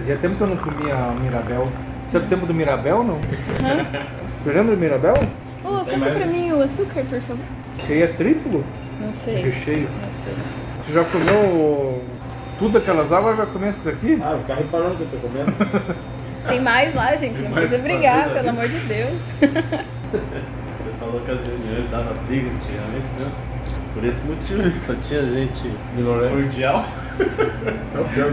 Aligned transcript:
Fazia 0.00 0.16
tempo 0.16 0.36
que 0.36 0.40
eu 0.40 0.46
não 0.46 0.56
comia 0.56 0.96
Mirabel. 1.20 1.68
Você 2.08 2.16
é 2.16 2.20
do 2.20 2.26
tempo 2.26 2.46
do 2.46 2.54
Mirabel, 2.54 3.04
não? 3.04 3.18
Você 4.42 4.50
lembra 4.50 4.74
do 4.74 4.80
Mirabel? 4.80 5.12
Ô, 5.62 5.84
passa 5.84 6.10
pra 6.10 6.26
mim 6.26 6.52
o 6.52 6.62
açúcar, 6.62 7.04
por 7.04 7.20
favor. 7.20 7.44
Você 7.78 8.00
é 8.00 8.06
triplo? 8.06 8.64
Não 8.98 9.12
sei. 9.12 9.42
Recheio. 9.42 9.90
Não 10.02 10.10
sei. 10.10 10.32
Você 10.80 10.94
já 10.94 11.04
comeu 11.04 12.02
tudo 12.58 12.78
aquelas 12.78 13.12
águas? 13.12 13.36
Já 13.36 13.44
comeu 13.44 13.68
isso 13.68 13.90
aqui? 13.90 14.18
Ah, 14.22 14.38
ficar 14.40 14.54
reparando 14.54 14.96
que 14.96 15.02
eu 15.02 15.20
tô 15.20 15.28
comendo. 15.28 15.52
Tem 16.48 16.60
mais 16.62 16.94
lá, 16.94 17.14
gente. 17.16 17.38
Não 17.38 17.50
precisa 17.50 17.76
mais 17.76 17.82
brigar, 17.82 18.30
pelo 18.30 18.48
amor 18.48 18.68
de 18.68 18.78
Deus. 18.78 19.20
Você 19.42 20.90
falou 20.98 21.20
que 21.20 21.30
as 21.30 21.46
reuniões 21.46 21.90
dava 21.90 22.14
briga 22.26 22.48
antigamente, 22.48 23.06
né? 23.18 23.30
Por 23.92 24.02
esse 24.02 24.24
motivo, 24.24 24.70
só 24.72 24.94
tinha 25.04 25.26
gente 25.26 25.70
cordial. 26.30 26.86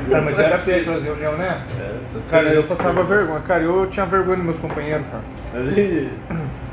Tá, 0.10 0.22
mas 0.22 0.40
era 0.40 0.58
feio 0.58 0.92
as 0.94 1.04
reuniões, 1.04 1.38
né? 1.38 1.62
É, 1.80 2.30
Cara, 2.30 2.48
eu 2.50 2.62
gente 2.62 2.70
passava 2.70 3.04
vergonha. 3.04 3.40
Cara, 3.42 3.64
eu 3.64 3.88
tinha 3.88 4.06
vergonha 4.06 4.38
dos 4.38 4.46
meus 4.46 4.60
companheiros, 4.60 5.06
cara. 5.08 5.24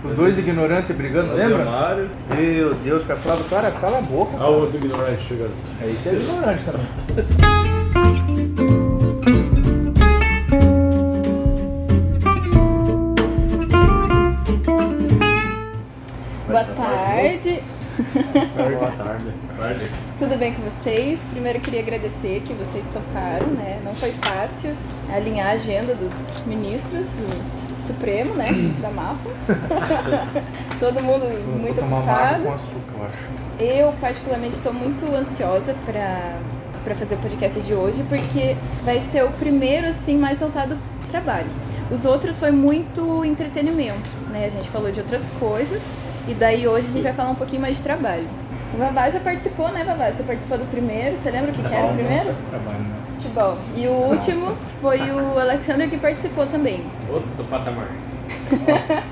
Os 0.04 0.12
dois 0.14 0.38
ignorantes 0.38 0.94
brigando, 0.94 1.32
O 1.32 1.36
lembra? 1.36 1.64
Mário. 1.64 2.10
Meu 2.36 2.74
Deus, 2.74 3.04
cara, 3.04 3.18
falava, 3.18 3.44
cara, 3.44 3.70
cala 3.72 3.98
a 3.98 4.02
boca. 4.02 4.36
Ah, 4.38 4.48
o 4.48 4.60
outro 4.60 4.76
ignorante 4.78 5.22
chegando. 5.22 5.52
É 5.82 5.86
isso, 5.86 6.08
é 6.08 6.12
ignorante 6.14 6.62
também. 6.64 6.86
Boa 16.46 16.64
tarde. 16.64 17.62
Boa 18.56 18.90
tarde. 18.92 19.34
Tarde. 19.58 19.84
Tudo 20.24 20.38
bem 20.38 20.54
com 20.54 20.62
vocês? 20.62 21.20
Primeiro 21.32 21.58
eu 21.58 21.62
queria 21.62 21.80
agradecer 21.80 22.42
que 22.46 22.54
vocês 22.54 22.86
toparam, 22.86 23.46
né? 23.48 23.78
Não 23.84 23.94
foi 23.94 24.10
fácil 24.10 24.74
alinhar 25.14 25.48
a 25.48 25.50
agenda 25.50 25.94
dos 25.94 26.42
ministros 26.46 27.08
do 27.08 27.86
Supremo, 27.86 28.34
né? 28.34 28.48
Da 28.80 28.88
MAFA. 28.88 29.28
Todo 30.80 31.02
mundo 31.02 31.26
Vou 31.44 31.58
muito 31.58 31.78
ocupado. 31.78 32.42
com 32.42 32.54
açúcar, 32.54 32.92
eu 32.96 33.04
acho. 33.04 33.62
Eu, 33.62 33.92
particularmente, 34.00 34.54
estou 34.54 34.72
muito 34.72 35.04
ansiosa 35.14 35.74
para 35.84 36.38
para 36.82 36.94
fazer 36.94 37.16
o 37.16 37.18
podcast 37.18 37.60
de 37.60 37.74
hoje, 37.74 38.02
porque 38.08 38.56
vai 38.82 39.00
ser 39.00 39.24
o 39.24 39.30
primeiro, 39.32 39.88
assim, 39.88 40.16
mais 40.16 40.40
voltado 40.40 40.78
pro 41.00 41.08
trabalho. 41.10 41.48
Os 41.90 42.06
outros 42.06 42.38
foi 42.38 42.50
muito 42.50 43.24
entretenimento, 43.26 44.08
né? 44.30 44.46
A 44.46 44.48
gente 44.48 44.70
falou 44.70 44.90
de 44.90 45.00
outras 45.00 45.28
coisas, 45.38 45.82
e 46.26 46.32
daí 46.32 46.66
hoje 46.66 46.86
a 46.88 46.92
gente 46.92 47.02
vai 47.02 47.12
falar 47.12 47.30
um 47.30 47.34
pouquinho 47.34 47.60
mais 47.60 47.76
de 47.76 47.82
trabalho. 47.82 48.26
O 48.74 48.76
Vavá 48.76 49.08
já 49.08 49.20
participou, 49.20 49.68
né, 49.68 49.84
Vavá? 49.84 50.10
Você 50.10 50.24
participou 50.24 50.58
do 50.58 50.64
primeiro, 50.64 51.16
você 51.16 51.30
lembra 51.30 51.52
o 51.52 51.54
que, 51.54 51.62
que 51.62 51.72
era 51.72 51.86
o 51.86 51.94
primeiro? 51.94 52.34
Trabalho, 52.50 52.80
né? 52.80 53.02
Futebol. 53.12 53.58
E 53.76 53.86
o 53.86 53.92
último 53.92 54.56
foi 54.80 55.12
o 55.12 55.38
Alexander 55.38 55.88
que 55.88 55.96
participou 55.96 56.44
também. 56.48 56.84
Outro 57.08 57.44
patamar. 57.44 57.86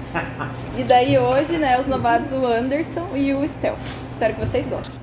E 0.76 0.82
daí 0.84 1.18
hoje, 1.18 1.58
né, 1.58 1.78
os 1.78 1.86
novatos, 1.86 2.32
o 2.32 2.44
Anderson 2.46 3.06
e 3.14 3.32
o 3.34 3.46
Stel. 3.46 3.76
Espero 4.10 4.34
que 4.34 4.40
vocês 4.40 4.66
gostem. 4.66 4.94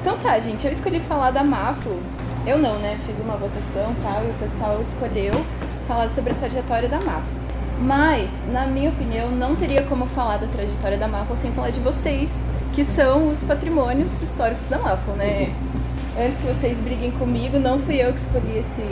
Então 0.00 0.18
tá, 0.22 0.38
gente, 0.38 0.64
eu 0.66 0.72
escolhi 0.72 1.00
falar 1.00 1.32
da 1.32 1.42
Maflo. 1.42 2.00
Eu 2.46 2.58
não, 2.58 2.78
né? 2.78 2.98
Fiz 3.06 3.18
uma 3.20 3.36
votação 3.36 3.92
e 3.92 4.02
tal, 4.02 4.24
e 4.24 4.30
o 4.30 4.34
pessoal 4.34 4.80
escolheu 4.80 5.34
falar 5.90 6.08
sobre 6.08 6.30
a 6.30 6.36
trajetória 6.36 6.88
da 6.88 6.98
Maflo. 6.98 7.40
Mas, 7.80 8.32
na 8.52 8.64
minha 8.64 8.90
opinião, 8.90 9.28
não 9.32 9.56
teria 9.56 9.82
como 9.82 10.06
falar 10.06 10.36
da 10.36 10.46
trajetória 10.46 10.96
da 10.96 11.08
Maflo 11.08 11.36
sem 11.36 11.50
falar 11.50 11.70
de 11.70 11.80
vocês, 11.80 12.38
que 12.72 12.84
são 12.84 13.28
os 13.28 13.42
patrimônios 13.42 14.22
históricos 14.22 14.68
da 14.68 14.78
Maflo, 14.78 15.14
né? 15.14 15.52
Antes 16.16 16.38
que 16.42 16.46
vocês 16.46 16.78
briguem 16.78 17.10
comigo, 17.12 17.58
não 17.58 17.80
fui 17.80 17.96
eu 17.96 18.12
que 18.12 18.20
escolhi 18.20 18.58
esse, 18.58 18.84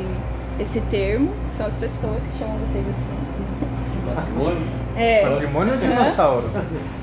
esse 0.58 0.80
termo, 0.82 1.32
são 1.52 1.66
as 1.66 1.76
pessoas 1.76 2.20
que 2.24 2.38
chamam 2.38 2.58
vocês 2.58 2.84
assim. 2.88 4.14
Patrimônio. 4.16 4.66
É, 4.96 5.28
Patrimônio 5.28 5.74
ou 5.74 5.80
dinossauro? 5.80 6.50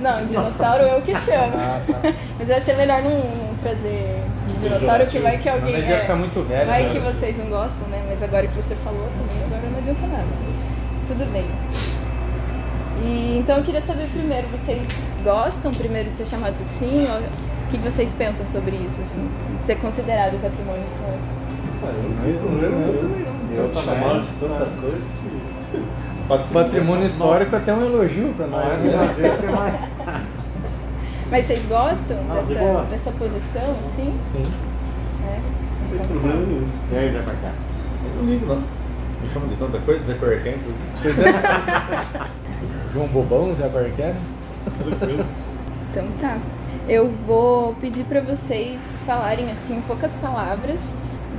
não, 0.01 0.25
dinossauro 0.25 0.83
eu 0.83 1.01
que 1.03 1.13
chamo. 1.13 1.55
Ah, 1.55 1.81
tá. 1.87 2.13
Mas 2.37 2.49
eu 2.49 2.57
achei 2.57 2.75
melhor 2.75 3.01
não 3.01 3.55
trazer 3.63 4.21
dinossauro, 4.69 5.05
que 5.07 5.19
vai 5.19 5.37
que 5.37 5.49
alguém. 5.49 5.73
Mas 5.73 5.87
já 5.87 5.95
é, 5.95 5.99
ficar 6.01 6.15
muito 6.15 6.47
velho. 6.47 6.65
vai 6.65 6.83
né? 6.83 6.89
que 6.89 6.99
vocês 6.99 7.37
não 7.37 7.45
gostam, 7.47 7.87
né? 7.89 8.03
Mas 8.07 8.23
agora 8.23 8.47
que 8.47 8.55
você 8.55 8.75
falou 8.75 9.07
também, 9.17 9.43
agora 9.45 9.69
não 9.71 9.77
adianta 9.79 10.07
nada. 10.07 10.25
Mas 10.91 11.07
tudo 11.07 11.31
bem. 11.31 11.45
E, 13.03 13.37
então 13.39 13.57
eu 13.57 13.63
queria 13.63 13.81
saber 13.81 14.07
primeiro, 14.07 14.47
vocês 14.47 14.81
gostam 15.23 15.73
primeiro 15.73 16.09
de 16.11 16.17
ser 16.17 16.25
chamados 16.25 16.59
assim? 16.61 17.07
Ou, 17.11 17.19
o 17.19 17.67
que 17.71 17.77
vocês 17.77 18.09
pensam 18.17 18.45
sobre 18.45 18.75
isso, 18.75 19.01
assim? 19.01 19.27
De 19.59 19.65
ser 19.65 19.75
considerado 19.77 20.39
patrimônio 20.41 20.83
histórico? 20.83 21.45
Eu, 22.23 22.29
eu, 22.61 22.71
eu, 22.71 23.63
Eu 23.63 23.69
tô 23.71 23.81
também. 23.81 23.95
chamando 23.95 24.25
de 24.25 24.33
tanta 24.33 24.65
coisa 24.79 24.97
que... 24.97 26.53
Patrimônio 26.53 27.05
histórico 27.05 27.55
é 27.55 27.59
até 27.59 27.73
um 27.73 27.85
elogio 27.85 28.33
pra 28.35 28.47
nós. 28.47 28.79
né? 28.79 30.27
Mas 31.31 31.45
vocês 31.45 31.65
gostam 31.65 32.17
Ah, 32.29 32.41
de 32.41 32.53
dessa, 32.53 32.81
dessa 32.89 33.11
posição, 33.11 33.75
assim? 33.83 34.13
Sim. 34.31 34.43
É. 35.27 35.39
Não 35.39 35.89
tem 35.89 35.93
Então, 35.93 36.07
problema 36.07 36.39
tá. 36.39 36.45
nenhum. 36.47 36.67
E 36.91 36.97
aí, 36.97 37.11
Zé 37.11 37.17
Marcá? 37.19 37.51
Eu 38.05 38.21
não 38.23 38.29
ligo, 38.29 38.45
não. 38.45 38.55
Me 39.21 39.29
chamam 39.33 39.49
de 39.49 39.55
tanta 39.55 39.79
coisa, 39.79 40.03
Zé 40.03 40.13
Correquém, 40.15 40.55
inclusive. 40.55 40.85
Pois 41.01 41.19
é. 41.19 42.27
João 42.93 43.07
Bobão, 43.07 43.53
Zé 43.55 43.67
Barquera. 43.67 44.15
Tranquilo. 44.79 45.25
Então 45.91 46.07
tá. 46.21 46.37
Eu 46.87 47.11
vou 47.25 47.73
pedir 47.75 48.03
pra 48.05 48.21
vocês 48.21 49.01
falarem 49.05 49.49
assim 49.51 49.81
poucas 49.87 50.11
palavras, 50.21 50.79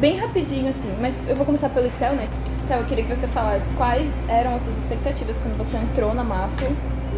bem 0.01 0.19
rapidinho 0.19 0.69
assim, 0.69 0.93
mas 1.01 1.15
eu 1.29 1.37
vou 1.37 1.47
começar 1.47 1.69
pelo 1.69 1.87
Estel, 1.87 2.15
né? 2.15 2.29
Estel, 2.59 2.81
eu 2.81 2.87
queria 2.87 3.05
que 3.05 3.15
você 3.15 3.29
falasse 3.29 3.73
quais 3.77 4.25
eram 4.29 4.57
as 4.57 4.63
suas 4.63 4.79
expectativas 4.79 5.37
quando 5.41 5.57
você 5.57 5.77
entrou 5.77 6.13
na 6.15 6.25
Mafra 6.25 6.69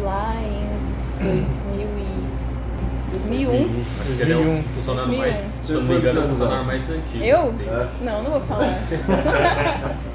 lá 0.03 0.35
em 0.43 1.23
2000 1.23 1.87
e 1.97 2.18
2001. 3.09 3.51
Acho 3.51 4.15
que 4.15 4.21
ele 4.21 4.33
é 4.33 4.35
o 4.35 4.39
2001. 4.43 4.63
funcionário 4.63 5.09
2001. 5.09 5.17
mais, 5.19 5.47
se 5.61 5.71
eu 5.71 5.81
não 5.81 5.87
me 5.87 5.95
engano, 5.95 6.19
é 6.19 6.23
o 6.23 6.27
funcionário 6.29 6.65
mais 6.65 6.89
antigo. 6.89 7.23
Eu? 7.23 7.53
Tem- 7.53 7.67
Não, 8.05 8.23
não 8.23 8.31
vou 8.31 8.41
falar. 8.41 8.79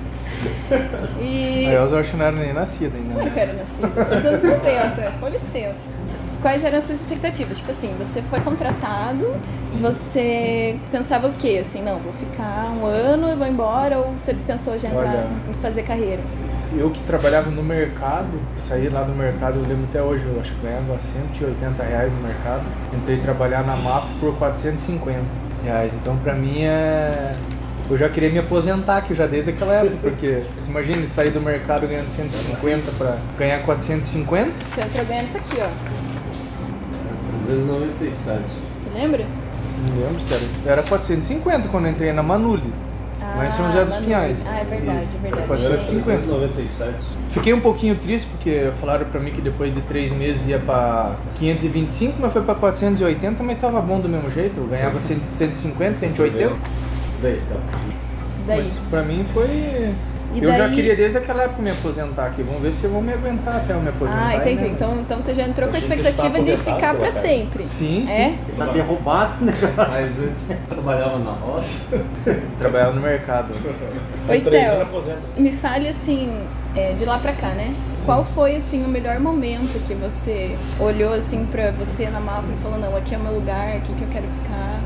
e 1.21 1.65
Elza 1.66 1.97
eu 1.97 2.00
acho 2.00 2.10
que 2.10 2.16
não 2.16 2.27
era 2.27 2.37
nem 2.37 2.53
nascida 2.53 2.97
ainda. 2.97 3.15
Eu 3.21 3.25
né? 3.25 3.31
quero 3.34 3.56
nascer. 3.56 3.81
Sou 3.81 3.88
dos 3.91 4.27
anos 4.27 4.43
90, 4.43 5.12
com 5.21 5.28
licença. 5.28 5.81
Quais 6.43 6.62
eram 6.62 6.77
as 6.77 6.84
suas 6.84 7.00
expectativas? 7.00 7.56
Tipo 7.56 7.71
assim, 7.71 7.94
você 7.99 8.21
foi 8.28 8.38
contratado, 8.41 9.34
você 9.81 10.77
pensava 10.93 11.28
o 11.28 11.33
quê? 11.34 11.59
Assim, 11.62 11.83
não, 11.83 11.99
vou 11.99 12.12
ficar 12.12 12.71
um 12.78 12.84
ano 12.84 13.31
e 13.33 13.34
vou 13.34 13.47
embora? 13.47 13.97
Ou 13.99 14.12
você 14.12 14.34
pensou 14.47 14.78
já 14.78 14.88
entrar 14.88 15.00
Olha. 15.09 15.27
em 15.49 15.54
fazer 15.62 15.84
carreira? 15.84 16.21
Eu 16.76 16.90
que 16.90 17.00
trabalhava 17.04 17.50
no 17.50 17.62
mercado, 17.62 18.30
saí 18.56 18.88
lá 18.88 19.02
do 19.02 19.12
mercado, 19.12 19.58
eu 19.58 19.62
lembro 19.62 19.84
até 19.88 20.02
hoje, 20.02 20.24
eu 20.26 20.40
acho 20.40 20.52
que 20.52 20.62
ganhava 20.62 20.98
180 21.00 21.82
reais 21.82 22.12
no 22.12 22.20
mercado. 22.20 22.62
Entrei 22.92 23.18
trabalhar 23.18 23.62
na 23.62 23.76
MAF 23.76 24.08
por 24.18 24.36
450 24.36 25.20
reais. 25.64 25.92
Então 25.94 26.16
pra 26.18 26.34
mim 26.34 26.62
é. 26.62 27.32
Eu 27.88 27.98
já 27.98 28.08
queria 28.08 28.30
me 28.30 28.38
aposentar 28.38 28.96
aqui 28.96 29.14
já 29.14 29.26
desde 29.26 29.50
aquela 29.50 29.74
época, 29.74 29.96
porque 30.00 30.42
você 30.58 30.70
imagina 30.70 31.06
sair 31.06 31.30
do 31.30 31.40
mercado 31.40 31.86
ganhando 31.86 32.08
150 32.08 32.91
pra 32.92 33.18
ganhar 33.38 33.62
450? 33.62 34.50
Você 34.74 34.80
entrou 34.80 35.06
ganhando 35.06 35.28
isso 35.28 35.36
aqui, 35.36 35.56
ó. 35.60 35.68
397. 37.46 38.41
Você 38.41 38.98
lembra? 38.98 39.26
Não 39.91 40.06
lembro 40.06 40.22
era. 40.30 40.72
Era 40.72 40.82
450 40.82 41.68
quando 41.68 41.84
eu 41.86 41.91
entrei 41.92 42.12
na 42.12 42.22
Manuli. 42.22 42.72
Lá 43.37 43.47
em 43.47 43.50
São 43.50 43.67
José 43.67 43.84
dos. 43.84 43.97
Pinhais. 43.97 44.39
Ah, 44.47 44.61
é 44.61 44.65
verdade, 44.65 45.06
é 45.15 45.19
verdade. 45.19 45.47
Pode 45.49 45.62
Eu 45.62 45.72
era 45.72 45.84
ser 45.84 45.91
50. 45.91 46.05
397. 46.05 46.95
Fiquei 47.31 47.53
um 47.53 47.61
pouquinho 47.61 47.97
triste 47.97 48.28
porque 48.28 48.71
falaram 48.81 49.06
pra 49.06 49.21
mim 49.21 49.33
que 49.33 49.41
depois 49.41 49.75
de 49.75 49.81
três 49.83 50.12
meses 50.12 50.47
ia 50.47 50.59
pra 50.59 51.17
525, 51.34 52.17
mas 52.21 52.33
foi 52.33 52.43
pra 52.43 52.55
480, 52.55 53.43
mas 53.43 53.59
tava 53.59 53.81
bom 53.81 54.00
do 54.00 54.09
mesmo 54.09 54.31
jeito. 54.31 54.60
Eu 54.60 54.66
ganhava 54.66 55.01
100, 55.01 55.19
150, 55.36 55.98
180. 55.98 56.57
Daí 57.21 57.36
está. 57.36 57.57
Daí. 58.47 58.59
Mas 58.59 58.78
pra 58.89 59.03
mim 59.03 59.25
foi. 59.34 59.92
E 60.34 60.42
eu 60.45 60.53
já 60.53 60.59
daí- 60.66 60.75
queria 60.75 60.97
desde 60.97 61.19
aquela 61.19 61.45
época 61.45 61.63
me 61.63 61.71
aposentar 61.71 62.27
aqui. 62.27 62.42
Vamos 62.42 62.63
ver 62.63 62.72
se 62.72 62.86
vão 62.86 63.01
me 63.01 63.13
aguentar 63.13 63.57
até 63.57 63.72
eu 63.72 63.81
me 63.81 63.89
aposentar. 63.89 64.27
Ah, 64.28 64.36
entendi. 64.36 64.65
né? 64.65 64.71
Então, 64.71 64.98
então 65.01 65.22
você 65.22 65.34
já 65.34 65.45
entrou 65.45 65.69
com 65.69 65.77
a 65.77 65.78
expectativa 65.78 66.41
de 66.41 66.57
ficar 66.57 66.95
pela 66.97 67.13
sempre. 67.13 67.66
Sim, 67.66 68.04
sim. 68.07 68.13
É? 68.13 68.34
Tá 68.59 68.66
derrubado, 68.66 69.45
né? 69.45 69.53
Mas 69.91 70.21
antes 70.21 70.57
trabalhava 70.69 71.19
na 71.19 71.31
roça. 71.33 72.03
Trabalhava 72.59 72.92
no 72.92 73.01
mercado. 73.01 73.48
Três 74.27 74.45
Estel. 74.47 74.86
Me 75.36 75.53
fale 75.53 75.89
assim, 75.89 76.42
é, 76.75 76.92
de 76.92 77.04
lá 77.04 77.19
pra 77.19 77.33
cá, 77.33 77.48
né? 77.51 77.72
Qual 78.04 78.22
foi 78.25 78.57
assim 78.57 78.84
o 78.84 78.89
melhor 78.89 79.19
momento 79.21 79.78
que 79.87 79.95
você 79.95 80.57
olhou 80.78 81.15
assim 81.15 81.47
pra 81.47 81.71
você 81.71 82.09
na 82.10 82.21
Mafra 82.21 82.51
e 82.53 82.63
falou, 82.63 82.78
não, 82.78 82.95
aqui 82.97 83.15
é 83.15 83.19
o 83.19 83.21
meu 83.21 83.33
lugar, 83.34 83.69
aqui 83.77 83.92
que 83.95 84.03
eu 84.03 84.09
quero 84.09 84.27
ficar. 84.42 84.80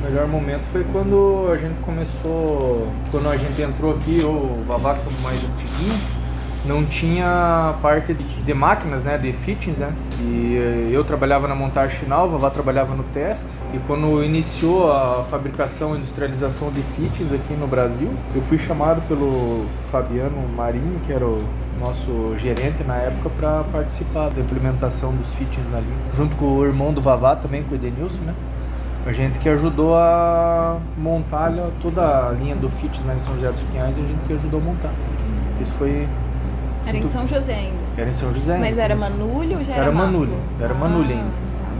O 0.00 0.02
melhor 0.02 0.26
momento 0.26 0.64
foi 0.72 0.82
quando 0.92 1.50
a 1.52 1.56
gente 1.58 1.78
começou, 1.80 2.88
quando 3.10 3.28
a 3.28 3.36
gente 3.36 3.60
entrou 3.60 3.96
aqui, 3.96 4.22
o 4.24 4.64
Vavaco 4.66 5.02
mais 5.22 5.36
antiguinho, 5.44 6.00
não 6.64 6.84
tinha 6.86 7.74
parte 7.82 8.14
de, 8.14 8.24
de 8.24 8.54
máquinas, 8.54 9.04
né, 9.04 9.18
de 9.18 9.30
fittings, 9.32 9.76
né? 9.76 9.92
E 10.20 10.56
eh, 10.56 10.88
eu 10.90 11.04
trabalhava 11.04 11.46
na 11.46 11.54
montagem 11.54 11.98
final, 11.98 12.26
o 12.26 12.30
Vavá 12.30 12.50
trabalhava 12.50 12.94
no 12.94 13.02
teste. 13.04 13.48
E 13.74 13.78
quando 13.86 14.24
iniciou 14.24 14.90
a 14.90 15.24
fabricação 15.30 15.94
e 15.94 15.98
industrialização 15.98 16.70
de 16.70 16.82
fittings 16.82 17.32
aqui 17.32 17.54
no 17.54 17.66
Brasil, 17.66 18.10
eu 18.34 18.40
fui 18.42 18.58
chamado 18.58 19.06
pelo 19.06 19.66
Fabiano 19.90 20.48
Marinho, 20.56 20.98
que 21.06 21.12
era 21.12 21.26
o 21.26 21.42
nosso 21.78 22.34
gerente 22.36 22.82
na 22.84 22.96
época, 22.96 23.30
para 23.30 23.64
participar 23.64 24.30
da 24.30 24.40
implementação 24.40 25.14
dos 25.14 25.34
fittings 25.34 25.70
na 25.70 25.80
linha. 25.80 25.96
Junto 26.14 26.36
com 26.36 26.56
o 26.56 26.64
irmão 26.64 26.92
do 26.92 27.00
Vavá 27.02 27.36
também, 27.36 27.62
com 27.62 27.72
o 27.72 27.74
Edenilson, 27.74 28.22
né? 28.24 28.34
A 29.06 29.12
gente 29.12 29.38
que 29.38 29.48
ajudou 29.48 29.96
a 29.96 30.78
montar 30.96 31.52
toda 31.80 32.28
a 32.28 32.32
linha 32.32 32.54
do 32.54 32.68
Fitness 32.70 33.04
lá 33.06 33.14
em 33.14 33.18
São 33.20 33.34
José 33.34 33.50
dos 33.50 33.62
Pinhais, 33.62 33.96
a 33.98 34.02
gente 34.02 34.24
que 34.26 34.32
ajudou 34.34 34.60
a 34.60 34.62
montar. 34.64 34.90
Isso 35.60 35.72
foi. 35.74 36.06
Era 36.86 36.96
em 36.96 37.06
São 37.06 37.26
José 37.26 37.54
ainda. 37.54 37.76
Era 37.96 38.10
em 38.10 38.14
São 38.14 38.32
José 38.32 38.58
Mas 38.58 38.70
ainda. 38.78 38.82
era 38.82 38.94
Isso. 38.94 39.04
Manulho 39.04 39.58
ou 39.58 39.64
já 39.64 39.72
era 39.74 39.82
Era? 39.84 39.92
Manulho, 39.92 40.34
era 40.60 40.74
Manulho 40.74 41.10
ainda. 41.10 41.24
tá. 41.24 41.30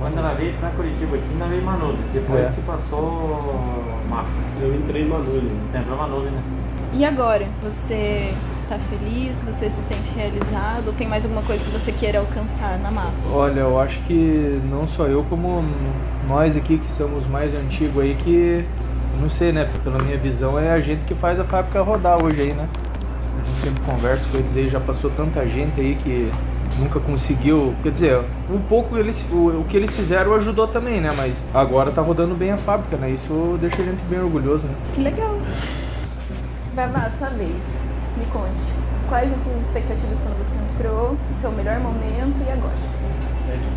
Quando 0.01 0.19
ela 0.19 0.35
veio 0.35 0.53
pra 0.55 0.71
Curitiba 0.71 1.17
aqui, 1.17 1.25
ainda 1.33 1.45
veio 1.47 1.63
Manulho. 1.63 1.99
Depois 2.13 2.41
É. 2.41 2.53
que 2.55 2.61
passou 2.63 3.95
Mafra. 4.09 4.33
Eu 4.63 4.75
entrei 4.75 5.03
em 5.03 5.09
Manulho. 5.09 5.51
Você 5.71 5.79
entrou 5.79 5.97
Manulho, 5.99 6.31
né? 6.31 6.43
E 6.95 7.05
agora? 7.05 7.45
Você 7.63 8.33
tá 8.69 8.77
feliz? 8.79 9.41
Você 9.43 9.69
se 9.71 9.83
sente 9.83 10.11
realizado? 10.17 10.87
Ou 10.87 10.93
tem 10.95 11.07
mais 11.07 11.25
alguma 11.25 11.43
coisa 11.43 11.63
que 11.65 11.71
você 11.71 11.93
queira 11.93 12.19
alcançar 12.19 12.79
na 12.79 12.91
Mafra? 12.91 13.13
Olha, 13.33 13.61
eu 13.61 13.79
acho 13.79 14.01
que 14.01 14.61
não 14.71 14.87
só 14.89 15.07
eu, 15.07 15.23
como 15.29 15.63
nós 16.31 16.55
aqui 16.57 16.79
que 16.79 16.93
somos 16.93 17.27
mais 17.27 17.53
antigos 17.53 18.01
aí, 18.01 18.15
que 18.15 18.65
não 19.21 19.29
sei, 19.29 19.51
né? 19.51 19.69
Pela 19.83 19.99
minha 19.99 20.17
visão, 20.17 20.57
é 20.57 20.71
a 20.71 20.81
gente 20.81 21.05
que 21.05 21.15
faz 21.15 21.41
a 21.41 21.45
fábrica 21.45 21.83
rodar 21.83 22.23
hoje 22.23 22.41
aí, 22.41 22.53
né? 22.53 22.69
A 23.37 23.45
gente 23.45 23.61
sempre 23.61 23.83
conversa 23.83 24.29
com 24.31 24.39
eles 24.39 24.57
aí, 24.57 24.69
já 24.69 24.79
passou 24.79 25.11
tanta 25.11 25.45
gente 25.49 25.81
aí 25.81 25.97
que 25.97 26.31
nunca 26.79 27.01
conseguiu. 27.01 27.75
Quer 27.83 27.91
dizer, 27.91 28.21
um 28.49 28.61
pouco 28.61 28.97
eles, 28.97 29.27
o, 29.33 29.61
o 29.61 29.67
que 29.69 29.77
eles 29.77 29.95
fizeram 29.95 30.33
ajudou 30.35 30.69
também, 30.69 31.01
né? 31.01 31.13
Mas 31.17 31.45
agora 31.53 31.91
tá 31.91 32.01
rodando 32.01 32.37
bem 32.37 32.53
a 32.53 32.57
fábrica, 32.57 32.97
né? 32.97 33.11
Isso 33.11 33.59
deixa 33.61 33.83
a 33.83 33.85
gente 33.85 34.01
bem 34.09 34.21
orgulhoso, 34.21 34.69
né? 34.69 34.75
Que 34.95 35.01
legal. 35.01 35.37
Vavá, 36.77 37.11
sua 37.11 37.31
vez. 37.31 37.51
Me 38.17 38.25
conte. 38.27 38.63
Quais 39.09 39.33
as 39.33 39.43
suas 39.43 39.61
expectativas 39.63 40.19
quando 40.23 40.39
você 40.39 40.57
entrou? 40.75 41.17
Seu 41.41 41.51
melhor 41.51 41.81
momento 41.81 42.41
e 42.47 42.53
agora? 42.53 43.00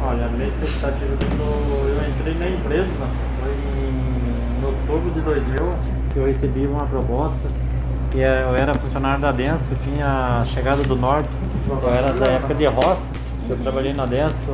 Olha, 0.05 0.25
a 0.25 0.29
minha 0.29 0.47
expectativa 0.47 1.15
quando 1.17 1.89
eu 1.89 2.09
entrei 2.09 2.33
na 2.35 2.49
empresa 2.49 2.87
foi 3.41 3.51
em 3.51 4.65
outubro 4.65 5.11
de 5.11 5.21
2000 5.21 5.73
que 6.11 6.19
eu 6.19 6.25
recebi 6.25 6.67
uma 6.67 6.85
proposta 6.85 7.37
que 8.11 8.21
é- 8.21 8.43
eu 8.43 8.55
era 8.55 8.73
funcionário 8.75 9.19
da 9.21 9.31
Denso, 9.31 9.65
eu 9.71 9.77
tinha 9.77 10.43
chegado 10.45 10.83
do 10.87 10.95
norte, 10.95 11.27
eu 11.67 11.89
era 11.89 12.13
da 12.13 12.27
época 12.27 12.53
de 12.53 12.65
roça, 12.67 13.09
eu 13.49 13.57
trabalhei 13.57 13.93
na 13.93 14.05
Denso 14.05 14.51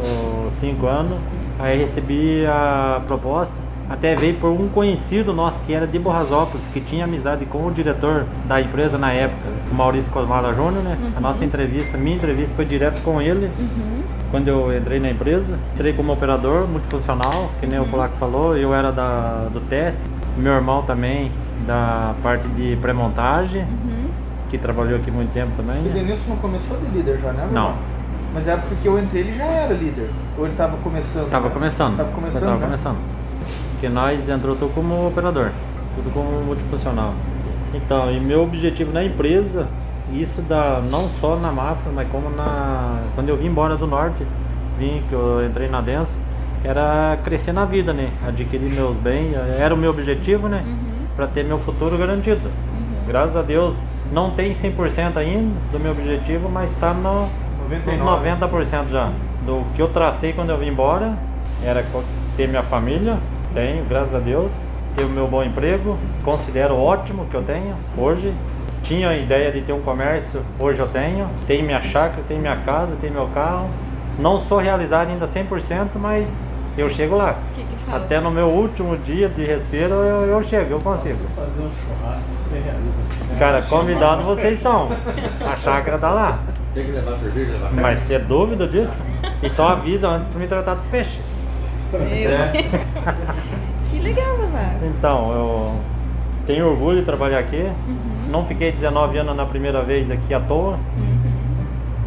cinco 0.52 0.86
anos, 0.88 1.18
aí 1.60 1.78
recebi 1.78 2.46
a 2.46 3.02
proposta, 3.06 3.54
até 3.90 4.16
veio 4.16 4.36
por 4.36 4.50
um 4.52 4.70
conhecido 4.70 5.34
nosso 5.34 5.62
que 5.64 5.74
era 5.74 5.86
de 5.86 6.00
Borrasópolis, 6.00 6.70
que 6.70 6.80
tinha 6.80 7.04
amizade 7.04 7.46
com 7.48 7.66
o 7.66 7.72
diretor 7.72 8.24
da 8.46 8.62
empresa 8.62 8.98
na 8.98 9.12
época, 9.12 9.42
o 9.70 9.76
Maurício 9.76 10.10
Cosmala 10.12 10.54
Júnior, 10.54 10.82
né? 10.84 10.98
A 11.18 11.20
nossa 11.20 11.44
entrevista, 11.44 11.98
minha 11.98 12.16
entrevista 12.16 12.56
foi 12.56 12.64
direto 12.66 13.02
com 13.02 13.22
ele, 13.22 13.52
quando 14.32 14.48
eu 14.48 14.76
entrei 14.76 15.00
na 15.00 15.10
empresa. 15.10 15.58
Entrei 15.74 15.94
como 15.94 16.14
operador 16.14 16.68
multifuncional, 16.68 17.50
que 17.60 17.68
nem 17.68 17.80
o 17.80 17.86
Polaco 17.86 18.16
falou, 18.18 18.58
eu 18.58 18.74
era 18.74 18.92
da, 18.92 19.48
do 19.52 19.60
teste, 19.62 20.02
meu 20.38 20.54
irmão 20.54 20.84
também 20.84 21.32
da 21.66 22.16
parte 22.24 22.48
de 22.50 22.78
pré-montagem, 22.78 23.68
que 24.50 24.58
trabalhou 24.58 24.98
aqui 24.98 25.12
muito 25.12 25.32
tempo 25.34 25.52
também. 25.56 25.78
O 25.80 25.90
Denilson 25.90 26.30
não 26.30 26.38
começou 26.38 26.78
de 26.78 26.86
líder 26.88 27.20
já, 27.20 27.32
né? 27.34 27.48
Não. 27.52 27.76
Mas 28.34 28.48
é 28.48 28.56
porque 28.56 28.88
eu 28.88 29.00
entrei, 29.00 29.24
ele 29.24 29.38
já 29.38 29.46
era 29.46 29.74
líder. 29.74 30.10
Ou 30.38 30.46
ele 30.46 30.56
tava 30.56 30.78
começando? 30.78 31.30
Tava 31.30 31.48
né? 31.48 31.54
começando. 31.54 31.98
Tava 31.98 32.12
começando, 32.12 32.42
Tava 32.42 32.56
né? 32.56 32.66
começando. 32.66 32.98
Porque 33.72 33.90
nós 33.90 34.30
entrou 34.30 34.56
tudo 34.56 34.74
como 34.74 35.08
operador, 35.08 35.52
tudo 35.96 36.14
como 36.14 36.30
multifuncional. 36.46 37.14
Então, 37.74 38.12
e 38.12 38.20
meu 38.20 38.44
objetivo 38.44 38.92
na 38.92 39.04
empresa, 39.04 39.68
isso 40.14 40.42
da 40.42 40.82
não 40.90 41.10
só 41.22 41.36
na 41.36 41.52
Mafra, 41.52 41.92
mas 41.94 42.08
como 42.10 42.30
na 42.30 43.02
quando 43.16 43.30
eu 43.30 43.38
vim 43.38 43.48
embora 43.48 43.76
do 43.76 43.88
norte, 43.88 44.26
vim 44.78 45.04
que 45.08 45.14
eu 45.14 45.46
entrei 45.46 45.70
na 45.70 45.82
Denso, 45.82 46.18
era 46.64 47.18
crescer 47.24 47.54
na 47.54 47.66
vida, 47.66 47.94
né? 47.94 48.10
Adquirir 48.28 48.70
meus 48.70 48.96
bens, 48.98 49.34
era 49.60 49.74
o 49.74 49.78
meu 49.78 49.92
objetivo, 49.92 50.48
né? 50.48 50.64
Para 51.16 51.28
ter 51.28 51.44
meu 51.44 51.60
futuro 51.60 51.98
garantido. 51.98 52.50
Graças 53.08 53.36
a 53.36 53.42
Deus, 53.42 53.76
não 54.12 54.32
tem 54.32 54.52
100% 54.52 55.18
ainda 55.18 55.54
do 55.72 55.80
meu 55.80 55.92
objetivo, 55.92 56.50
mas 56.50 56.72
está 56.72 56.94
no 56.94 57.28
uns 57.66 58.00
99. 58.00 58.30
90% 58.40 58.90
já. 58.90 59.12
Do 59.46 59.64
que 59.76 59.82
eu 59.82 59.90
tracei 59.90 60.34
quando 60.34 60.50
eu 60.50 60.58
vim 60.58 60.68
embora, 60.68 61.18
era 61.64 61.86
ter 62.36 62.48
minha 62.48 62.64
família, 62.64 63.18
tenho, 63.54 63.86
graças 63.86 64.14
a 64.14 64.20
Deus. 64.20 64.52
Ter 64.96 65.04
o 65.04 65.10
meu 65.10 65.28
bom 65.28 65.44
emprego, 65.44 65.98
considero 66.24 66.76
ótimo 66.76 67.26
que 67.26 67.36
eu 67.36 67.44
tenho 67.44 67.76
hoje. 67.98 68.34
Tinha 68.90 69.10
a 69.10 69.16
ideia 69.16 69.52
de 69.52 69.62
ter 69.62 69.72
um 69.72 69.82
comércio, 69.82 70.44
hoje 70.58 70.80
eu 70.80 70.88
tenho. 70.88 71.30
Tenho 71.46 71.64
minha 71.64 71.80
chácara, 71.80 72.24
tenho 72.28 72.42
minha 72.42 72.56
casa, 72.56 72.96
tenho 73.00 73.14
meu 73.14 73.28
carro. 73.28 73.70
Não 74.18 74.42
sou 74.42 74.58
realizado 74.58 75.10
ainda 75.10 75.28
100%, 75.28 75.90
mas 75.94 76.34
eu 76.76 76.90
chego 76.90 77.16
lá. 77.16 77.38
Que 77.54 77.62
que 77.66 77.76
falta? 77.76 78.04
Até 78.04 78.20
no 78.20 78.32
meu 78.32 78.48
último 78.48 78.98
dia 78.98 79.30
de 79.30 79.46
respiro 79.46 79.94
eu, 79.94 80.26
eu 80.26 80.42
chego, 80.42 80.72
eu 80.72 80.80
consigo. 80.80 81.20
Fazer 81.36 81.62
um 81.62 81.70
churrasco, 81.72 82.32
você 82.32 82.58
realiza. 82.62 83.38
Cara, 83.38 83.62
convidado 83.62 84.24
vocês 84.24 84.58
estão. 84.58 84.90
A 85.48 85.56
chácara 85.56 86.00
tá 86.00 86.10
lá. 86.10 86.40
Tem 86.74 86.86
que 86.86 86.92
levar 86.92 87.16
cerveja, 87.18 87.60
carne. 87.60 87.80
Mas 87.80 88.00
você 88.00 88.16
é 88.16 88.20
dúvida 88.20 88.68
disso? 88.68 89.00
E 89.44 89.52
só 89.52 89.68
avisa 89.68 90.08
antes 90.08 90.28
pra 90.28 90.40
me 90.40 90.48
tratar 90.48 90.74
dos 90.74 90.86
peixes. 90.86 91.22
Meu 91.94 92.02
É. 92.02 92.52
Que 93.86 94.00
legal, 94.00 94.36
Vavá. 94.38 94.74
Então, 94.82 95.32
eu 95.32 95.76
tenho 96.48 96.68
orgulho 96.68 97.02
de 97.02 97.06
trabalhar 97.06 97.38
aqui. 97.38 97.72
Não 98.30 98.46
fiquei 98.46 98.72
19 98.72 99.18
anos 99.18 99.36
na 99.36 99.46
primeira 99.46 99.84
vez 99.84 100.10
aqui 100.12 100.34
à 100.34 100.40
toa. 100.40 100.78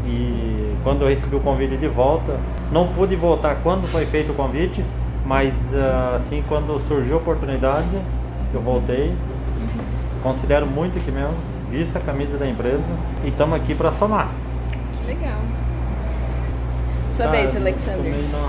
E 0.07 0.75
quando 0.83 1.03
eu 1.03 1.09
recebi 1.09 1.37
o 1.37 1.41
convite 1.41 1.77
de 1.77 1.89
volta, 1.89 2.39
não 2.71 2.89
pude 2.89 3.17
voltar 3.17 3.57
quando 3.63 3.87
foi 3.89 4.05
feito 4.07 4.33
o 4.33 4.35
convite, 4.35 4.85
mas 5.27 5.55
ah, 5.75 6.15
assim 6.17 6.43
quando 6.49 6.79
surgiu 6.81 7.15
a 7.15 7.19
oportunidade, 7.19 7.89
eu 8.53 8.61
voltei. 8.61 9.15
Considero 10.23 10.67
muito 10.67 10.99
aqui 10.99 11.11
mesmo, 11.11 11.35
vista 11.69 11.99
a 11.99 12.03
camisa 12.03 12.37
da 12.37 12.47
empresa 12.47 12.91
e 13.25 13.29
estamos 13.29 13.57
aqui 13.57 13.75
para 13.75 13.91
somar. 13.93 14.29
Que 14.93 15.05
legal. 15.07 15.39
Sua 17.11 17.27
Cara, 17.27 17.37
vez, 17.39 17.57
Alexander. 17.57 18.15
na- 18.33 18.49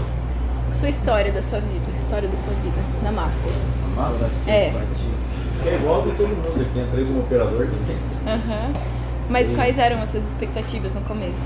Sua 0.74 0.90
história 0.90 1.32
da 1.32 1.42
sua 1.42 1.60
vida. 1.60 1.86
História 1.96 2.28
da 2.28 2.38
sua 2.38 2.54
vida 2.54 2.78
na 3.04 3.12
Mafra. 3.12 3.52
Mata, 3.96 4.30
É. 4.48 4.72
É 5.66 5.76
igual 5.76 6.02
de 6.02 6.12
todo 6.12 6.28
mundo 6.28 6.62
aqui, 6.62 6.80
entrei 6.80 7.06
como 7.06 7.20
operador. 7.22 7.68
Aham. 8.28 8.74
Mas 9.30 9.50
quais 9.52 9.78
eram 9.78 10.02
as 10.02 10.10
suas 10.10 10.26
expectativas 10.28 10.94
no 10.96 11.02
começo? 11.02 11.42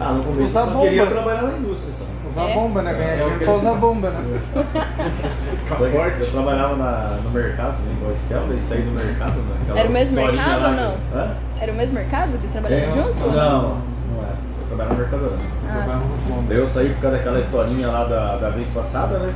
Ah, 0.00 0.12
no 0.12 0.24
começo 0.24 0.48
Usar 0.48 0.60
eu 0.60 0.66
só 0.66 0.72
bomba. 0.72 0.84
queria 0.86 1.06
trabalhar 1.06 1.42
na 1.42 1.58
indústria, 1.58 1.94
sabe? 1.94 2.10
Usar 2.30 2.50
É? 2.50 2.54
bomba, 2.54 2.82
né? 2.82 2.92
Ganhar 2.94 3.04
É, 3.08 3.14
dinheiro 3.16 3.32
eu 3.34 3.38
pra 3.46 3.54
usar 3.54 3.72
bomba, 3.74 4.10
né? 4.10 4.40
Só 5.68 5.74
que 5.76 6.22
eu 6.22 6.30
trabalhava 6.32 6.76
na, 6.76 7.18
no 7.24 7.30
mercado, 7.30 7.72
né, 7.82 7.92
igual 7.96 8.10
a 8.10 8.14
Estel, 8.14 8.42
daí 8.48 8.60
saí 8.62 8.82
do 8.82 8.90
mercado. 8.92 9.32
Né, 9.36 9.74
Era 9.80 9.88
o 9.88 9.92
mesmo 9.92 10.16
mercado 10.16 10.62
lá 10.62 10.68
ou 10.68 10.74
não? 10.74 10.94
Hã? 11.14 11.36
Era 11.60 11.72
o 11.72 11.74
mesmo 11.76 11.94
mercado? 11.94 12.30
Vocês 12.32 12.52
trabalhavam 12.52 12.88
É, 12.88 12.92
junto? 12.92 13.24
ou 13.24 13.32
Não, 13.32 13.62
não 13.62 14.22
era. 14.22 14.36
Eu 14.60 14.66
trabalhava 14.68 14.94
no 14.94 15.00
Mercadona. 15.00 15.38
Ah, 15.68 16.00
Daí 16.48 16.58
eu 16.58 16.66
saí 16.66 16.88
por 16.90 17.00
causa 17.02 17.16
daquela 17.16 17.38
historinha 17.40 17.88
lá 17.88 18.04
da, 18.04 18.36
da 18.36 18.50
vez 18.50 18.68
passada, 18.68 19.18
né? 19.18 19.28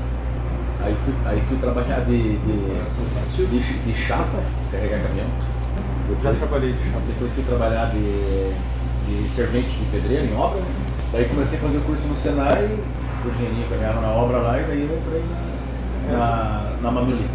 Aí 0.82 0.96
fui, 1.04 1.14
aí 1.26 1.42
fui 1.46 1.58
trabalhar 1.58 2.00
de, 2.00 2.38
de, 2.38 3.46
de, 3.46 3.78
de 3.84 3.94
chapa, 3.94 4.38
carregar 4.72 5.00
caminhão. 5.00 5.26
Já 6.22 6.34
trabalhei 6.34 6.72
de 6.72 6.78
chapa. 6.90 7.02
Depois 7.06 7.32
fui 7.32 7.44
trabalhar 7.44 7.90
de, 7.90 8.52
de 9.06 9.28
servente 9.30 9.68
de 9.68 9.84
pedreiro 9.86 10.26
em 10.26 10.36
obra, 10.36 10.60
né? 10.60 10.66
Daí 11.12 11.24
comecei 11.26 11.58
a 11.58 11.62
fazer 11.62 11.78
o 11.78 11.80
curso 11.82 12.06
no 12.06 12.16
Senai, 12.16 12.78
o 13.24 13.30
dinheirinho 13.30 13.66
que 13.66 13.74
eu 13.74 13.78
ganhava 13.78 14.00
na 14.00 14.08
obra 14.08 14.38
lá, 14.38 14.58
e 14.58 14.62
daí 14.62 14.88
eu 14.88 14.98
entrei 14.98 15.24
na, 16.10 16.18
na, 16.18 16.72
na 16.82 16.90
Manuli. 16.90 17.26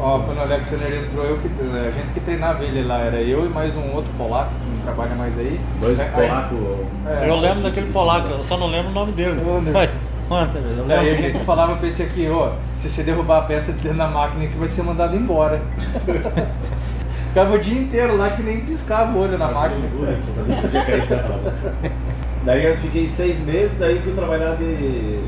Ó, 0.00 0.20
quando 0.20 0.38
o 0.38 0.40
Alexander 0.42 1.04
entrou, 1.04 1.24
eu 1.24 1.38
que, 1.38 1.48
a 1.48 1.90
gente 1.90 2.12
que 2.14 2.20
treinava 2.20 2.62
ele 2.64 2.84
lá, 2.84 3.00
era 3.00 3.20
eu 3.20 3.44
e 3.44 3.48
mais 3.48 3.74
um 3.76 3.92
outro 3.94 4.10
polaco 4.16 4.50
que 4.50 4.70
não 4.70 4.82
trabalha 4.84 5.14
mais 5.16 5.36
aí. 5.38 5.60
Dois 5.80 5.98
Aí- 5.98 6.10
polacos. 6.10 6.58
É. 7.06 7.28
Eu 7.28 7.36
lembro 7.36 7.62
daquele 7.62 7.92
polaco, 7.92 8.28
eu 8.28 8.44
só 8.44 8.56
não 8.56 8.68
lembro 8.68 8.90
o 8.90 8.94
nome 8.94 9.12
dele. 9.12 9.40
Anderson. 9.40 9.92
Mas, 10.28 10.48
Anderson, 10.48 10.68
eu 10.68 10.84
Daí 10.84 10.98
a 10.98 11.02
lembro 11.02 11.22
gente 11.22 11.38
que... 11.38 11.44
falava 11.44 11.76
pra 11.76 11.88
esse 11.88 12.02
aqui, 12.02 12.28
ó, 12.28 12.52
se 12.76 12.88
você 12.88 13.02
derrubar 13.02 13.38
a 13.38 13.42
peça 13.42 13.72
de 13.72 13.80
dentro 13.80 13.98
da 13.98 14.08
máquina, 14.08 14.46
você 14.46 14.58
vai 14.58 14.68
ser 14.68 14.82
mandado 14.82 15.16
embora. 15.16 15.60
Ficava 17.28 17.54
o 17.54 17.58
dia 17.58 17.80
inteiro 17.80 18.16
lá 18.16 18.30
que 18.30 18.42
nem 18.42 18.60
piscava 18.60 19.16
o 19.16 19.20
olho 19.22 19.38
na 19.38 19.50
máquina. 19.50 19.80
Daí 22.44 22.64
eu 22.64 22.76
fiquei 22.78 23.06
seis 23.06 23.40
meses, 23.44 23.78
daí 23.78 24.00
fui 24.00 24.12
trabalhar 24.12 24.56
de 24.56 25.20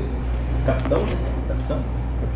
capitão, 0.65 0.99
né? 0.99 1.15
Capitão. 1.47 1.79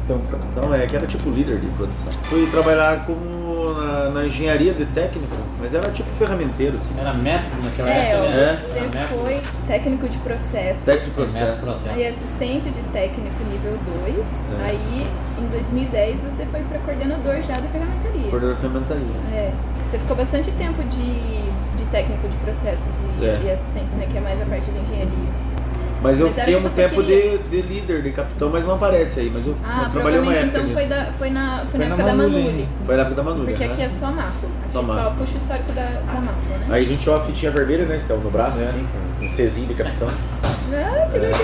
capitão. 0.07 0.19
Capitão, 0.39 0.74
é, 0.74 0.86
que 0.86 0.95
era 0.95 1.07
tipo 1.07 1.29
líder 1.29 1.60
de 1.60 1.67
produção. 1.67 2.12
Fui 2.24 2.45
trabalhar 2.48 3.05
como 3.05 3.35
na, 3.74 4.10
na 4.10 4.25
engenharia 4.25 4.74
de 4.74 4.86
técnico, 4.88 5.34
mas 5.60 5.74
era 5.74 5.89
tipo 5.91 6.10
ferramenteiro, 6.17 6.77
assim. 6.77 6.93
Era 7.00 7.13
método 7.13 7.62
naquela 7.63 7.89
É, 7.89 8.12
época, 8.12 8.29
né? 8.29 8.48
você 8.55 8.77
Era 8.79 8.88
método. 8.88 9.07
foi 9.22 9.41
técnico 9.67 10.10
de 10.10 10.17
processo. 10.19 10.86
Técnico 10.86 11.10
de 11.25 11.31
processo. 11.31 11.65
processo. 11.65 11.89
Aí 11.89 12.07
assistente 12.07 12.69
de 12.69 12.81
técnico 12.91 13.43
nível 13.51 13.77
2. 14.05 14.17
É. 14.60 14.69
Aí 14.69 15.07
em 15.39 15.48
2010 15.48 16.22
você 16.22 16.45
foi 16.45 16.62
para 16.62 16.79
coordenador 16.79 17.41
já 17.41 17.53
da 17.53 17.67
ferramentaria. 17.69 18.29
Coordenador 18.29 18.55
de 18.55 18.62
fermentaria. 18.62 19.15
É. 19.34 19.51
Você 19.86 20.00
ficou 20.00 20.15
bastante 20.17 20.51
tempo 20.51 20.84
de, 20.84 21.41
de 21.77 21.86
técnico 21.91 22.27
de 22.27 22.38
processos 22.38 22.93
e, 23.22 23.25
É. 23.25 23.41
e 23.45 23.51
assistentes, 23.51 23.93
né? 23.95 24.07
Que 24.12 24.17
é 24.17 24.22
mais 24.22 24.41
a 24.41 24.45
parte 24.45 24.69
da 24.72 24.79
engenharia. 24.81 25.29
Mas 26.06 26.20
eu 26.20 26.28
Mas 26.28 26.38
era 26.38 26.46
fiquei 26.46 26.56
o 26.56 26.62
que 26.62 26.66
um 26.66 26.70
você 26.70 26.88
tempo 26.88 27.04
de, 27.04 27.38
de 27.50 27.62
líder, 27.64 28.04
de 28.04 28.12
capitão, 28.12 28.50
mas 28.52 28.64
não 28.64 28.76
aparece 28.76 29.22
aí. 29.22 29.32
Mas 29.34 29.48
eu, 29.48 29.56
Ah, 29.64 29.86
eu 29.86 29.90
trabalhei 29.90 30.20
uma 30.20 30.32
provavelmente 30.32 30.38
época 30.38 30.60
então 30.60 30.74
foi, 30.76 30.86
da, 30.86 31.12
foi 31.18 31.30
na, 31.32 31.58
foi 31.58 31.66
Foi 31.72 31.80
na 31.80 31.86
na 31.88 31.94
época 31.96 32.04
da 32.04 32.14
Manuli. 32.16 32.44
Manuli. 32.44 32.68
Foi 32.86 32.96
na 32.96 33.02
época 33.02 33.16
da 33.16 33.24
Manulha. 33.24 33.46
Porque 33.46 33.66
né? 33.66 33.74
aqui 33.74 33.82
é 33.82 33.90
só 33.90 34.12
Mafo. 34.12 34.46
Aqui 34.46 34.74
Só 34.74 34.84
só, 34.84 35.10
puxa 35.18 35.34
o 35.34 35.38
histórico 35.38 35.72
da, 35.72 35.82
da 35.82 36.22
Mafo, 36.22 36.50
né? 36.60 36.66
Aí 36.70 36.86
a 36.86 36.88
gente 36.88 37.00
tinha 37.00 37.16
uma 37.16 37.26
fitinha 37.26 37.52
vermelha, 37.52 37.86
né, 37.86 37.98
Estel, 37.98 38.18
no 38.20 38.30
braço, 38.30 38.60
É. 38.60 38.64
assim, 38.66 38.88
com 39.20 39.26
um 39.26 39.28
Czinho 39.28 39.68
de 39.68 39.74
capitão. 39.74 40.08
Ah, 40.08 41.08
que 41.12 41.18
legal. 41.18 41.40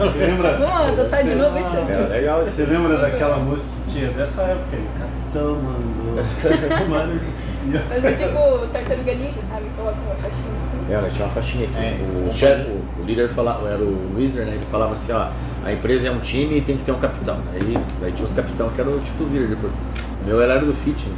Você 0.00 0.18
lembra? 0.18 0.58
Vamos 0.58 0.74
adotar 1.00 1.22
de 1.22 1.34
novo 1.34 1.58
isso 1.58 1.76
aqui. 1.76 1.92
Era 1.92 2.06
legal 2.08 2.44
Você 2.44 2.64
lembra 2.64 2.96
daquela 2.98 3.36
música 3.36 3.70
que 3.86 3.92
tinha 3.92 4.10
dessa 4.10 4.42
época 4.42 4.76
aí? 4.76 4.88
Capitão 4.98 5.56
mandou. 5.56 6.88
Mano 6.88 7.18
de 7.20 7.30
céu. 7.30 7.57
Fazer 7.88 8.14
tipo 8.16 8.66
tartaruga 8.72 9.12
ninja, 9.14 9.40
sabe? 9.42 9.64
Coloca 9.76 9.96
uma 10.06 10.14
faixinha 10.16 10.52
assim. 10.66 10.92
Era, 10.92 11.10
tinha 11.10 11.24
uma 11.26 11.34
faixinha 11.34 11.64
aqui. 11.66 11.76
É. 11.78 11.96
o, 12.28 12.32
chefe, 12.32 12.70
o, 12.70 13.02
o 13.02 13.04
líder 13.04 13.28
falava, 13.30 13.68
era 13.68 13.82
o 13.82 14.14
Wizard, 14.16 14.48
né? 14.50 14.56
Ele 14.56 14.66
falava 14.70 14.92
assim, 14.94 15.12
ó, 15.12 15.28
a 15.64 15.72
empresa 15.72 16.08
é 16.08 16.10
um 16.10 16.20
time 16.20 16.58
e 16.58 16.60
tem 16.60 16.76
que 16.76 16.84
ter 16.84 16.92
um 16.92 16.98
capitão. 16.98 17.36
Aí, 17.52 17.76
aí 18.02 18.12
tinha 18.12 18.26
os 18.26 18.32
capitão 18.32 18.68
que 18.70 18.80
eram 18.80 18.98
tipo 19.00 19.22
os 19.24 19.28
líderes 19.30 19.50
de 19.50 19.56
produção. 19.56 19.86
O 20.22 20.26
meu 20.26 20.40
era 20.42 20.58
do 20.58 20.72
fit. 20.72 21.04
né? 21.06 21.14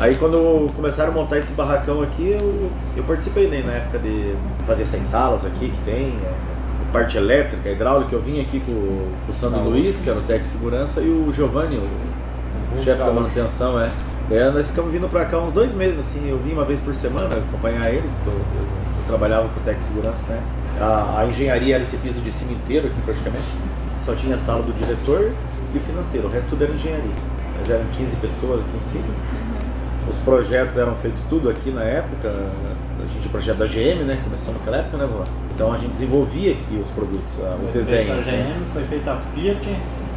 Aí 0.00 0.14
quando 0.16 0.70
começaram 0.74 1.12
a 1.12 1.14
montar 1.14 1.38
esse 1.38 1.52
barracão 1.54 2.02
aqui, 2.02 2.36
eu, 2.40 2.70
eu 2.96 3.04
participei 3.04 3.46
né, 3.48 3.62
na 3.64 3.72
época 3.74 3.98
de 4.00 4.34
fazer 4.66 4.82
essas 4.82 5.02
salas 5.04 5.44
aqui 5.46 5.68
que 5.70 5.80
tem, 5.84 6.08
é, 6.08 6.92
parte 6.92 7.16
elétrica, 7.16 7.68
hidráulica, 7.70 8.14
eu 8.14 8.20
vim 8.20 8.40
aqui 8.40 8.58
com, 8.60 8.72
o- 8.72 9.12
com 9.24 9.32
o 9.32 9.34
Sandro 9.34 9.60
Luiz, 9.62 10.00
que 10.00 10.10
era 10.10 10.18
o 10.18 10.22
técnico 10.22 10.42
de 10.46 10.48
segurança, 10.58 11.00
e 11.00 11.08
o 11.08 11.32
Giovanni, 11.32 11.76
o 11.76 12.82
chefe 12.82 12.98
da 12.98 13.12
manutenção, 13.12 13.80
é. 13.80 13.88
Daí 14.28 14.50
nós 14.52 14.68
ficamos 14.70 14.90
vindo 14.92 15.08
pra 15.08 15.24
cá 15.26 15.38
uns 15.38 15.52
dois 15.52 15.72
meses, 15.74 15.98
assim, 16.00 16.28
eu 16.28 16.38
vim 16.38 16.52
uma 16.52 16.64
vez 16.64 16.80
por 16.80 16.94
semana 16.94 17.28
acompanhar 17.36 17.92
eles, 17.92 18.10
eu, 18.26 18.32
eu- 18.32 18.38
eu 18.98 19.04
trabalhava 19.06 19.48
com 19.48 19.60
o 19.60 19.74
de 19.74 19.82
segurança, 19.82 20.26
né? 20.32 20.42
A, 20.80 21.20
a 21.20 21.26
engenharia 21.26 21.74
era 21.74 21.82
esse 21.82 21.98
piso 21.98 22.20
de 22.20 22.32
cima 22.32 22.52
inteiro 22.52 22.86
aqui 22.86 23.00
praticamente, 23.04 23.44
só 23.98 24.14
tinha 24.14 24.34
a 24.34 24.38
sala 24.38 24.62
do 24.62 24.72
diretor 24.72 25.30
e 25.74 25.78
o 25.78 25.80
financeiro, 25.80 26.26
o 26.26 26.30
resto 26.30 26.48
tudo 26.50 26.64
era 26.64 26.72
engenharia. 26.72 27.14
Nós 27.58 27.70
eram 27.70 27.84
15 27.92 28.16
pessoas 28.16 28.60
aqui 28.62 28.76
em 28.76 28.80
cima. 28.80 29.14
Os 30.08 30.18
projetos 30.18 30.76
eram 30.76 30.94
feitos 30.96 31.20
tudo 31.30 31.48
aqui 31.48 31.70
na 31.70 31.82
época, 31.82 32.28
a 32.28 33.06
gente, 33.06 33.26
o 33.26 33.30
projeto 33.30 33.58
da 33.58 33.66
GM, 33.66 34.04
né? 34.04 34.18
Começamos 34.24 34.58
naquela 34.60 34.78
época, 34.78 34.96
né, 34.98 35.06
vó? 35.06 35.24
Então 35.54 35.72
a 35.72 35.76
gente 35.76 35.92
desenvolvia 35.92 36.52
aqui 36.52 36.80
os 36.82 36.90
produtos, 36.90 37.32
ah, 37.40 37.56
os 37.62 37.70
Foi 37.70 37.82
feita 37.84 38.02
desenhos. 38.14 38.28
A 38.28 38.30
né? 38.32 38.54
GM, 38.58 38.72
foi 38.72 38.84
feita 38.84 39.12
a 39.12 39.16
Fiat, 39.18 39.68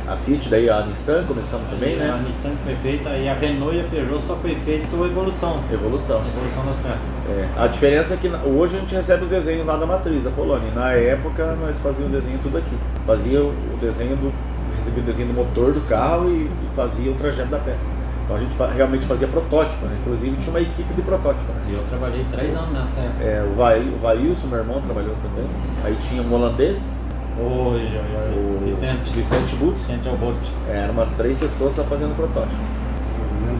A 0.07 0.15
Fiat, 0.15 0.47
daí 0.49 0.69
a 0.69 0.85
Nissan 0.85 1.23
começamos 1.27 1.69
também, 1.69 1.95
a 1.95 1.97
né? 1.97 2.23
Nissan 2.25 2.51
que 2.51 2.63
foi 2.63 2.75
feita, 2.75 3.09
e 3.09 3.27
a 3.27 3.33
Renault 3.33 3.75
e 3.75 3.81
a 3.81 3.83
Peugeot 3.83 4.21
só 4.25 4.37
foi 4.37 4.55
feita 4.55 4.87
a 4.87 5.05
Evolução. 5.05 5.61
Evolução. 5.71 6.21
Evolução 6.21 6.65
das 6.65 6.77
peças. 6.77 7.09
É, 7.29 7.47
a 7.57 7.67
diferença 7.67 8.13
é 8.13 8.17
que 8.17 8.29
hoje 8.47 8.77
a 8.77 8.79
gente 8.79 8.95
recebe 8.95 9.25
os 9.25 9.29
desenhos 9.29 9.65
lá 9.65 9.75
da 9.75 9.85
matriz, 9.85 10.23
da 10.23 10.31
Polônia. 10.31 10.71
Na 10.73 10.93
época 10.93 11.57
nós 11.61 11.79
fazíamos 11.79 12.13
o 12.13 12.15
desenho 12.15 12.39
tudo 12.41 12.57
aqui. 12.57 12.77
Fazia 13.05 13.41
o 13.41 13.77
desenho 13.81 14.15
do. 14.15 14.33
recebia 14.77 15.03
o 15.03 15.05
desenho 15.05 15.27
do 15.27 15.33
motor 15.33 15.73
do 15.73 15.81
carro 15.89 16.29
e, 16.29 16.43
e 16.45 16.69
fazia 16.73 17.11
o 17.11 17.15
trajeto 17.15 17.49
da 17.49 17.59
peça. 17.59 17.85
Então 18.23 18.35
a 18.35 18.39
gente 18.39 18.55
realmente 18.75 19.05
fazia 19.05 19.27
protótipo, 19.27 19.85
né? 19.85 19.97
Inclusive 20.01 20.35
tinha 20.37 20.49
uma 20.49 20.61
equipe 20.61 20.93
de 20.93 21.01
protótipo, 21.01 21.51
né? 21.53 21.61
E 21.69 21.73
eu 21.73 21.83
trabalhei 21.87 22.25
três 22.31 22.55
anos 22.55 22.71
nessa 22.71 22.99
época. 22.99 23.23
É, 23.23 23.41
o, 23.41 23.55
Vai, 23.55 23.79
o 23.81 23.97
Vailson, 23.99 24.47
meu 24.47 24.59
irmão, 24.59 24.81
trabalhou 24.81 25.15
também. 25.21 25.45
Aí 25.83 25.95
tinha 25.95 26.21
um 26.21 26.33
holandês, 26.33 26.91
Oi, 27.39 27.45
oi, 27.45 27.97
oi. 27.97 28.61
o 28.61 28.65
Vicente. 28.65 29.11
Vicente 29.13 29.55
Butz. 29.57 29.81
Vicente 29.81 30.09
Albot. 30.09 30.35
É, 30.67 30.79
eram 30.79 30.93
umas 30.93 31.09
três 31.11 31.37
pessoas 31.37 31.75
só 31.75 31.83
fazendo 31.83 32.15
protótipo. 32.15 32.55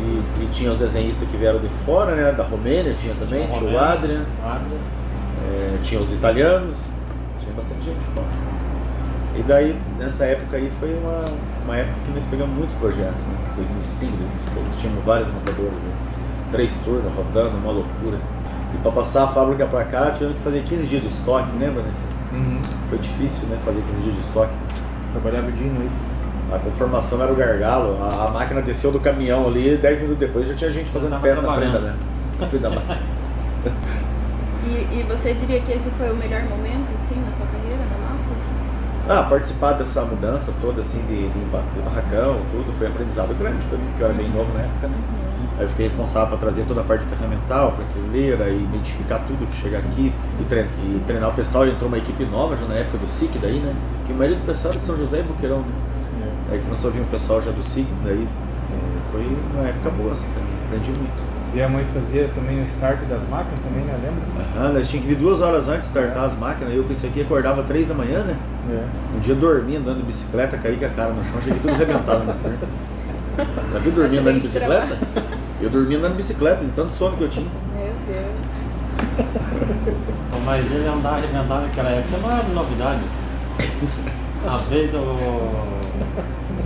E, 0.02 0.44
e 0.44 0.50
tinha 0.52 0.72
os 0.72 0.80
desenhistas 0.80 1.28
que 1.30 1.38
vieram 1.38 1.60
de 1.60 1.70
fora, 1.86 2.16
né? 2.16 2.32
Da 2.32 2.44
Romênia 2.44 2.96
tinha 2.96 3.14
também, 3.16 3.46
tinha 3.48 3.62
o 3.62 3.66
Romênia. 3.66 3.82
Adrian. 3.82 4.26
Adrian. 4.44 4.80
É, 5.46 5.78
tinha 5.84 6.02
os 6.02 6.12
italianos, 6.12 6.76
tinha 7.40 7.54
bastante 7.54 7.86
gente 7.86 8.00
de 8.00 8.06
fora. 8.16 8.28
E 9.36 9.44
daí, 9.44 9.80
nessa 10.00 10.26
época 10.26 10.58
aí, 10.58 10.72
foi 10.80 10.96
uma, 10.96 11.26
uma 11.64 11.78
época 11.78 11.96
que 12.06 12.12
nós 12.12 12.26
pegamos 12.26 12.56
muitos 12.56 12.76
projetos, 12.78 13.24
né? 13.26 13.38
2005, 13.58 14.12
2006, 14.12 14.82
tínhamos 14.82 15.06
várias 15.06 15.28
montadoras, 15.28 15.80
né? 15.84 15.94
três 16.52 16.74
turnos 16.84 17.14
rodando, 17.14 17.56
uma 17.58 17.72
loucura. 17.72 18.18
E 18.74 18.78
para 18.80 18.92
passar 18.92 19.26
a 19.26 19.28
fábrica 19.28 19.68
para 19.68 19.84
cá, 19.86 20.12
tivemos 20.12 20.38
que 20.38 20.44
fazer 20.44 20.64
15 20.64 20.88
dias 20.88 21.02
de 21.04 21.08
estoque, 21.10 21.50
lembra, 21.60 21.84
né? 21.84 21.92
Uhum. 22.38 22.62
Foi 22.90 22.98
difícil, 23.00 23.48
né? 23.50 23.58
Fazer 23.66 23.82
15 23.82 24.02
dias 24.04 24.14
de 24.16 24.22
estoque. 24.22 24.54
Trabalhava 25.12 25.52
dia 25.52 25.66
e 25.68 25.70
noite. 25.70 25.94
A 26.54 26.60
conformação 26.60 27.22
era 27.22 27.32
o 27.32 27.36
gargalo, 27.36 28.02
a, 28.02 28.28
a 28.28 28.32
máquina 28.32 28.62
desceu 28.62 28.90
do 28.90 29.02
caminhão 29.02 29.48
ali, 29.48 29.76
10 29.76 30.00
minutos 30.00 30.20
depois 30.20 30.48
já 30.48 30.54
tinha 30.54 30.72
gente 30.72 30.90
fazendo 30.92 31.20
peça 31.22 31.42
na 31.42 31.54
frente 31.56 31.72
da 31.74 31.80
trabalhando. 31.80 31.92
mesa. 31.92 32.04
Na 32.40 32.48
frente 32.48 32.62
da 32.62 32.70
máquina. 32.70 32.98
E, 34.64 35.00
e 35.00 35.04
você 35.08 35.34
diria 35.34 35.60
que 35.62 35.72
esse 35.74 35.90
foi 35.92 36.10
o 36.12 36.16
melhor 36.16 36.44
momento, 36.44 36.94
assim, 36.94 37.16
na 37.16 37.32
tua 37.32 37.46
carreira 37.48 37.84
na 37.84 37.98
Mafra? 37.98 38.36
Ah, 39.10 39.30
participar 39.30 39.74
dessa 39.74 40.02
mudança 40.04 40.54
toda, 40.62 40.82
assim, 40.82 41.00
de, 41.08 41.28
de, 41.28 41.40
de 41.40 41.82
barracão, 41.82 42.40
tudo, 42.52 42.74
foi 42.78 42.88
um 42.88 42.92
aprendizado 42.92 43.38
grande 43.38 43.66
pra 43.68 43.78
mim, 43.78 43.86
porque 43.88 44.04
eu 44.04 44.08
era 44.08 44.16
bem 44.16 44.30
novo 44.30 44.54
na 44.54 44.62
época, 44.62 44.88
né? 44.88 44.98
Aí 45.58 45.64
eu 45.64 45.70
fiquei 45.70 45.86
responsável 45.88 46.30
para 46.30 46.38
trazer 46.38 46.64
toda 46.68 46.82
a 46.82 46.84
parte 46.84 47.04
ferramental, 47.06 47.72
prateleira, 47.74 48.50
e 48.50 48.58
identificar 48.64 49.20
tudo 49.28 49.48
que 49.50 49.56
chega 49.56 49.80
aqui 49.80 50.14
e, 50.40 50.44
tre- 50.46 50.68
e 50.84 51.02
treinar 51.08 51.30
o 51.30 51.34
pessoal. 51.34 51.66
E 51.68 51.72
entrou 51.72 51.88
uma 51.88 51.98
equipe 51.98 52.24
nova 52.26 52.56
já 52.56 52.66
na 52.66 52.76
época 52.76 53.00
do 53.00 53.08
SIC 53.08 53.38
daí, 53.42 53.60
né? 53.60 53.74
Que 54.06 54.14
a 54.14 54.16
maioria 54.16 54.38
do 54.40 54.46
pessoal 54.46 54.72
era 54.72 54.80
de 54.80 54.86
São 54.86 54.96
José 54.98 55.20
e 55.20 55.24
Boqueirão, 55.24 55.60
né? 55.60 55.66
Aí 56.52 56.60
começou 56.60 56.90
a 56.90 56.94
vir 56.94 57.02
o 57.02 57.06
pessoal 57.06 57.42
já 57.42 57.52
do 57.52 57.68
SIC, 57.68 57.88
daí 58.06 58.24
é, 58.26 59.12
foi 59.12 59.26
uma 59.56 59.68
época 59.68 59.90
boa, 59.90 60.14
assim, 60.14 60.28
aprendi 60.68 60.92
muito. 60.92 61.28
E 61.56 61.62
a 61.62 61.68
mãe 61.68 61.84
fazia 61.94 62.30
também 62.36 62.62
o 62.62 62.66
start 62.68 63.00
das 63.10 63.28
máquinas 63.28 63.60
também, 63.62 63.84
né? 63.84 63.98
Lembra? 64.04 64.62
Aham, 64.62 64.74
nós 64.74 64.88
tínhamos 64.90 65.10
que 65.10 65.16
vir 65.16 65.22
duas 65.22 65.42
horas 65.42 65.68
antes 65.68 65.90
de 65.92 65.98
startar 65.98 66.24
as 66.26 66.38
máquinas, 66.38 66.74
eu 66.76 66.84
com 66.84 66.92
isso 66.94 67.08
aqui 67.08 67.22
acordava 67.22 67.64
três 67.64 67.88
da 67.88 67.94
manhã, 67.96 68.20
né? 68.20 68.36
É. 68.70 68.84
Um 69.18 69.20
dia 69.22 69.34
eu 69.34 69.38
dormi 69.40 69.76
andando 69.76 69.98
de 69.98 70.04
bicicleta, 70.04 70.58
caí 70.58 70.78
com 70.78 70.86
a 70.86 70.90
cara 70.90 71.14
no 71.14 71.24
chão, 71.24 71.42
cheguei 71.42 71.60
tudo 71.60 71.72
arrebentado 71.74 72.24
na 72.26 72.34
frente. 72.36 72.60
Já 73.74 73.80
viu 73.80 73.92
dormir 73.92 74.18
andando 74.20 74.36
de 74.36 74.42
bicicleta? 74.48 74.98
Eu 75.60 75.70
dormi 75.70 75.96
andando 75.96 76.12
de 76.12 76.18
bicicleta, 76.18 76.64
de 76.64 76.72
tanto 76.72 76.94
sono 76.94 77.18
que 77.18 77.24
eu 77.24 77.30
tinha. 77.30 77.48
Meu 77.74 77.94
Deus. 78.06 78.48
Mas 80.46 80.66
ele 80.72 80.88
andar 80.88 81.16
arrebentado 81.16 81.64
naquela 81.64 81.90
época 81.90 82.18
não 82.22 82.32
era 82.32 82.44
novidade. 82.50 83.02
A 84.48 84.58
vez 84.70 84.92
do, 84.92 85.00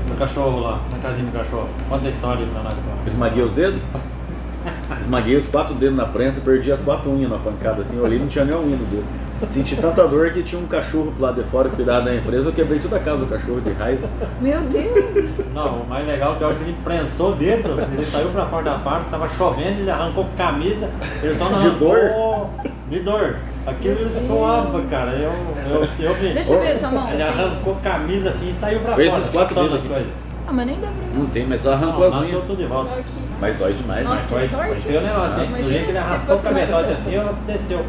do 0.08 0.18
cachorro 0.18 0.60
lá, 0.60 0.82
na 0.92 0.98
casinha 1.00 1.26
do 1.26 1.38
cachorro. 1.38 1.70
Conta 1.90 2.06
a 2.06 2.10
história 2.10 2.46
pra 2.46 2.64
nós. 2.64 2.76
Esmaguei 3.08 3.44
os 3.44 3.54
dedos. 3.54 3.82
Esmaguei 5.00 5.36
os 5.36 5.48
quatro 5.48 5.74
dedos 5.74 5.96
na 5.96 6.06
prensa, 6.06 6.42
perdi 6.42 6.72
as 6.72 6.82
quatro 6.82 7.10
unhas 7.10 7.32
na 7.32 7.38
pancada, 7.38 7.82
assim, 7.82 7.98
eu 7.98 8.04
olhei 8.04 8.18
e 8.18 8.22
não 8.22 8.28
tinha 8.28 8.46
nem 8.46 8.54
uma 8.54 8.64
unha 8.64 8.76
no 8.76 8.86
dedo. 8.86 9.06
Senti 9.48 9.76
tanta 9.76 10.08
dor 10.08 10.30
que 10.32 10.44
tinha 10.44 10.62
um 10.62 10.68
cachorro 10.68 11.12
pro 11.12 11.22
lado 11.24 11.44
de 11.44 11.50
fora 11.50 11.68
cuidado 11.70 12.06
da 12.06 12.16
empresa, 12.16 12.50
eu 12.50 12.54
quebrei 12.54 12.80
toda 12.80 12.98
a 12.98 13.00
casa 13.00 13.18
do 13.20 13.26
cachorro 13.28 13.60
de 13.60 13.72
raiva. 13.72 14.08
Meu 14.40 14.62
Deus. 14.62 15.26
Não, 15.54 15.82
o 15.82 15.88
mais 15.88 16.08
legal 16.08 16.34
é 16.34 16.38
que 16.38 16.44
a 16.44 16.48
hora 16.48 16.56
que 16.56 16.64
ele 16.64 16.78
prensou 16.84 17.32
o 17.32 17.36
dedo, 17.36 17.70
ele 17.92 18.06
saiu 18.06 18.30
pra 18.30 18.46
fora 18.46 18.64
da 18.64 18.80
fábrica, 18.80 19.10
tava 19.12 19.28
chovendo, 19.30 19.80
ele 19.82 19.90
arrancou 19.92 20.26
camisa, 20.38 20.90
ele 21.22 21.36
só 21.36 21.50
não 21.50 21.60
De 21.60 21.68
arrancou 21.68 22.50
de 22.90 23.00
dor. 23.00 23.36
Aquilo 23.66 24.00
ele 24.02 24.14
suava, 24.14 24.82
cara. 24.90 25.12
Eu, 25.12 25.32
eu, 25.70 25.88
eu 26.00 26.14
vi. 26.16 26.34
Deixa 26.34 26.54
eu 26.54 26.60
ver 26.62 26.76
a 26.76 26.80
tua 26.80 26.90
mão. 26.92 27.08
Ele 27.10 27.18
Tem- 27.18 27.28
arrancou 27.28 27.76
camisa 27.84 28.30
assim 28.30 28.50
e 28.50 28.54
saiu 28.54 28.80
pra 28.80 28.96
Foi 28.96 29.08
fora. 29.10 29.20
esses 29.20 29.30
quatro 29.32 29.56
dedos 29.56 29.74
as 29.74 29.80
aqui. 29.80 29.88
coisas. 29.90 30.12
Ah, 30.48 30.52
mas 30.54 30.66
nem 30.66 30.76
dá 30.80 30.88
pra. 30.88 31.20
Não 31.20 31.26
tem, 31.28 31.46
mas 31.46 31.62
só 31.62 31.74
arrancou 31.74 32.10
Não, 32.10 32.20
as 32.20 32.28
unhas. 32.28 32.44
tudo 32.46 32.58
de 32.58 32.66
volta. 32.66 32.92
Mas 33.40 33.56
dói 33.58 33.74
demais, 33.74 34.04
Nossa, 34.04 34.16
né? 34.18 34.22
que 34.24 34.34
Foi, 34.34 34.48
sorte. 34.50 34.70
foi 34.72 34.80
feio 34.80 35.00
o 35.00 35.04
negócio, 35.04 35.42
hein? 35.44 35.50
Do 35.50 35.56
jeito 35.64 35.70
que 35.70 35.74
ele 35.90 35.92
se 35.94 35.98
arrastou 35.98 36.36
o 36.36 36.40
cabeçote 36.40 36.92
assim, 36.92 37.14
eu 37.14 37.36
desceu. 37.48 37.86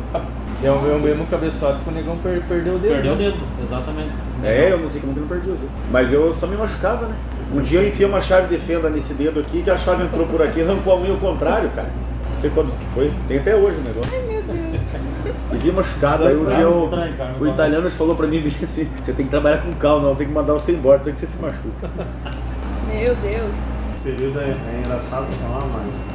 Eu, 0.62 0.74
eu, 0.86 1.08
eu 1.08 1.16
no 1.16 1.26
cabeçote 1.26 1.80
que 1.82 1.88
o 1.90 1.92
negão 1.92 2.16
per- 2.18 2.42
perdeu 2.48 2.74
o 2.74 2.78
dedo. 2.78 2.92
Perdeu 2.92 3.12
o 3.14 3.16
dedo, 3.16 3.36
exatamente. 3.62 4.10
É, 4.44 4.72
eu 4.72 4.78
não 4.78 4.88
sei 4.90 5.00
como 5.00 5.12
que 5.14 5.20
não 5.20 5.26
perdi 5.26 5.48
o 5.50 5.54
dedo. 5.54 5.70
Mas 5.90 6.12
eu 6.12 6.32
só 6.32 6.46
me 6.46 6.56
machucava, 6.56 7.06
né? 7.06 7.14
Um 7.52 7.60
dia 7.60 7.80
eu 7.80 7.88
enfiei 7.88 8.08
uma 8.08 8.20
chave 8.20 8.46
de 8.56 8.62
fenda 8.64 8.88
nesse 8.88 9.14
dedo 9.14 9.40
aqui, 9.40 9.62
que 9.62 9.70
a 9.70 9.76
chave 9.76 10.04
entrou 10.04 10.26
por 10.26 10.40
aqui 10.40 10.60
e 10.60 10.62
arrancou 10.62 10.92
a 10.92 10.96
unha 11.00 11.10
ao 11.10 11.18
contrário, 11.18 11.68
cara. 11.70 11.90
Não 12.30 12.40
sei 12.40 12.50
quando 12.50 12.70
que 12.78 12.84
foi. 12.94 13.12
Tem 13.28 13.38
até 13.38 13.54
hoje 13.56 13.76
o 13.78 13.82
negócio. 13.82 14.10
Ai, 14.12 14.22
meu 14.32 14.42
Deus. 14.42 14.82
E 15.52 15.56
vi 15.56 15.72
machucado, 15.72 16.26
aí 16.26 16.36
um 16.36 16.46
dia 16.46 16.58
eu, 16.60 16.84
Estranho, 16.84 17.14
cara, 17.14 17.34
o 17.38 17.46
italiano 17.46 17.90
falou 17.90 18.16
pra 18.16 18.26
mim 18.26 18.40
bem 18.40 18.54
assim, 18.62 18.88
você 19.00 19.12
tem 19.12 19.26
que 19.26 19.30
trabalhar 19.30 19.58
com 19.58 19.70
calma, 19.74 20.08
não 20.08 20.16
tem 20.16 20.26
que 20.26 20.32
mandar 20.32 20.52
você 20.54 20.72
embora, 20.72 20.98
tem 20.98 21.12
que 21.12 21.18
você 21.18 21.26
se 21.26 21.40
machuca. 21.42 21.90
Meu 22.88 23.14
Deus. 23.16 23.56
Esse 23.94 24.02
período 24.16 24.40
é, 24.40 24.44
é 24.44 24.82
engraçado 24.84 25.26
falar, 25.32 25.60
mas 25.72 25.86
é, 25.86 26.11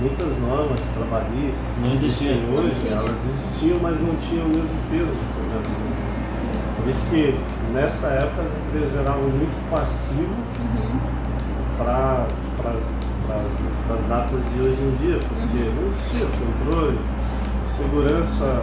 muitas 0.00 0.38
normas 0.38 0.80
trabalhistas 0.94 1.76
Não 1.84 1.92
existiam. 1.94 2.36
Não 2.48 2.58
hoje, 2.62 2.74
tinha. 2.76 2.92
elas 2.96 3.16
existiam, 3.24 3.78
mas 3.82 4.00
não 4.00 4.14
tinham 4.16 4.46
o 4.46 4.48
mesmo 4.48 4.78
peso. 4.90 5.16
Por 6.76 6.88
isso 6.88 7.06
que 7.10 7.34
nessa 7.74 8.06
época 8.08 8.42
as 8.42 8.56
empresas 8.56 8.92
geravam 8.92 9.22
muito 9.22 9.70
passivo 9.70 10.32
Uhum. 10.60 10.98
para 11.78 12.26
as 13.94 14.04
datas 14.06 14.40
de 14.54 14.60
hoje 14.60 14.80
em 14.80 14.96
dia, 15.00 15.18
porque 15.28 15.58
Uhum. 15.68 15.74
não 15.74 15.88
existia 15.88 16.26
controle, 16.38 16.98
segurança 17.64 18.62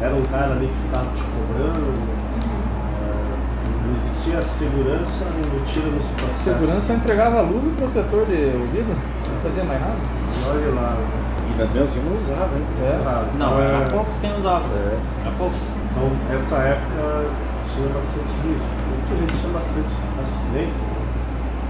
era 0.00 0.14
um 0.14 0.22
cara 0.22 0.52
ali 0.54 0.66
que 0.66 0.74
ficava 0.88 1.06
te 1.14 1.22
cobrando, 1.22 1.86
Uhum. 1.86 2.60
é, 3.02 3.86
não 3.86 3.96
existia 3.96 4.42
segurança 4.42 5.24
embutida 5.38 5.86
nos 5.86 6.06
processos. 6.06 6.42
Segurança 6.42 6.86
só 6.86 6.92
entregava 6.94 7.40
luva 7.42 7.66
e 7.68 7.70
protetor 7.76 8.26
de 8.26 8.44
ouvido, 8.56 8.96
não 9.32 9.40
fazia 9.42 9.64
mais 9.64 9.80
nada. 9.80 9.96
Olha 10.46 10.74
lá, 10.74 10.96
E 11.56 11.78
assim 11.78 11.98
eu 12.00 12.10
não 12.10 12.16
usava, 12.18 12.50
hein? 12.56 12.64
É. 12.82 13.38
Não, 13.38 13.46
Então, 13.48 13.60
era 13.62 13.78
é- 13.78 13.86
poucos 13.90 14.14
quem 14.20 14.36
usava. 14.38 14.64
É. 14.74 14.98
Era 15.22 15.30
poucos. 15.38 15.58
Então, 15.90 16.10
essa 16.34 16.56
época 16.56 17.24
tinha 17.72 17.88
bastante 17.94 18.32
risco. 18.48 18.66
Porque 18.90 19.14
a 19.14 19.16
gente 19.20 19.40
tinha 19.40 19.52
bastante 19.52 19.94
acidente. 20.24 20.74
Né? 20.74 20.94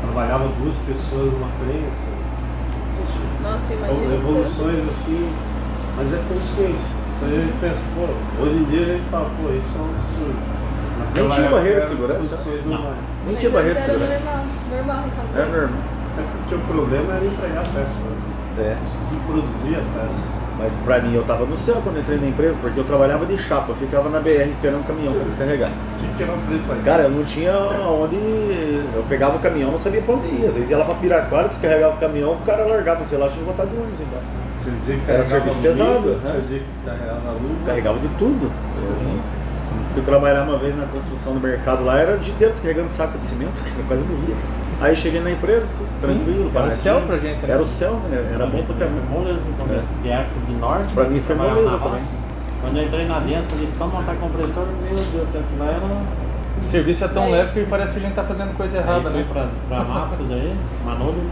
Trabalhava 0.03 0.49
duas 0.63 0.77
pessoas 0.89 1.33
numa 1.33 1.49
prensa. 1.61 2.09
Nossa, 3.43 3.73
Então, 3.75 3.87
imagina 3.89 4.09
tanto. 4.09 4.21
evoluções 4.23 4.89
assim, 4.89 5.33
mas 5.97 6.15
é 6.15 6.21
consciência. 6.33 6.89
Então 7.17 7.29
a 7.29 7.31
gente 7.33 7.53
pensa, 7.61 7.83
pô, 7.95 8.43
hoje 8.43 8.57
em 8.57 8.65
dia 8.65 8.83
a 8.83 8.87
gente 8.87 9.05
fala, 9.11 9.31
pô, 9.41 9.51
isso 9.53 9.79
é 9.79 9.81
um 9.83 9.91
absurdo. 9.93 10.39
Naquela 10.99 11.29
tinha 11.31 11.51
barreira 11.51 11.81
de 11.83 11.89
segurança? 11.89 12.37
Não. 12.67 12.93
Nem 13.27 13.37
tinha 13.37 13.51
barreira 13.53 13.81
de 13.81 13.87
segurança. 13.87 14.13
normal, 14.19 14.45
normal, 14.71 15.05
Ricardo. 15.05 15.37
É 15.37 15.45
normal. 15.45 15.81
Até 16.15 16.23
porque 16.39 16.55
o 16.55 16.59
problema 16.61 17.13
era 17.15 17.25
entregar 17.25 17.61
a 17.61 17.69
peça, 17.69 18.01
né? 18.09 18.17
É. 18.59 18.77
Conseguir 18.81 19.21
produzir 19.27 19.75
a 19.77 19.79
peça. 19.79 20.45
Mas 20.57 20.77
pra 20.77 21.01
mim 21.01 21.15
eu 21.15 21.25
tava 21.25 21.45
no 21.45 21.59
céu 21.59 21.81
quando 21.83 21.99
entrei 21.99 22.17
na 22.19 22.29
empresa, 22.29 22.57
porque 22.61 22.79
eu 22.79 22.85
trabalhava 22.85 23.27
de 23.27 23.37
chapa, 23.37 23.73
eu 23.73 23.77
ficava 23.77 24.09
na 24.09 24.21
BR 24.21 24.49
esperando 24.49 24.83
o 24.83 24.85
caminhão 24.85 25.13
pra 25.13 25.25
descarregar. 25.25 25.71
Que, 25.99 26.07
que 26.17 26.23
era 26.23 26.33
uma 26.33 26.83
Cara, 26.85 27.03
eu 27.05 27.11
não 27.11 27.25
tinha 27.25 27.53
onde. 27.59 28.15
Eu 28.15 29.05
pegava 29.09 29.37
o 29.37 29.41
caminhão, 29.41 29.73
não 29.73 29.79
sabia 29.79 30.01
pra 30.01 30.15
onde 30.15 30.29
ia. 30.29 30.47
Às 30.47 30.55
vezes 30.55 30.71
ia 30.71 30.79
lá 30.79 30.85
pra 30.85 30.95
Piraquara, 30.95 31.49
descarregava 31.49 31.97
o 31.97 31.99
caminhão, 31.99 32.35
o 32.35 32.47
cara 32.47 32.65
largava, 32.65 33.05
sei 33.05 33.19
lá, 33.19 33.29
tinha 33.29 33.41
que 33.41 33.51
botar 33.51 33.65
de 33.65 33.77
ônibus 33.77 34.01
embora. 34.01 34.23
Tinha 34.63 34.77
dia 34.87 34.97
que 35.05 35.11
Era 35.11 35.25
serviço 35.25 35.57
pesado, 35.59 36.21
Tinha 36.21 36.33
né? 36.35 36.45
dia 36.49 36.59
que 36.61 36.87
carregava 36.89 37.31
luva. 37.33 37.67
Carregava 37.67 37.99
de 37.99 38.09
tudo. 38.17 38.53
Fui 39.93 40.03
trabalhar 40.03 40.45
uma 40.45 40.59
vez 40.59 40.77
na 40.77 40.87
construção 40.87 41.35
do 41.35 41.41
mercado 41.41 41.85
lá, 41.85 41.99
era 41.99 42.17
o 42.17 42.19
dia 42.19 42.33
inteiro 42.33 42.53
descarregando 42.53 42.89
saco 42.89 43.19
de 43.19 43.25
cimento, 43.25 43.61
eu 43.77 43.85
quase 43.89 44.05
morria. 44.05 44.35
Aí 44.81 44.95
cheguei 44.97 45.21
na 45.21 45.31
empresa, 45.31 45.67
tudo 45.79 45.89
tranquilo, 46.01 46.51
Era 46.55 46.69
o 46.69 46.75
céu 46.75 47.01
pra 47.07 47.17
gente, 47.19 47.41
né? 47.43 47.49
Era 47.53 47.63
o 47.63 47.67
céu, 47.67 47.95
né? 48.11 48.31
Era 48.35 48.47
bom 48.47 48.63
pra 48.65 48.75
Foi 48.87 48.89
moleza 49.11 49.41
no 49.41 49.55
começo. 49.57 49.87
De 50.47 50.55
norte. 50.55 50.93
Pra 50.93 51.05
mim 51.05 51.21
foi 51.21 51.37
moleza 51.37 51.79
também. 51.79 52.03
Quando 52.61 52.77
eu 52.79 52.85
entrei 52.85 53.07
na 53.07 53.19
densa 53.21 53.55
ali, 53.57 53.69
só 53.77 53.87
montar 53.87 54.15
compressor, 54.17 54.67
meu 54.83 54.95
Deus, 54.95 55.29
aquilo 55.29 55.59
lá 55.59 55.67
era. 55.67 55.85
O 56.67 56.71
serviço 56.71 57.05
é 57.05 57.09
tão 57.09 57.25
Aí- 57.25 57.33
leve 57.33 57.53
que 57.53 57.69
parece 57.69 57.93
que 57.93 57.99
a 57.99 58.03
gente 58.03 58.15
tá 58.15 58.25
fazendo 58.25 58.57
coisa 58.57 58.79
errada, 58.79 59.09
Aí 59.09 59.17
né? 59.17 59.27
pra, 59.33 59.49
pra 59.69 59.85
Mafra 59.85 60.19
daí, 60.29 60.55
Manolo, 60.85 61.13
né? 61.13 61.31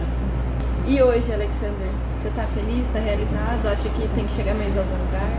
E 0.86 1.00
hoje, 1.00 1.32
Alexander, 1.32 1.88
você 2.20 2.28
tá 2.30 2.42
feliz, 2.54 2.88
tá 2.88 2.98
realizado? 2.98 3.66
Acha 3.66 3.88
que 3.88 4.08
tem 4.08 4.24
que 4.24 4.32
chegar 4.32 4.54
mais 4.54 4.76
a 4.76 4.80
algum 4.80 4.92
lugar? 4.92 5.30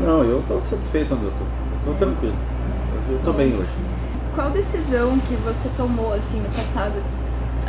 Não, 0.00 0.22
eu 0.22 0.42
tô 0.46 0.60
satisfeito 0.60 1.14
onde 1.14 1.24
eu 1.24 1.30
tô. 1.32 1.44
Eu 1.90 1.92
tô 1.94 1.98
tranquilo. 1.98 2.34
Eu 3.10 3.18
tô 3.24 3.32
bem 3.32 3.48
hoje. 3.56 3.68
Qual 4.34 4.50
decisão 4.50 5.18
que 5.20 5.34
você 5.36 5.68
tomou, 5.76 6.12
assim, 6.14 6.38
no 6.40 6.48
passado, 6.50 6.94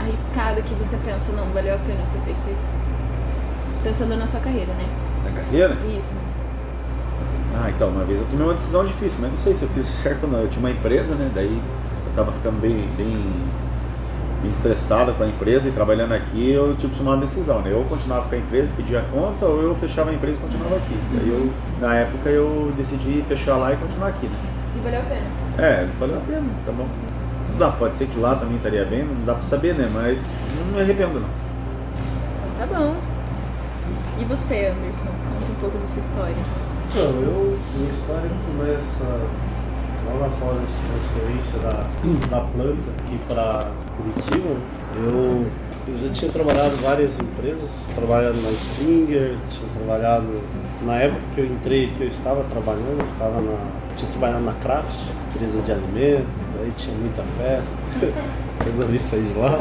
arriscada, 0.03 0.61
que 0.61 0.73
você 0.75 0.97
pensa, 1.03 1.31
não, 1.31 1.45
valeu 1.47 1.75
a 1.75 1.79
pena 1.79 2.03
ter 2.11 2.19
feito 2.19 2.51
isso? 2.51 2.69
Pensando 3.83 4.15
na 4.15 4.27
sua 4.27 4.39
carreira, 4.39 4.73
né? 4.73 4.87
Na 5.25 5.31
carreira? 5.31 5.77
Isso. 5.97 6.15
Ah, 7.55 7.69
então, 7.69 7.89
uma 7.89 8.03
vez 8.03 8.19
eu 8.19 8.25
tomei 8.25 8.45
uma 8.45 8.53
decisão 8.53 8.83
difícil, 8.83 9.19
mas 9.21 9.31
não 9.31 9.37
sei 9.37 9.53
se 9.53 9.63
eu 9.63 9.69
fiz 9.69 9.85
certo 10.01 10.23
ou 10.23 10.29
não. 10.29 10.39
Eu 10.39 10.47
tinha 10.47 10.59
uma 10.59 10.71
empresa, 10.71 11.15
né? 11.15 11.29
Daí 11.33 11.61
eu 12.07 12.13
tava 12.15 12.31
ficando 12.31 12.59
bem, 12.59 12.89
bem, 12.97 13.15
bem 14.41 14.51
estressado 14.51 15.13
com 15.13 15.23
a 15.23 15.27
empresa 15.27 15.69
e 15.69 15.71
trabalhando 15.71 16.13
aqui, 16.13 16.51
eu 16.51 16.75
tive 16.75 16.93
que 16.93 16.99
tomar 16.99 17.11
uma 17.11 17.21
decisão, 17.21 17.61
né? 17.61 17.71
Eu 17.71 17.83
continuava 17.85 18.27
com 18.27 18.35
a 18.35 18.37
empresa, 18.37 18.73
pedia 18.75 18.99
a 18.99 19.03
conta, 19.03 19.45
ou 19.45 19.61
eu 19.61 19.75
fechava 19.75 20.09
a 20.09 20.13
empresa 20.13 20.37
e 20.37 20.41
continuava 20.41 20.77
aqui. 20.77 20.97
Daí 21.13 21.29
eu, 21.29 21.51
na 21.79 21.95
época, 21.95 22.29
eu 22.29 22.73
decidi 22.75 23.23
fechar 23.27 23.57
lá 23.57 23.73
e 23.73 23.77
continuar 23.77 24.07
aqui, 24.07 24.27
né? 24.27 24.35
E 24.75 24.79
valeu 24.79 24.99
a 24.99 25.03
pena? 25.03 25.43
É, 25.57 25.87
valeu 25.99 26.17
a 26.17 26.21
pena, 26.21 26.45
tá 26.65 26.71
bom. 26.71 26.87
Dá, 27.57 27.71
pode 27.71 27.95
ser 27.95 28.07
que 28.07 28.19
lá 28.19 28.35
também 28.35 28.57
estaria 28.57 28.85
bem, 28.85 29.03
não 29.03 29.25
dá 29.25 29.35
pra 29.35 29.43
saber, 29.43 29.75
né? 29.75 29.89
Mas 29.93 30.25
não 30.57 30.65
me 30.73 30.81
arrependo, 30.81 31.19
não. 31.19 31.29
Então 32.55 32.67
tá 32.67 32.79
bom. 32.79 32.95
E 34.19 34.25
você, 34.25 34.67
Anderson? 34.67 35.09
Conta 35.09 35.51
um 35.51 35.55
pouco 35.61 35.77
da 35.77 35.87
sua 35.87 35.99
história. 35.99 36.35
Então, 36.89 37.03
eu, 37.03 37.57
minha 37.75 37.89
história 37.89 38.29
começa 38.45 39.03
lá 40.05 40.27
na 40.27 40.29
fora 40.35 40.55
dessa 40.55 40.79
transferência 40.91 41.59
da, 41.59 42.27
da 42.29 42.41
planta 42.41 42.83
aqui 42.99 43.19
para 43.27 43.71
Curitiba. 43.97 44.55
Eu, 44.95 45.47
eu 45.87 45.97
já 45.97 46.13
tinha 46.13 46.31
trabalhado 46.31 46.73
em 46.75 46.77
várias 46.77 47.19
empresas, 47.19 47.69
trabalhado 47.95 48.37
na 48.41 48.49
Springer, 48.49 49.35
tinha 49.49 49.69
trabalhado 49.77 50.27
na 50.83 50.95
época 50.95 51.21
que 51.33 51.41
eu 51.41 51.45
entrei, 51.45 51.87
que 51.87 52.01
eu 52.01 52.07
estava 52.07 52.43
trabalhando, 52.43 52.99
eu 52.99 53.05
estava 53.05 53.41
na, 53.41 53.57
tinha 53.95 54.09
trabalhado 54.11 54.43
na 54.43 54.53
Kraft, 54.53 54.95
empresa 55.33 55.61
de 55.61 55.71
alimento, 55.71 56.27
daí 56.63 56.71
tinha 56.71 56.95
muita 56.95 57.23
festa, 57.37 57.77
resolvi 58.65 58.97
sair 58.97 59.23
de 59.23 59.37
lá. 59.37 59.59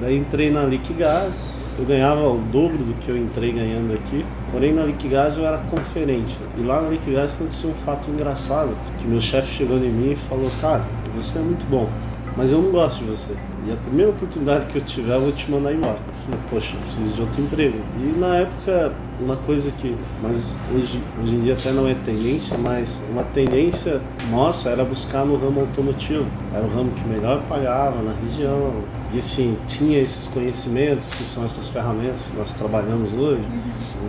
Daí 0.00 0.16
entrei 0.16 0.50
na 0.50 0.64
Liquigás, 0.64 1.60
eu 1.78 1.84
ganhava 1.84 2.28
o 2.28 2.38
dobro 2.38 2.78
do 2.78 2.94
que 2.94 3.08
eu 3.08 3.16
entrei 3.16 3.52
ganhando 3.52 3.94
aqui, 3.94 4.24
porém 4.50 4.72
na 4.72 4.84
Liquigás 4.84 5.36
eu 5.36 5.46
era 5.46 5.58
conferente. 5.58 6.36
E 6.58 6.62
lá 6.62 6.80
na 6.80 6.88
Liquigás 6.88 7.34
aconteceu 7.34 7.70
um 7.70 7.74
fato 7.74 8.10
engraçado, 8.10 8.76
que 8.98 9.06
meu 9.06 9.20
chefe 9.20 9.54
chegou 9.54 9.76
em 9.78 9.90
mim 9.90 10.12
e 10.12 10.16
falou, 10.16 10.50
cara, 10.60 10.84
você 11.14 11.38
é 11.38 11.42
muito 11.42 11.64
bom, 11.68 11.88
mas 12.36 12.52
eu 12.52 12.60
não 12.60 12.70
gosto 12.70 12.98
de 12.98 13.10
você. 13.10 13.32
E 13.66 13.72
a 13.72 13.76
primeira 13.76 14.10
oportunidade 14.10 14.66
que 14.66 14.76
eu 14.76 14.82
tiver, 14.82 15.14
eu 15.14 15.20
vou 15.20 15.32
te 15.32 15.50
mandar 15.50 15.72
embora. 15.72 15.96
Eu 15.96 16.14
falei, 16.24 16.40
poxa, 16.50 16.74
eu 16.74 16.80
preciso 16.80 17.14
de 17.14 17.20
outro 17.20 17.40
emprego. 17.40 17.78
E 17.98 18.18
na 18.18 18.36
época, 18.36 18.92
uma 19.20 19.36
coisa 19.36 19.70
que, 19.72 19.96
mas 20.20 20.54
hoje, 20.74 21.00
hoje 21.22 21.34
em 21.34 21.40
dia 21.40 21.54
até 21.54 21.70
não 21.70 21.88
é 21.88 21.94
tendência, 21.94 22.58
mas 22.58 23.02
uma 23.10 23.22
tendência 23.22 24.00
nossa 24.30 24.70
era 24.70 24.84
buscar 24.84 25.24
no 25.24 25.36
ramo 25.36 25.60
automotivo. 25.60 26.26
Era 26.52 26.64
o 26.64 26.68
ramo 26.68 26.90
que 26.90 27.06
melhor 27.06 27.42
pagava 27.48 28.02
na 28.02 28.12
região. 28.12 28.72
E 29.12 29.18
assim, 29.18 29.56
tinha 29.68 30.00
esses 30.00 30.26
conhecimentos, 30.26 31.14
que 31.14 31.22
são 31.22 31.44
essas 31.44 31.68
ferramentas 31.68 32.26
que 32.26 32.36
nós 32.36 32.52
trabalhamos 32.54 33.14
hoje. 33.14 33.46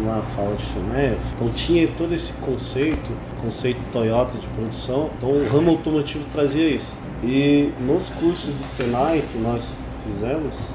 Uma 0.01 0.21
fala 0.21 0.55
de 0.55 0.65
FEMEF. 0.65 1.21
Então 1.35 1.49
tinha 1.49 1.88
todo 1.97 2.13
esse 2.13 2.33
conceito, 2.33 3.13
conceito 3.41 3.79
Toyota 3.93 4.38
de 4.38 4.47
produção. 4.47 5.09
Então 5.17 5.29
o 5.29 5.47
ramo 5.47 5.69
automotivo 5.71 6.25
trazia 6.31 6.67
isso. 6.67 7.04
E 7.25 7.73
nos 7.79 8.09
cursos 8.09 8.53
de 8.53 8.59
Senai 8.59 9.23
que 9.31 9.38
nós 9.39 9.73
fizemos, 10.05 10.69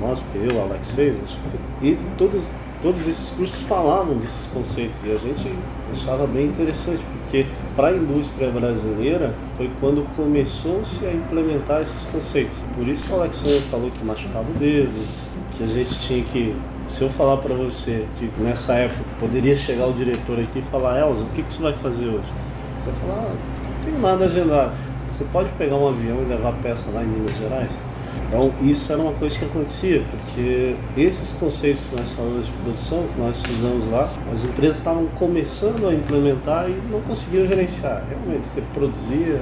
nós, 0.00 0.22
eu, 0.34 0.62
Alex 0.62 0.92
fez, 0.92 1.14
foi- 1.50 1.86
e 1.90 1.98
todos, 2.16 2.42
todos 2.80 3.06
esses 3.06 3.30
cursos 3.32 3.62
falavam 3.64 4.16
desses 4.16 4.46
conceitos 4.46 5.04
e 5.04 5.12
a 5.12 5.18
gente 5.18 5.52
achava 5.92 6.26
bem 6.26 6.46
interessante, 6.46 7.02
porque 7.18 7.44
para 7.76 7.88
a 7.88 7.92
indústria 7.92 8.50
brasileira 8.50 9.34
foi 9.58 9.70
quando 9.78 10.06
começou-se 10.16 11.04
a 11.04 11.12
implementar 11.12 11.82
esses 11.82 12.06
conceitos. 12.06 12.64
Por 12.74 12.88
isso 12.88 13.04
que 13.04 13.12
o 13.12 13.16
Alexandre 13.16 13.60
falou 13.70 13.90
que 13.90 14.02
machucava 14.02 14.46
o 14.50 14.54
dedo, 14.58 15.06
que 15.52 15.64
a 15.64 15.66
gente 15.66 15.98
tinha 16.00 16.24
que. 16.24 16.56
Se 16.88 17.02
eu 17.02 17.08
falar 17.10 17.38
para 17.38 17.54
você 17.54 18.06
que 18.18 18.30
nessa 18.40 18.74
época 18.74 19.00
poderia 19.20 19.56
chegar 19.56 19.86
o 19.86 19.92
diretor 19.92 20.38
aqui 20.38 20.58
e 20.58 20.62
falar, 20.62 20.98
Elza, 21.00 21.24
o 21.24 21.26
que, 21.28 21.42
que 21.42 21.52
você 21.52 21.62
vai 21.62 21.72
fazer 21.74 22.06
hoje? 22.08 22.28
Você 22.78 22.90
vai 22.90 23.00
falar, 23.00 23.22
ah, 23.28 23.34
não 23.64 23.82
tenho 23.82 23.98
nada 24.00 24.24
agendado. 24.24 24.72
Você 25.08 25.24
pode 25.32 25.50
pegar 25.52 25.76
um 25.76 25.88
avião 25.88 26.22
e 26.22 26.24
levar 26.24 26.52
peça 26.62 26.90
lá 26.90 27.02
em 27.02 27.06
Minas 27.06 27.36
Gerais? 27.36 27.78
Então, 28.26 28.52
isso 28.62 28.92
era 28.92 29.00
uma 29.00 29.12
coisa 29.12 29.38
que 29.38 29.44
acontecia, 29.44 30.02
porque 30.10 30.74
esses 30.96 31.32
conceitos 31.32 31.84
que 31.90 31.96
nós 31.96 32.12
falamos 32.12 32.46
de 32.46 32.52
produção, 32.52 33.06
que 33.12 33.20
nós 33.20 33.44
fizemos 33.44 33.86
lá, 33.88 34.10
as 34.32 34.44
empresas 34.44 34.78
estavam 34.78 35.06
começando 35.14 35.86
a 35.88 35.94
implementar 35.94 36.68
e 36.68 36.74
não 36.90 37.00
conseguiam 37.02 37.46
gerenciar. 37.46 38.02
Realmente, 38.08 38.48
você 38.48 38.62
produzia, 38.72 39.40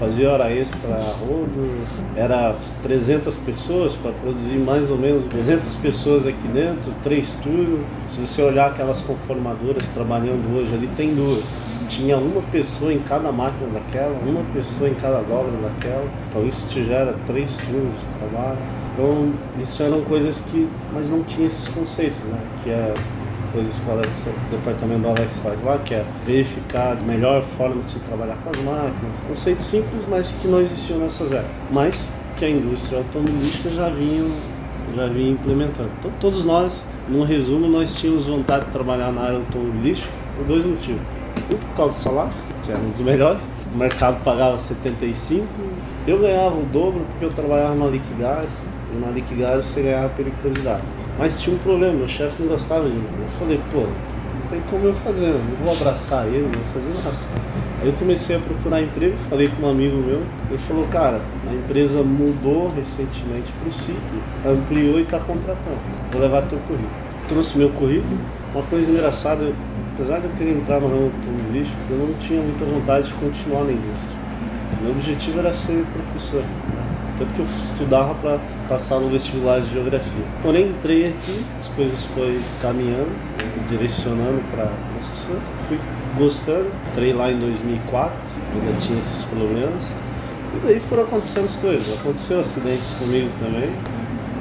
fazia 0.00 0.30
hora 0.30 0.50
extra 0.50 0.88
a 0.88 1.14
rodo, 1.20 1.86
era 2.16 2.56
300 2.82 3.36
pessoas 3.36 3.94
para 3.94 4.10
produzir 4.12 4.56
mais 4.56 4.90
ou 4.90 4.96
menos 4.96 5.26
300 5.26 5.76
pessoas 5.76 6.26
aqui 6.26 6.48
dentro, 6.48 6.92
três 7.02 7.32
turnos. 7.42 7.80
Se 8.06 8.18
você 8.18 8.42
olhar 8.42 8.70
aquelas 8.70 9.02
conformadoras 9.02 9.86
trabalhando 9.88 10.58
hoje 10.58 10.74
ali, 10.74 10.88
tem 10.96 11.14
duas 11.14 11.44
tinha 11.90 12.16
uma 12.16 12.40
pessoa 12.52 12.92
em 12.92 13.00
cada 13.00 13.32
máquina 13.32 13.68
daquela, 13.72 14.16
uma 14.24 14.44
pessoa 14.54 14.88
em 14.88 14.94
cada 14.94 15.20
dobra 15.22 15.50
daquela. 15.60 16.08
Então 16.28 16.46
isso 16.46 16.66
te 16.68 16.84
gera 16.84 17.12
três 17.26 17.56
turnos 17.56 17.92
de 17.98 18.06
trabalho. 18.18 18.58
Então 18.92 19.32
isso 19.58 19.82
eram 19.82 20.00
coisas 20.02 20.40
que, 20.40 20.68
mas 20.94 21.10
não 21.10 21.24
tinha 21.24 21.48
esses 21.48 21.68
conceitos, 21.68 22.20
né? 22.20 22.40
Que 22.62 22.70
é 22.70 22.94
coisas 23.52 23.78
que 23.78 23.88
o, 23.88 23.92
Alex, 23.92 24.28
departamento 24.50 25.00
do 25.00 25.08
Alex 25.08 25.36
faz 25.38 25.62
lá, 25.62 25.78
que 25.78 25.94
é 25.94 26.04
verificar 26.24 26.96
a 27.00 27.04
melhor 27.04 27.42
forma 27.42 27.80
de 27.80 27.86
se 27.86 27.98
trabalhar 28.00 28.36
com 28.44 28.50
as 28.50 28.58
máquinas. 28.58 29.20
Conceitos 29.26 29.66
simples, 29.66 30.06
mas 30.08 30.30
que 30.30 30.48
não 30.48 30.60
existiam 30.60 30.98
nessas 30.98 31.32
épocas. 31.32 31.50
Mas 31.70 32.12
que 32.36 32.44
a 32.44 32.50
indústria 32.50 32.98
automobilística 32.98 33.70
já 33.70 33.88
vinha, 33.88 34.30
já 34.96 35.06
vinha 35.06 35.32
implementando. 35.32 35.90
Então 35.98 36.10
todos 36.20 36.44
nós, 36.44 36.84
num 37.08 37.24
resumo, 37.24 37.68
nós 37.68 37.94
tínhamos 37.94 38.26
vontade 38.26 38.66
de 38.66 38.70
trabalhar 38.70 39.12
na 39.12 39.22
área 39.22 39.36
automobilística 39.36 40.12
por 40.36 40.46
dois 40.46 40.64
motivos. 40.64 41.02
Um 41.50 41.56
por 41.56 41.76
causa 41.76 41.92
do 41.92 41.96
salário 41.96 42.32
que 42.64 42.72
era 42.72 42.80
um 42.80 42.90
dos 42.90 43.00
melhores. 43.00 43.50
O 43.74 43.78
mercado 43.78 44.22
pagava 44.24 44.56
75, 44.56 45.46
eu 46.06 46.18
ganhava 46.18 46.56
o 46.56 46.64
dobro 46.66 47.00
porque 47.10 47.24
eu 47.24 47.28
trabalhava 47.28 47.74
na 47.74 47.86
Liquigás, 47.86 48.68
e 48.92 48.98
na 48.98 49.10
Liquigás 49.10 49.64
você 49.64 49.82
ganhava 49.82 50.08
periculosidade. 50.10 50.82
Mas 51.20 51.38
tinha 51.38 51.54
um 51.54 51.58
problema, 51.58 51.92
meu 51.92 52.08
chefe 52.08 52.42
não 52.42 52.48
gostava 52.48 52.88
de 52.88 52.96
mim. 52.96 53.04
Eu 53.20 53.28
falei, 53.38 53.60
pô, 53.70 53.80
não 53.80 54.48
tem 54.48 54.58
como 54.70 54.86
eu 54.86 54.94
fazer, 54.94 55.26
não 55.26 55.56
vou 55.62 55.74
abraçar 55.74 56.26
ele, 56.26 56.44
não 56.44 56.52
vou 56.52 56.72
fazer 56.72 56.88
nada. 56.94 57.14
Aí 57.82 57.88
eu 57.88 57.92
comecei 57.92 58.36
a 58.36 58.38
procurar 58.38 58.80
emprego, 58.80 59.18
falei 59.28 59.48
com 59.48 59.66
um 59.66 59.68
amigo 59.68 59.98
meu, 59.98 60.22
ele 60.48 60.56
falou, 60.56 60.86
cara, 60.86 61.20
a 61.46 61.52
empresa 61.52 62.02
mudou 62.02 62.72
recentemente 62.74 63.52
para 63.52 63.68
o 63.68 63.70
sítio, 63.70 64.00
ampliou 64.46 64.98
e 64.98 65.02
está 65.02 65.20
contratando. 65.20 65.76
Vou 66.10 66.22
levar 66.22 66.40
teu 66.46 66.58
currículo. 66.60 66.88
Trouxe 67.28 67.58
meu 67.58 67.68
currículo, 67.68 68.18
uma 68.54 68.62
coisa 68.62 68.90
engraçada, 68.90 69.52
apesar 69.92 70.20
de 70.20 70.24
eu 70.24 70.30
querer 70.30 70.56
entrar 70.56 70.80
no 70.80 70.88
ramo 70.88 71.12
automobilístico, 71.14 71.78
eu 71.90 71.98
não 71.98 72.14
tinha 72.14 72.40
muita 72.40 72.64
vontade 72.64 73.08
de 73.08 73.14
continuar 73.14 73.64
na 73.64 73.72
indústria. 73.72 74.16
Meu 74.80 74.92
objetivo 74.92 75.38
era 75.40 75.52
ser 75.52 75.84
professor. 75.92 76.42
Tanto 77.20 77.34
que 77.34 77.40
eu 77.40 77.44
estudava 77.44 78.14
para 78.14 78.38
passar 78.66 78.98
no 78.98 79.10
vestibular 79.10 79.60
de 79.60 79.70
geografia. 79.70 80.24
Porém, 80.42 80.68
entrei 80.68 81.08
aqui, 81.10 81.44
as 81.58 81.68
coisas 81.68 82.06
foi 82.06 82.40
caminhando, 82.62 83.10
direcionando 83.68 84.42
para 84.50 84.72
essas 84.98 85.18
coisas. 85.26 85.44
Fui 85.68 85.78
gostando, 86.16 86.70
entrei 86.88 87.12
lá 87.12 87.30
em 87.30 87.38
2004, 87.38 88.10
ainda 88.54 88.78
tinha 88.78 88.98
esses 88.98 89.22
problemas. 89.24 89.92
E 90.56 90.66
daí 90.66 90.80
foram 90.80 91.02
acontecendo 91.02 91.44
as 91.44 91.56
coisas. 91.56 91.92
Aconteceu 92.00 92.40
acidentes 92.40 92.94
comigo 92.94 93.28
também. 93.38 93.70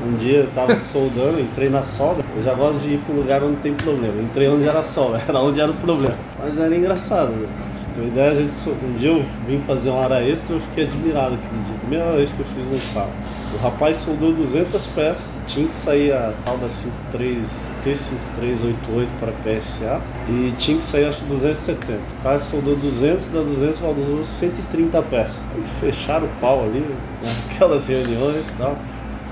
Um 0.06 0.16
dia 0.16 0.40
eu 0.40 0.48
tava 0.52 0.78
soldando, 0.78 1.40
entrei 1.40 1.70
na 1.70 1.84
solda. 1.84 2.24
Eu 2.36 2.44
já 2.44 2.54
gosto 2.54 2.80
de 2.80 2.94
ir 2.94 2.98
para 3.00 3.16
lugar 3.16 3.44
onde 3.44 3.58
tem 3.58 3.74
problema. 3.74 4.22
Entrei 4.22 4.48
onde 4.48 4.68
era 4.68 4.82
solda, 4.82 5.22
era 5.28 5.40
onde 5.40 5.60
era 5.60 5.72
o 5.72 5.76
problema. 5.76 6.16
Mas 6.40 6.58
era 6.58 6.74
engraçado, 6.76 7.32
né? 7.32 7.48
Ter 7.94 8.02
uma 8.02 8.08
ideia, 8.08 8.32
a 8.32 8.34
gente 8.34 8.56
sol... 8.56 8.74
um 8.84 8.94
dia 8.94 9.10
eu 9.10 9.26
vim 9.48 9.60
fazer 9.60 9.90
uma 9.90 10.00
hora 10.00 10.24
extra 10.24 10.56
eu 10.56 10.62
fiquei 10.62 10.86
admirado 10.86 11.36
aquele 11.36 11.62
dia. 11.64 11.76
Primeira 11.82 12.12
vez 12.14 12.34
que 12.34 12.40
eu 12.40 12.46
fiz 12.46 12.68
no 12.68 12.80
sábado. 12.80 13.12
O 13.54 13.58
rapaz 13.64 13.98
soldou 13.98 14.32
200 14.32 14.88
peças, 14.88 15.34
tinha 15.48 15.68
que 15.68 15.76
sair 15.76 16.14
a 16.14 16.32
tal 16.46 16.58
da 16.58 16.70
53, 16.70 17.74
T5388 17.84 19.08
para 19.20 19.32
PSA 19.44 20.00
e 20.30 20.54
tinha 20.56 20.78
que 20.78 20.84
sair 20.84 21.06
acho 21.06 21.18
que 21.18 21.26
270. 21.26 21.94
O 21.94 22.24
cara 22.24 22.40
soldou 22.40 22.76
200, 22.76 23.32
das 23.32 23.48
200 23.48 23.80
valdou 23.80 24.24
130 24.24 25.02
peças. 25.02 25.48
E 25.58 25.64
fecharam 25.80 26.28
o 26.28 26.30
pau 26.40 26.64
ali, 26.64 26.86
naquelas 27.50 27.88
reuniões 27.88 28.52
e 28.52 28.56
tal. 28.56 28.78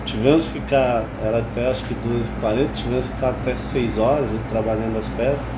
Tivemos 0.08 0.48
que 0.48 0.62
ficar, 0.62 1.04
era 1.22 1.40
até 1.40 1.70
acho 1.70 1.84
que 1.84 1.94
12h40, 1.94 2.72
tivemos 2.72 3.10
que 3.10 3.16
ficar 3.16 3.30
até 3.32 3.54
6 3.54 3.98
horas 3.98 4.30
trabalhando 4.48 4.98
as 4.98 5.10
peças. 5.10 5.50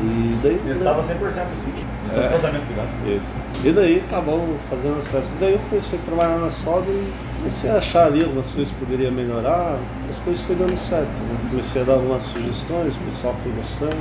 E 0.00 0.38
daí. 0.42 0.54
Ele 0.64 0.72
estava 0.72 1.02
100% 1.02 1.04
os 1.04 1.62
vídeos. 1.62 1.86
É. 2.10 2.20
É. 2.20 2.50
Ligado. 2.50 2.88
Isso. 3.06 3.36
E 3.62 3.70
daí 3.70 4.02
acabamos 4.06 4.58
fazendo 4.70 4.96
as 4.96 5.06
peças. 5.06 5.34
E 5.34 5.36
daí 5.36 5.52
eu 5.52 5.58
comecei 5.58 5.98
a 5.98 6.02
trabalhar 6.02 6.38
na 6.38 6.50
solda 6.50 6.90
e 6.90 7.12
comecei 7.36 7.68
a 7.68 7.74
achar 7.74 8.06
ali 8.06 8.24
algumas 8.24 8.50
coisas 8.50 8.72
que 8.72 8.78
poderia 8.82 9.10
melhorar. 9.10 9.76
As 10.08 10.20
coisas 10.20 10.42
foi 10.42 10.56
dando 10.56 10.76
certo. 10.76 11.10
Né? 11.10 11.38
Comecei 11.50 11.82
a 11.82 11.84
dar 11.84 11.94
algumas 11.94 12.22
sugestões, 12.22 12.96
o 12.96 12.98
pessoal 13.00 13.36
foi 13.42 13.52
gostando. 13.52 13.92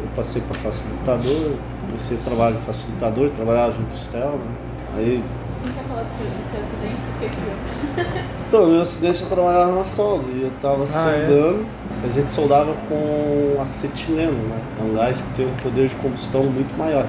Eu 0.00 0.08
passei 0.14 0.40
para 0.42 0.54
facilitador, 0.54 1.54
comecei 1.84 2.16
a 2.16 2.20
trabalhar 2.20 2.56
de 2.56 2.62
facilitador, 2.62 3.30
trabalhar 3.30 3.70
junto 3.72 3.86
com 3.86 3.94
o 3.94 3.96
Stel, 3.96 4.30
né? 4.30 4.54
Aí 4.96 5.24
Sim, 5.60 5.72
quer 5.72 5.82
falar 5.88 6.02
do 6.02 6.12
seu, 6.12 6.26
do 6.26 6.50
seu 6.50 6.60
acidente? 6.60 7.00
Fiquei 7.18 7.30
curioso. 7.30 8.28
Então, 8.48 8.66
meu 8.66 8.80
acidente 8.80 9.22
eu 9.24 9.28
trabalhava 9.28 9.74
na 9.74 9.84
solda 9.84 10.24
e 10.32 10.44
eu 10.44 10.50
tava 10.62 10.86
soldando. 10.86 11.66
A 12.02 12.08
gente 12.08 12.30
soldava 12.30 12.72
com 12.88 13.60
acetileno, 13.60 14.32
né? 14.32 14.58
É 14.80 14.82
um 14.84 14.94
gás 14.94 15.20
que 15.20 15.34
tem 15.34 15.46
um 15.46 15.54
poder 15.62 15.86
de 15.86 15.94
combustão 15.96 16.44
muito 16.44 16.74
maior. 16.78 17.06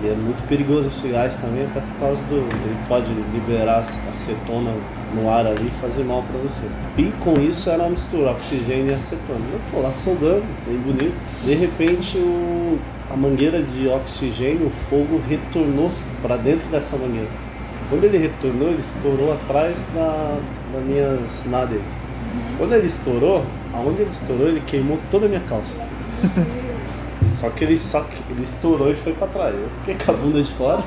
E 0.00 0.06
é 0.06 0.14
muito 0.14 0.46
perigoso 0.46 0.86
esse 0.86 1.08
gás 1.08 1.38
também, 1.38 1.64
até 1.64 1.80
por 1.80 1.98
causa 1.98 2.22
do. 2.26 2.36
Ele 2.36 2.76
pode 2.86 3.10
liberar 3.32 3.80
acetona 4.08 4.70
no 5.12 5.28
ar 5.28 5.44
ali 5.44 5.66
e 5.66 5.80
fazer 5.80 6.04
mal 6.04 6.22
para 6.22 6.38
você. 6.38 6.62
E 6.96 7.10
com 7.18 7.32
isso 7.40 7.68
era 7.68 7.82
uma 7.82 7.90
mistura, 7.90 8.30
oxigênio 8.30 8.92
e 8.92 8.94
acetona. 8.94 9.40
Eu 9.52 9.60
tô 9.72 9.80
lá 9.80 9.90
soldando, 9.90 10.44
bem 10.68 10.76
bonito. 10.76 11.18
De 11.44 11.54
repente 11.54 12.16
o, 12.16 12.78
a 13.10 13.16
mangueira 13.16 13.60
de 13.60 13.88
oxigênio, 13.88 14.68
o 14.68 14.70
fogo 14.70 15.20
retornou 15.28 15.90
para 16.22 16.36
dentro 16.36 16.68
dessa 16.68 16.96
mangueira. 16.96 17.28
Quando 17.88 18.04
ele 18.04 18.18
retornou, 18.18 18.68
ele 18.68 18.80
estourou 18.80 19.32
atrás 19.32 19.86
da, 19.94 20.38
das 20.76 20.84
minhas 20.84 21.44
nádegas. 21.46 22.00
Quando 22.58 22.74
ele 22.74 22.86
estourou, 22.86 23.44
aonde 23.72 24.02
ele 24.02 24.10
estourou, 24.10 24.48
ele 24.48 24.62
queimou 24.66 24.98
toda 25.10 25.26
a 25.26 25.28
minha 25.28 25.40
calça. 25.40 25.80
Só 27.36 27.50
que 27.50 27.64
ele 27.64 27.76
só 27.76 28.00
que 28.00 28.16
ele 28.30 28.42
estourou 28.42 28.90
e 28.90 28.94
foi 28.94 29.12
pra 29.12 29.26
trás. 29.26 29.54
Eu 29.54 29.68
fiquei 29.80 29.94
com 29.94 30.10
a 30.10 30.14
bunda 30.14 30.42
de 30.42 30.50
fora. 30.52 30.82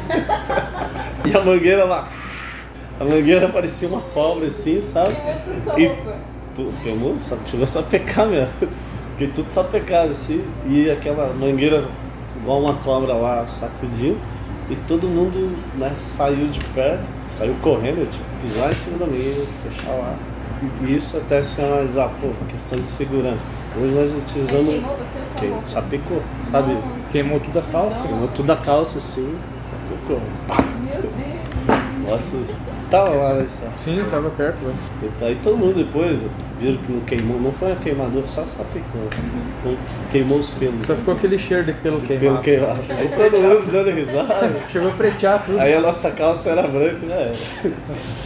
e 1.24 1.38
a 1.38 1.44
mangueira 1.44 1.84
lá. 1.86 2.08
A 3.00 3.06
mangueira 3.06 3.48
parecia 3.50 3.88
uma 3.88 4.02
cobra 4.02 4.48
assim, 4.48 4.82
sabe? 4.82 5.16
Tudo 5.64 5.80
E- 5.80 5.86
roupa. 5.88 6.16
Tu, 6.56 6.74
queimou, 6.82 7.16
só, 7.18 7.38
chegou 7.46 7.64
a 7.66 7.68
sapecar 7.68 8.26
mesmo. 8.26 8.52
Fiquei 9.12 9.28
tudo 9.28 9.48
sapecado 9.50 10.10
assim. 10.10 10.44
E 10.66 10.90
aquela 10.90 11.32
mangueira 11.36 11.88
igual 12.42 12.62
uma 12.62 12.74
cobra 12.78 13.14
lá 13.14 13.46
sacudindo. 13.46 14.18
E 14.72 14.76
todo 14.88 15.08
mundo 15.08 15.56
né, 15.78 15.94
saiu 15.98 16.48
de 16.48 16.60
perto, 16.74 17.04
saiu 17.30 17.56
correndo, 17.62 18.00
eu 18.02 18.08
que 18.08 18.18
pisar 18.42 18.72
em 18.72 18.76
cima 18.76 18.98
da 19.00 19.06
mangueira, 19.06 19.46
fechar 19.64 19.92
lá. 19.92 20.16
E 20.82 20.94
isso 20.96 21.18
até 21.18 21.42
se 21.42 21.62
analisar, 21.62 22.10
pô, 22.22 22.28
questão 22.50 22.78
de 22.80 22.86
segurança. 22.88 23.46
Hoje 23.82 23.94
nós 23.96 24.14
utilizamos. 24.14 24.70
queimou 24.70 24.98
você 24.98 25.20
ou 25.20 25.26
sua 25.26 25.40
Que, 25.40 25.48
roupa? 25.48 25.66
sapecou, 25.70 26.24
sabe? 26.52 26.78
Queimou 27.12 27.40
tudo 27.40 27.60
a 27.60 27.62
calça. 27.62 28.02
Queimou 28.02 28.28
tudo 28.30 28.52
a 28.52 28.58
calça 28.58 28.98
assim, 28.98 29.38
sapecou. 29.70 30.22
Meu 30.84 31.02
Deus. 31.02 32.10
Nossa, 32.10 32.38
você 32.90 32.98
tava 32.98 33.10
lá, 33.16 33.34
né? 33.36 33.46
Sá? 33.48 33.68
Sim, 33.86 34.04
tava 34.10 34.30
perto, 34.32 34.58
né? 34.66 34.74
E 35.22 35.26
Aí 35.26 35.36
todo 35.44 35.58
mundo 35.58 35.76
depois 35.76 36.20
viram 36.60 36.78
que 36.78 36.92
não 36.92 37.02
queimou, 37.02 37.40
não 37.40 37.52
foi 37.52 37.70
uma 37.70 37.78
queimadura, 37.78 38.26
só 38.26 38.44
sapecou. 38.44 39.02
Então 39.60 39.78
queimou 40.10 40.40
os 40.40 40.50
pelos. 40.52 40.88
Só 40.88 40.96
ficou 40.96 41.14
aquele 41.14 41.38
cheiro 41.38 41.66
de 41.66 41.74
pelo 41.74 42.02
pelo 42.02 42.20
queimado. 42.20 42.42
queimado. 42.42 42.80
Aí 42.98 43.08
todo 43.10 43.38
mundo 43.42 43.72
dando 43.72 43.92
risada. 43.92 44.52
Chegou 44.72 44.90
a 44.90 44.94
pretear 44.94 45.46
tudo. 45.46 45.60
Aí 45.60 45.74
a 45.74 45.82
nossa 45.82 46.12
calça 46.12 46.50
era 46.50 46.64
branca, 46.68 47.06
né? 47.06 47.36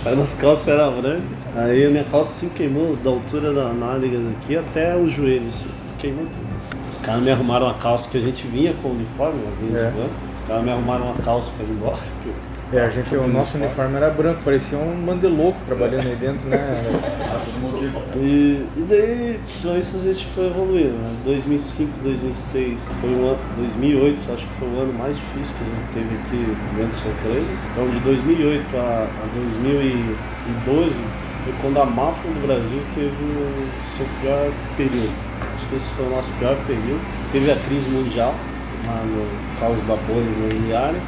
Aí 0.06 0.14
a 0.14 0.16
nossa 0.16 0.38
calça 0.38 0.72
era 0.72 0.90
branca. 0.90 1.22
Aí 1.56 1.86
a 1.86 1.90
minha 1.90 2.06
calça 2.06 2.32
se 2.40 2.48
queimou 2.48 2.96
da 2.96 3.10
altura 3.10 3.54
da 3.54 3.74
nádegas 3.74 4.22
aqui 4.28 4.56
até 4.56 4.96
o 4.96 5.10
joelho, 5.10 5.48
assim. 5.50 5.68
Queimou 6.00 6.26
tudo. 6.26 6.54
Os 6.90 6.98
caras 6.98 7.22
me 7.22 7.32
arrumaram 7.32 7.66
uma 7.68 7.76
calça 7.76 8.10
que 8.10 8.18
a 8.18 8.22
gente 8.22 8.46
vinha 8.48 8.74
com 8.82 8.90
o 8.90 8.92
uniforme, 8.92 9.40
né? 9.40 9.52
vinha 9.62 9.80
É. 9.80 9.86
de 9.90 9.98
van. 9.98 10.08
Os 10.36 10.44
caras 10.44 10.64
me 10.64 10.72
arrumaram 10.72 11.06
uma 11.06 11.16
calça 11.16 11.52
pra 11.58 11.66
ir 11.66 11.70
embora. 11.72 11.98
É, 12.74 12.86
a 12.86 12.90
gente, 12.90 13.16
o 13.16 13.28
nosso 13.28 13.56
uniforme 13.56 13.98
era 13.98 14.10
branco, 14.10 14.42
parecia 14.44 14.80
um 14.80 15.06
bando 15.06 15.20
de 15.20 15.28
louco 15.28 15.60
trabalhando 15.68 16.08
aí 16.08 16.16
dentro, 16.16 16.50
né? 16.50 16.82
E, 18.16 18.66
e 18.76 18.86
daí, 18.90 19.40
com 19.62 19.78
isso 19.78 19.98
a 19.98 20.00
gente 20.00 20.26
foi 20.34 20.48
evoluindo, 20.48 20.94
né? 20.94 21.16
2005, 21.24 21.92
2006, 22.02 22.90
foi 23.00 23.10
um 23.12 23.28
ano, 23.28 23.40
2008, 23.58 24.34
acho 24.34 24.48
que 24.48 24.54
foi 24.56 24.68
o 24.68 24.80
ano 24.80 24.94
mais 24.94 25.16
difícil 25.18 25.56
que 25.56 25.64
a 25.64 25.68
gente 25.70 25.94
teve 25.94 26.16
aqui 26.16 26.58
dentro 26.76 26.88
dessa 26.88 27.10
empresa. 27.10 27.46
Então, 27.72 27.90
de 27.90 28.00
2008 28.00 28.78
a, 28.78 29.08
a 29.08 29.26
2012, 29.36 31.02
foi 31.44 31.54
quando 31.62 31.78
a 31.80 31.86
máfia 31.86 32.32
do 32.32 32.48
Brasil 32.48 32.82
teve 32.96 33.10
o 33.12 33.86
seu 33.86 34.08
pior 34.20 34.52
período. 34.76 35.14
Acho 35.54 35.68
que 35.68 35.76
esse 35.76 35.90
foi 35.90 36.08
o 36.08 36.10
nosso 36.10 36.32
pior 36.40 36.56
período. 36.66 37.02
Teve 37.32 37.52
a 37.52 37.56
crise 37.56 37.88
mundial, 37.90 38.34
lá 38.88 39.04
no 39.06 39.60
causa 39.60 39.82
da 39.86 39.96
bolha 39.96 40.26
imobiliária. 40.26 41.00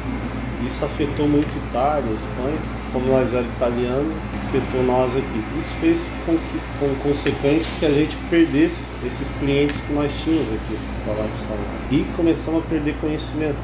Isso 0.64 0.84
afetou 0.84 1.28
muito 1.28 1.48
Itália, 1.68 2.12
Espanha. 2.14 2.58
Como 2.92 3.06
nós 3.08 3.34
éramos 3.34 3.52
italianos, 3.56 4.14
afetou 4.46 4.82
nós 4.84 5.16
aqui. 5.16 5.44
Isso 5.58 5.74
fez 5.74 6.10
com 6.24 6.32
que, 6.32 6.60
com 6.78 6.94
consequência 7.02 7.70
que 7.78 7.84
a 7.84 7.92
gente 7.92 8.16
perdesse 8.30 8.88
esses 9.04 9.32
clientes 9.32 9.80
que 9.80 9.92
nós 9.92 10.12
tínhamos 10.22 10.48
aqui, 10.48 10.78
o 11.06 11.10
Alex 11.10 11.40
falou. 11.40 11.64
E 11.90 12.04
começamos 12.16 12.64
a 12.64 12.66
perder 12.68 12.94
conhecimento. 13.00 13.58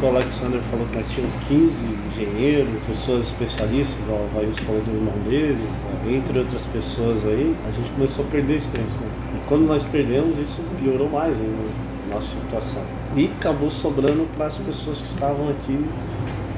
O 0.00 0.06
Alexander 0.06 0.60
falou 0.62 0.86
que 0.86 0.96
nós 0.96 1.10
tínhamos 1.10 1.34
15 1.48 1.72
engenheiros, 2.10 2.70
pessoas 2.86 3.26
especialistas, 3.26 3.98
igual 4.00 4.20
o 4.20 4.34
Vails 4.34 4.58
falou 4.58 4.80
do 4.80 4.90
irmão 4.90 5.14
dele, 5.24 5.58
entre 6.08 6.38
outras 6.38 6.66
pessoas 6.66 7.24
aí, 7.24 7.54
a 7.66 7.70
gente 7.70 7.90
começou 7.92 8.24
a 8.24 8.28
perder 8.28 8.56
esse 8.56 8.68
conhecimento. 8.68 9.12
E 9.34 9.48
quando 9.48 9.66
nós 9.66 9.84
perdemos, 9.84 10.38
isso 10.38 10.62
piorou 10.78 11.08
mais 11.08 11.38
ainda 11.40 11.56
a 12.10 12.14
nossa 12.14 12.40
situação. 12.40 12.82
E 13.16 13.26
acabou 13.38 13.70
sobrando 13.70 14.26
para 14.36 14.46
as 14.46 14.58
pessoas 14.58 15.00
que 15.00 15.06
estavam 15.06 15.48
aqui 15.50 15.84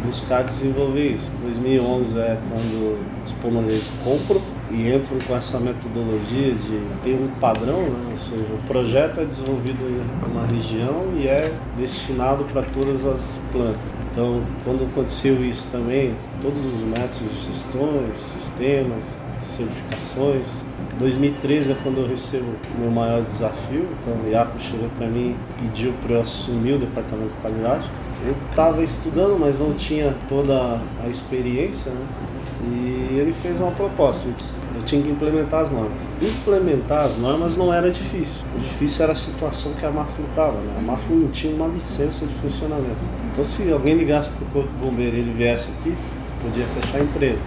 buscar 0.05 0.43
desenvolver 0.43 1.15
isso. 1.15 1.31
2011 1.43 2.19
é 2.19 2.39
quando 2.49 2.99
os 3.25 3.33
pulmoneiros 3.33 3.91
compram 4.03 4.41
e 4.71 4.93
entram 4.93 5.19
com 5.27 5.37
essa 5.37 5.59
metodologia 5.61 6.53
de 6.53 6.81
ter 7.03 7.15
um 7.15 7.29
padrão, 7.41 7.83
né? 7.83 8.11
ou 8.11 8.17
seja, 8.17 8.43
o 8.43 8.67
projeto 8.67 9.21
é 9.21 9.25
desenvolvido 9.25 9.83
em 9.83 10.31
uma 10.31 10.47
região 10.47 11.13
e 11.17 11.29
é 11.29 11.53
destinado 11.77 12.45
para 12.45 12.63
todas 12.63 13.05
as 13.05 13.39
plantas. 13.53 13.83
Então, 14.11 14.43
quando 14.65 14.85
aconteceu 14.85 15.45
isso 15.45 15.69
também, 15.73 16.15
todos 16.41 16.65
os 16.65 16.83
métodos 16.83 17.19
de 17.19 17.47
gestões, 17.47 18.19
sistemas, 18.19 19.15
certificações. 19.45 20.63
2013 20.99 21.73
é 21.73 21.77
quando 21.83 21.99
eu 21.99 22.07
recebo 22.07 22.47
o 22.77 22.81
meu 22.81 22.91
maior 22.91 23.23
desafio. 23.23 23.89
Então, 24.01 24.15
o 24.25 24.31
Iaco 24.31 24.61
chegou 24.61 24.89
para 24.97 25.07
mim 25.07 25.37
e 25.59 25.63
pediu 25.63 25.93
para 26.03 26.15
eu 26.15 26.21
assumir 26.21 26.75
o 26.75 26.79
departamento 26.79 27.31
de 27.31 27.41
qualidade. 27.41 27.91
Eu 28.25 28.35
estava 28.51 28.83
estudando, 28.83 29.39
mas 29.39 29.59
não 29.59 29.75
tinha 29.75 30.15
toda 30.29 30.81
a 31.05 31.09
experiência, 31.09 31.91
né? 31.91 32.07
E 32.67 33.19
ele 33.19 33.33
fez 33.33 33.61
uma 33.61 33.71
proposta, 33.73 34.29
eu 34.75 34.83
tinha 34.85 35.03
que 35.03 35.11
implementar 35.11 35.61
as 35.61 35.71
normas. 35.71 36.01
Implementar 36.23 37.05
as 37.05 37.19
normas 37.19 37.57
não 37.57 37.73
era 37.73 37.91
difícil, 37.91 38.43
o 38.57 38.61
difícil 38.61 39.03
era 39.03 39.13
a 39.13 39.17
situação 39.17 39.73
que 39.75 39.85
a 39.85 39.91
Maflu 39.91 40.25
estava. 40.31 40.59
Né? 40.59 40.75
A 40.79 40.81
Maflu 40.81 41.17
não 41.17 41.31
tinha 41.31 41.55
uma 41.55 41.67
licença 41.67 42.25
de 42.25 42.33
funcionamento. 42.35 42.97
Então 43.31 43.45
se 43.45 43.71
alguém 43.71 43.95
ligasse 43.95 44.31
para 44.31 44.47
o 44.47 44.51
corpo 44.51 44.71
bombeiro 44.83 45.17
e 45.17 45.21
ele 45.21 45.33
viesse 45.33 45.73
aqui, 45.79 45.95
podia 46.41 46.67
fechar 46.67 46.99
a 46.99 47.03
empresa. 47.03 47.41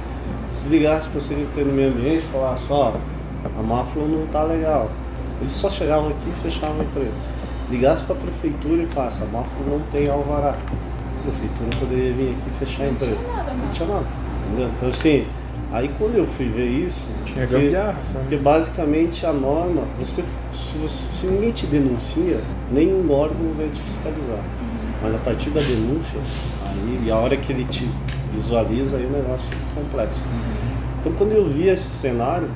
Se 0.50 0.70
ligasse 0.70 1.10
para 1.10 1.18
o 1.18 1.22
Secretaria 1.22 1.66
do 1.66 1.74
Meio 1.74 1.90
Ambiente 1.90 2.20
e 2.20 2.32
falasse, 2.32 2.68
ó, 2.70 2.94
a 3.58 3.64
Maflu 3.64 4.08
não 4.08 4.26
está 4.26 4.44
legal. 4.44 4.92
Eles 5.40 5.52
só 5.52 5.70
chegavam 5.70 6.10
aqui 6.10 6.30
e 6.30 6.34
fechavam 6.44 6.82
a 6.82 6.84
empresa. 6.84 7.12
Ligasse 7.70 8.04
para 8.04 8.16
a 8.16 8.20
prefeitura 8.20 8.82
e 8.84 8.86
falasse, 8.88 9.22
a 9.24 9.26
Maflu 9.26 9.66
não 9.70 9.80
tem 9.92 10.10
alvará. 10.10 10.52
A 10.56 11.22
prefeitura 11.24 11.70
poderia 11.80 12.14
vir 12.14 12.30
aqui 12.40 12.50
e 12.50 12.66
fechar 12.66 12.84
a 12.84 12.90
empresa. 12.90 13.18
Não 13.18 13.70
tinha 13.72 13.88
nada. 13.90 14.06
Entendeu? 14.48 14.70
Então 14.76 14.88
assim, 14.90 15.28
aí 15.74 15.92
quando 15.98 16.16
eu 16.16 16.26
fui 16.26 16.48
ver 16.48 16.68
isso, 16.68 17.08
Tinha 17.26 17.46
porque, 17.46 17.66
gambiarra, 17.66 17.92
né? 18.14 18.20
porque 18.22 18.38
basicamente 18.38 19.26
a 19.26 19.34
norma, 19.34 19.84
você, 20.00 20.24
se, 20.54 20.78
você- 20.78 21.12
se 21.14 21.28
ninguém 21.28 21.52
te 21.52 21.66
denuncia, 21.68 22.40
nenhum 22.72 23.12
órgão 23.12 23.52
vai 23.58 23.68
te 23.68 23.82
fiscalizar. 23.82 24.40
Mas 25.04 25.14
a 25.14 25.18
partir 25.20 25.50
da 25.50 25.60
denúncia, 25.60 26.18
aí 26.66 27.02
e 27.06 27.12
a 27.12 27.18
hora 27.18 27.36
que 27.36 27.52
ele 27.52 27.66
te 27.66 27.88
visualiza, 28.34 28.96
aí 28.96 29.06
o 29.06 29.10
negócio 29.10 29.48
fica 29.50 29.62
complexo. 29.76 30.22
Então 31.02 31.12
quando 31.18 31.34
eu 31.34 31.50
vi 31.50 31.68
esse 31.68 31.84
cenário, 31.84 32.48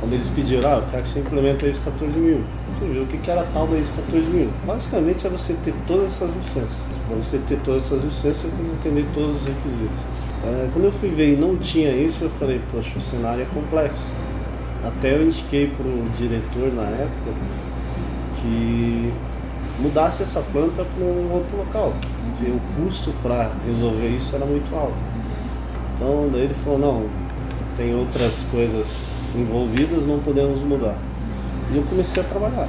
quando 0.00 0.12
eles 0.12 0.28
pediram, 0.28 0.70
ah, 0.70 0.76
eu 0.76 0.84
quero 0.90 1.02
que 1.02 1.08
você 1.08 1.18
implementa 1.20 1.66
ISO 1.66 1.82
14 1.82 2.16
mil. 2.18 2.40
O 2.84 3.06
que 3.06 3.18
que 3.18 3.30
era 3.30 3.44
tal 3.52 3.66
da 3.66 3.76
ISO 3.78 3.92
14 3.94 4.28
mil. 4.28 4.50
Basicamente 4.66 5.26
é 5.26 5.30
você 5.30 5.54
ter 5.54 5.74
todas 5.86 6.06
essas 6.06 6.34
licenças. 6.34 6.86
Para 7.08 7.16
você 7.16 7.38
ter 7.38 7.58
todas 7.64 7.84
essas 7.84 8.04
licenças, 8.04 8.50
tem 8.50 8.64
que 8.64 8.88
entender 8.88 9.06
todos 9.14 9.42
os 9.42 9.46
requisitos. 9.46 10.04
É, 10.44 10.68
quando 10.72 10.84
eu 10.84 10.92
fui 10.92 11.08
ver 11.08 11.32
e 11.32 11.36
não 11.36 11.56
tinha 11.56 11.90
isso, 11.90 12.24
eu 12.24 12.30
falei, 12.30 12.60
poxa, 12.70 12.98
o 12.98 13.00
cenário 13.00 13.42
é 13.42 13.46
complexo. 13.54 14.12
Até 14.84 15.16
eu 15.16 15.24
indiquei 15.24 15.68
para 15.68 15.86
o 15.86 16.08
diretor 16.16 16.72
na 16.74 16.82
época 16.82 17.32
que 18.40 19.12
mudasse 19.80 20.22
essa 20.22 20.40
planta 20.52 20.84
para 20.84 21.04
um 21.04 21.32
outro 21.32 21.56
local, 21.56 21.94
porque 22.36 22.50
o 22.50 22.60
custo 22.76 23.12
para 23.22 23.50
resolver 23.66 24.08
isso 24.08 24.36
era 24.36 24.44
muito 24.44 24.74
alto. 24.76 24.94
Então 25.94 26.28
daí 26.30 26.42
ele 26.42 26.54
falou, 26.54 26.78
não, 26.78 27.06
tem 27.76 27.94
outras 27.94 28.46
coisas 28.50 29.04
envolvidas, 29.34 30.04
não 30.06 30.18
podemos 30.18 30.60
mudar. 30.60 30.96
E 31.72 31.76
eu 31.76 31.82
comecei 31.84 32.22
a 32.22 32.26
trabalhar. 32.26 32.68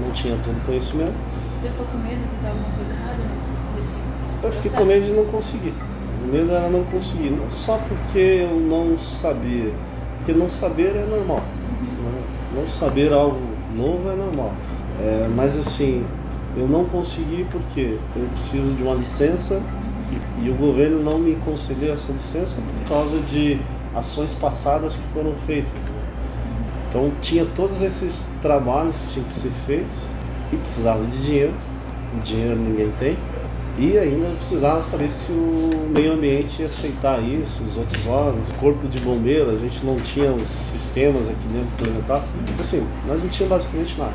Não 0.00 0.12
tinha 0.12 0.36
todo 0.44 0.56
o 0.56 0.66
conhecimento, 0.66 1.14
Você 1.62 1.68
ficou 1.68 1.86
com 1.86 1.98
medo 1.98 2.20
de 2.20 2.42
dar 2.42 2.50
alguma 2.50 2.68
coisa 2.76 2.92
errada 2.92 3.16
nesse, 3.16 4.46
eu 4.46 4.52
fiquei 4.52 4.70
com 4.70 4.84
medo 4.84 5.06
de 5.06 5.12
não 5.12 5.24
conseguir. 5.24 5.74
O 6.22 6.32
medo 6.32 6.50
era 6.52 6.68
não 6.68 6.84
conseguir, 6.84 7.30
não 7.30 7.50
só 7.50 7.78
porque 7.88 8.18
eu 8.18 8.60
não 8.60 8.96
sabia, 8.98 9.72
porque 10.18 10.32
não 10.32 10.48
saber 10.48 10.94
é 10.94 11.06
normal. 11.08 11.40
né? 11.40 12.22
Não 12.54 12.68
saber 12.68 13.12
algo 13.12 13.40
novo 13.74 14.10
é 14.10 14.14
normal. 14.14 14.52
É, 15.00 15.28
mas 15.34 15.58
assim, 15.58 16.04
eu 16.56 16.68
não 16.68 16.84
consegui 16.84 17.46
porque 17.50 17.98
eu 18.14 18.28
preciso 18.32 18.74
de 18.74 18.82
uma 18.82 18.94
licença 18.94 19.60
e 20.42 20.48
o 20.48 20.54
governo 20.54 21.02
não 21.02 21.18
me 21.18 21.36
concedeu 21.36 21.92
essa 21.92 22.12
licença 22.12 22.56
por 22.56 22.88
causa 22.88 23.18
de 23.18 23.58
ações 23.94 24.34
passadas 24.34 24.96
que 24.96 25.02
foram 25.14 25.34
feitas. 25.46 25.72
Então 26.96 27.12
tinha 27.20 27.44
todos 27.54 27.82
esses 27.82 28.30
trabalhos 28.40 29.02
que 29.02 29.08
tinham 29.08 29.26
que 29.26 29.32
ser 29.32 29.50
feitos 29.66 29.98
e 30.50 30.56
precisava 30.56 31.04
de 31.04 31.26
dinheiro. 31.26 31.52
Dinheiro 32.24 32.56
ninguém 32.56 32.90
tem. 32.98 33.18
E 33.78 33.98
ainda 33.98 34.34
precisava 34.38 34.82
saber 34.82 35.10
se 35.10 35.30
o 35.30 35.90
meio 35.94 36.14
ambiente 36.14 36.60
ia 36.60 36.66
aceitar 36.66 37.22
isso, 37.22 37.62
os 37.64 37.76
outros 37.76 38.06
órgãos, 38.06 38.50
corpo 38.58 38.88
de 38.88 38.98
bombeiro, 39.00 39.50
a 39.50 39.58
gente 39.58 39.84
não 39.84 39.96
tinha 39.96 40.32
os 40.32 40.48
sistemas 40.48 41.28
aqui 41.28 41.46
dentro 41.52 41.68
implementados. 41.78 42.24
Assim, 42.58 42.82
nós 43.06 43.22
não 43.22 43.28
tinha 43.28 43.46
basicamente 43.46 43.98
nada. 43.98 44.14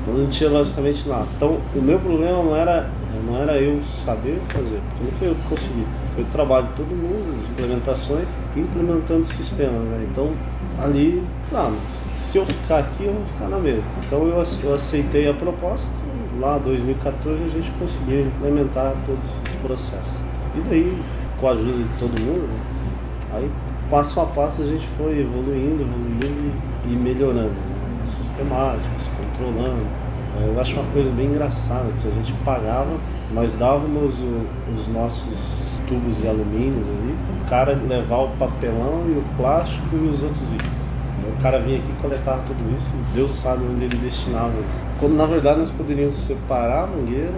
Então 0.00 0.14
não 0.14 0.28
tinha 0.28 0.48
basicamente 0.48 1.08
nada. 1.08 1.26
Então 1.36 1.58
o 1.74 1.82
meu 1.82 1.98
problema 1.98 2.40
não 2.40 2.56
era, 2.56 2.88
não 3.26 3.36
era 3.36 3.60
eu 3.60 3.82
saber 3.82 4.38
fazer, 4.50 4.80
porque 4.90 5.04
não 5.04 5.18
foi 5.18 5.28
eu 5.30 5.34
que 5.34 5.48
consegui. 5.48 5.84
Foi 6.14 6.22
o 6.22 6.26
trabalho 6.26 6.68
de 6.68 6.74
todo 6.74 6.86
mundo, 6.86 7.34
as 7.36 7.50
implementações, 7.50 8.28
implementando 8.56 9.24
sistemas. 9.24 9.80
Né? 9.80 10.06
Então 10.08 10.32
ali, 10.82 11.22
claro, 11.48 11.74
se 12.18 12.38
eu 12.38 12.46
ficar 12.46 12.78
aqui, 12.78 13.04
eu 13.04 13.12
vou 13.12 13.24
ficar 13.26 13.48
na 13.48 13.58
mesa. 13.58 13.82
Então 14.06 14.22
eu, 14.24 14.42
eu 14.64 14.74
aceitei 14.74 15.28
a 15.28 15.34
proposta. 15.34 15.90
Lá 16.40 16.56
em 16.56 16.60
2014 16.60 17.44
a 17.44 17.48
gente 17.48 17.70
conseguiu 17.72 18.22
implementar 18.26 18.94
todos 19.04 19.24
esses 19.24 19.54
processos. 19.62 20.18
E 20.56 20.60
daí, 20.68 21.02
com 21.38 21.48
a 21.48 21.52
ajuda 21.52 21.72
de 21.82 21.98
todo 21.98 22.18
mundo, 22.20 22.48
né? 22.48 22.58
aí 23.34 23.50
passo 23.90 24.20
a 24.20 24.26
passo 24.26 24.62
a 24.62 24.66
gente 24.66 24.86
foi 24.96 25.20
evoluindo, 25.20 25.82
evoluindo 25.82 26.52
e, 26.86 26.96
melhorando. 26.96 27.50
Né? 27.50 28.04
Sistemáticas, 28.04 29.10
controlando. 29.16 29.84
É, 30.40 30.46
Eu 30.48 30.60
acho 30.60 30.74
uma 30.74 30.90
coisa 30.92 31.10
bem 31.12 31.26
engraçada, 31.26 31.86
que 32.00 32.08
a 32.08 32.10
gente 32.12 32.32
pagava, 32.44 32.96
nós 33.32 33.54
dávamos 33.56 34.20
o- 34.20 34.46
os 34.74 34.86
nossos 34.88 35.59
tubos 35.90 36.16
de 36.16 36.28
alumínio 36.28 36.78
ali, 36.78 37.16
o 37.44 37.50
cara 37.50 37.74
levava 37.74 38.22
o 38.22 38.36
papelão 38.38 39.04
e 39.08 39.18
o 39.18 39.24
plástico 39.36 39.96
e 39.96 40.08
os 40.08 40.22
outros 40.22 40.52
itens. 40.52 40.70
O 41.36 41.42
cara 41.42 41.58
vinha 41.58 41.78
aqui 41.78 41.92
coletar 42.00 42.38
tudo 42.46 42.76
isso 42.76 42.94
e 42.94 43.14
Deus 43.16 43.34
sabe 43.34 43.64
onde 43.64 43.84
ele 43.84 43.96
destinava 43.96 44.52
isso. 44.68 44.80
Quando 45.00 45.16
na 45.16 45.26
verdade 45.26 45.58
nós 45.58 45.70
poderíamos 45.70 46.14
separar 46.14 46.84
a 46.84 46.86
mangueira, 46.86 47.34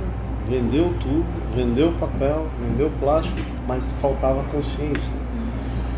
vender 0.46 0.80
o 0.80 0.92
tubo, 0.94 1.24
vender 1.56 1.84
o 1.84 1.92
papel, 1.92 2.46
vender 2.60 2.84
o 2.84 2.90
plástico, 3.00 3.38
mas 3.66 3.92
faltava 4.02 4.42
consciência. 4.44 5.12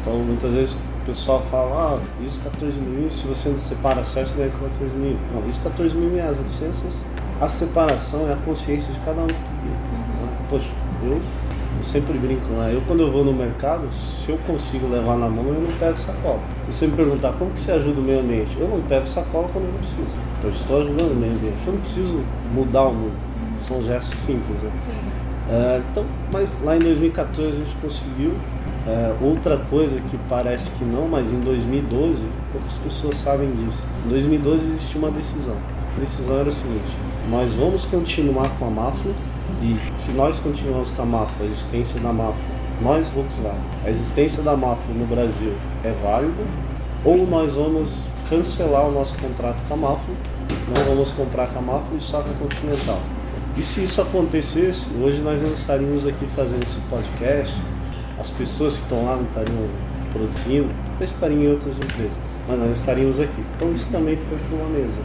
Então 0.00 0.14
muitas 0.18 0.52
vezes 0.52 0.74
o 0.74 1.06
pessoal 1.06 1.42
fala, 1.42 1.96
ah, 1.96 2.22
isso 2.22 2.40
14 2.40 2.78
mil, 2.78 3.10
se 3.10 3.26
você 3.26 3.48
não 3.48 3.58
separa 3.58 4.04
certo, 4.04 4.34
deve 4.36 4.50
14 4.50 4.94
mil. 4.94 5.16
Não, 5.34 5.48
isso 5.48 5.60
14 5.62 5.96
mil 5.96 6.16
é 6.18 6.22
as 6.22 6.38
licenças, 6.38 7.02
a 7.40 7.48
separação 7.48 8.28
é 8.28 8.32
a 8.32 8.36
consciência 8.36 8.92
de 8.92 9.00
cada 9.00 9.22
um 9.22 9.26
né? 9.26 9.34
Poxa, 10.48 10.68
eu, 11.02 11.20
eu 11.76 11.82
sempre 11.82 12.16
brinco 12.18 12.54
lá, 12.54 12.70
eu 12.70 12.80
quando 12.86 13.00
eu 13.00 13.10
vou 13.10 13.24
no 13.24 13.32
mercado, 13.32 13.92
se 13.92 14.30
eu 14.30 14.38
consigo 14.46 14.88
levar 14.88 15.16
na 15.16 15.28
mão, 15.28 15.44
eu 15.46 15.60
não 15.60 15.78
pego 15.78 15.98
sacola. 15.98 16.40
Se 16.66 16.72
você 16.72 16.86
me 16.86 16.96
perguntar 16.96 17.32
como 17.34 17.50
que 17.50 17.60
você 17.60 17.72
ajuda 17.72 18.00
o 18.00 18.04
meio 18.04 18.20
ambiente, 18.20 18.56
eu 18.58 18.68
não 18.68 18.80
pego 18.82 19.06
sacola 19.06 19.48
quando 19.52 19.66
eu 19.66 19.72
não 19.72 19.78
preciso. 19.78 20.06
Então 20.38 20.50
eu 20.50 20.56
estou 20.56 20.80
ajudando 20.82 21.12
o 21.12 21.16
meio 21.16 21.32
ambiente. 21.32 21.56
Eu 21.66 21.72
não 21.72 21.80
preciso 21.80 22.20
mudar 22.52 22.84
o 22.84 22.94
mundo. 22.94 23.16
São 23.56 23.82
gestos 23.82 24.18
simples, 24.18 24.60
né? 24.62 24.70
É, 25.50 25.82
então, 25.90 26.04
mas 26.32 26.58
lá 26.62 26.76
em 26.76 26.80
2014 26.80 27.48
a 27.48 27.64
gente 27.64 27.76
conseguiu. 27.76 28.34
É, 28.86 29.14
outra 29.22 29.56
coisa 29.70 29.98
que 29.98 30.18
parece 30.28 30.70
que 30.72 30.84
não, 30.84 31.08
mas 31.08 31.32
em 31.32 31.40
2012, 31.40 32.26
poucas 32.52 32.76
pessoas 32.76 33.16
sabem 33.16 33.50
disso. 33.50 33.84
Em 34.04 34.08
2012 34.10 34.66
existiu 34.66 34.98
uma 35.00 35.10
decisão. 35.10 35.56
A 35.96 36.00
decisão 36.00 36.38
era 36.38 36.48
o 36.48 36.52
seguinte: 36.52 36.96
nós 37.30 37.54
vamos 37.54 37.86
continuar 37.86 38.50
com 38.58 38.66
a 38.66 38.70
Mafra 38.70 39.10
e 39.62 39.78
se 39.96 40.10
nós 40.12 40.38
continuarmos 40.38 40.90
com 40.90 41.02
a 41.02 41.06
Mafra, 41.06 41.44
a 41.44 41.46
existência 41.46 42.00
da 42.00 42.12
Mafra, 42.12 42.42
nós 42.80 43.10
Volkswagen, 43.10 43.58
a 43.84 43.90
existência 43.90 44.42
da 44.42 44.56
Mafra 44.56 44.92
no 44.94 45.06
Brasil 45.06 45.52
é 45.84 45.92
válida, 46.02 46.42
ou 47.04 47.26
nós 47.26 47.54
vamos 47.54 47.98
cancelar 48.28 48.86
o 48.86 48.92
nosso 48.92 49.16
contrato 49.16 49.56
com 49.68 49.74
a 49.74 49.76
Mafra, 49.76 50.14
não 50.68 50.84
vamos 50.84 51.12
comprar 51.12 51.48
com 51.48 51.58
a 51.58 51.62
Mafra 51.62 51.96
e 51.96 52.00
só 52.00 52.22
com 52.22 52.30
a 52.30 52.34
Continental. 52.34 53.00
E 53.56 53.62
se 53.62 53.84
isso 53.84 54.00
acontecesse, 54.00 54.90
hoje 55.00 55.20
nós 55.20 55.40
não 55.40 55.52
estaríamos 55.52 56.04
aqui 56.04 56.26
fazendo 56.34 56.62
esse 56.62 56.80
podcast, 56.90 57.54
as 58.18 58.30
pessoas 58.30 58.76
que 58.76 58.82
estão 58.82 59.04
lá 59.04 59.16
não 59.16 59.24
estariam 59.24 59.68
produzindo, 60.12 60.68
estariam 61.00 61.42
em 61.42 61.48
outras 61.52 61.78
empresas, 61.78 62.18
mas 62.48 62.58
nós 62.58 62.78
estaríamos 62.78 63.20
aqui. 63.20 63.44
Então 63.56 63.72
isso 63.72 63.90
também 63.90 64.16
foi 64.16 64.38
para 64.38 64.56
uma 64.56 64.68
mesa. 64.68 65.00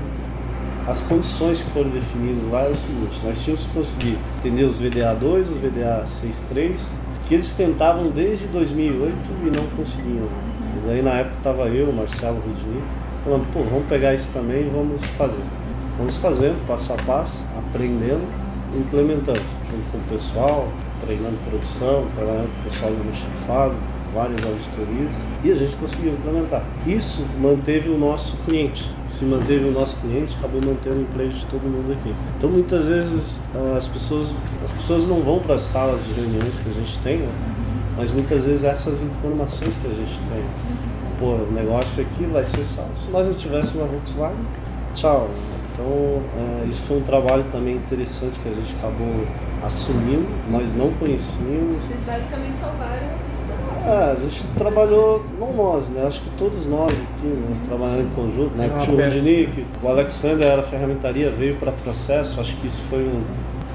As 0.89 1.04
condições 1.04 1.62
que 1.62 1.69
foram 1.69 1.91
definidas 1.91 2.43
lá 2.45 2.63
é 2.63 2.69
o 2.69 2.75
seguinte, 2.75 3.21
nós 3.23 3.39
tínhamos 3.43 3.63
que 3.63 3.73
conseguir 3.73 4.17
entender 4.39 4.63
os 4.63 4.82
VDA2, 4.82 5.41
os 5.41 5.58
VDA 5.60 6.04
63, 6.08 6.93
que 7.28 7.36
eles 7.36 7.54
tentavam 7.54 8.10
desde 8.10 8.47
2008 8.47 9.13
e 9.45 9.56
não 9.56 9.67
conseguiam. 9.78 10.25
E 10.25 10.88
daí 10.88 11.04
na 11.04 11.19
época 11.19 11.38
estava 11.38 11.67
eu, 11.67 11.93
Marcelo 11.93 12.39
Rudini, 12.39 12.82
falando, 13.23 13.54
pô, 13.54 13.60
vamos 13.69 13.86
pegar 13.88 14.15
isso 14.15 14.32
também 14.34 14.62
e 14.62 14.69
vamos 14.73 15.06
fazer. 15.10 15.43
Vamos 15.95 16.17
fazendo, 16.17 16.60
passo 16.65 16.91
a 16.91 16.95
passo, 16.95 17.43
aprendendo, 17.56 18.28
implementando, 18.75 19.43
junto 19.69 19.91
com 19.91 19.97
o 19.99 20.10
pessoal, 20.10 20.67
treinando 21.06 21.38
produção, 21.47 22.08
trabalhando 22.15 22.52
com 22.52 22.62
o 22.62 22.63
pessoal 22.63 22.91
no 22.91 23.13
chefado, 23.13 23.75
várias 24.13 24.43
auditorias, 24.43 25.15
e 25.43 25.52
a 25.52 25.56
gente 25.56 25.76
conseguiu 25.76 26.13
implementar. 26.13 26.63
Isso 26.86 27.26
manteve 27.39 27.89
o 27.89 27.98
nosso 27.98 28.38
cliente. 28.45 28.89
Se 29.08 29.26
manteve 29.26 29.65
o 29.65 29.72
nosso 29.72 29.98
cliente, 29.98 30.36
acabou 30.38 30.62
mantendo 30.62 30.98
o 30.98 31.02
emprego 31.02 31.32
de 31.32 31.45
todo 31.45 31.62
mundo 31.62 31.93
aqui. 31.93 32.13
Então 32.38 32.50
muitas 32.50 32.88
vezes 32.88 33.41
as 33.78 33.88
pessoas, 33.88 34.34
as 34.63 34.72
pessoas 34.72 35.06
não 35.08 35.22
vão 35.22 35.39
para 35.39 35.56
as 35.56 35.62
salas 35.62 36.06
de 36.06 36.13
reuniões 36.13 36.60
que 36.60 36.69
a 36.69 36.74
gente 36.74 37.00
tem, 37.00 37.17
né? 37.17 37.30
mas 37.98 38.12
muitas 38.12 38.45
vezes 38.45 38.63
essas 38.63 39.02
informações 39.02 39.76
que 39.76 39.88
a 39.88 39.89
gente 39.89 40.19
tem. 40.30 40.43
Pô, 41.19 41.34
o 41.34 41.52
negócio 41.52 42.02
aqui 42.02 42.24
vai 42.26 42.45
ser 42.45 42.63
só. 42.63 42.88
Se 42.95 43.12
nós 43.12 43.26
não 43.26 43.34
tivéssemos 43.34 43.76
uma 43.76 43.88
Volkswagen, 43.88 44.45
tchau. 44.93 45.30
Então, 45.74 46.22
é, 46.38 46.65
isso 46.65 46.82
foi 46.82 46.98
um 46.98 47.02
trabalho 47.02 47.43
também 47.52 47.76
interessante 47.76 48.39
que 48.39 48.50
a 48.50 48.54
gente 48.54 48.74
acabou 48.76 49.26
assumindo, 49.63 50.28
nós 50.50 50.74
não 50.74 50.91
conhecíamos. 50.93 51.84
Vocês 51.86 52.00
basicamente 52.06 52.58
salvaram 52.60 53.28
a 53.89 54.13
vida. 54.13 54.21
É, 54.21 54.25
a 54.25 54.30
gente 54.30 54.43
trabalhou, 54.58 55.25
não 55.39 55.54
nós, 55.54 55.88
né? 55.89 56.06
Acho 56.06 56.21
que 56.21 56.30
todos 56.38 56.65
nós 56.65 56.91
aqui, 56.91 57.28
né? 57.28 57.62
Trabalhando 57.67 58.02
em 58.04 58.10
conjunto, 58.15 58.56
né? 58.56 58.65
É 58.65 58.69
uma 58.69 58.80
Tinha 58.80 58.93
o 58.93 58.97
peça. 58.97 59.15
Rudinick, 59.15 59.65
o 59.82 59.88
Alexander 59.88 60.47
era 60.47 60.63
ferramentaria, 60.63 61.30
veio 61.30 61.56
para 61.56 61.71
processo, 61.71 62.39
acho 62.39 62.56
que 62.58 62.67
isso 62.67 62.82
foi 62.89 62.99
um, 62.99 63.21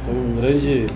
foi 0.04 0.14
um 0.14 0.36
grande 0.40 0.86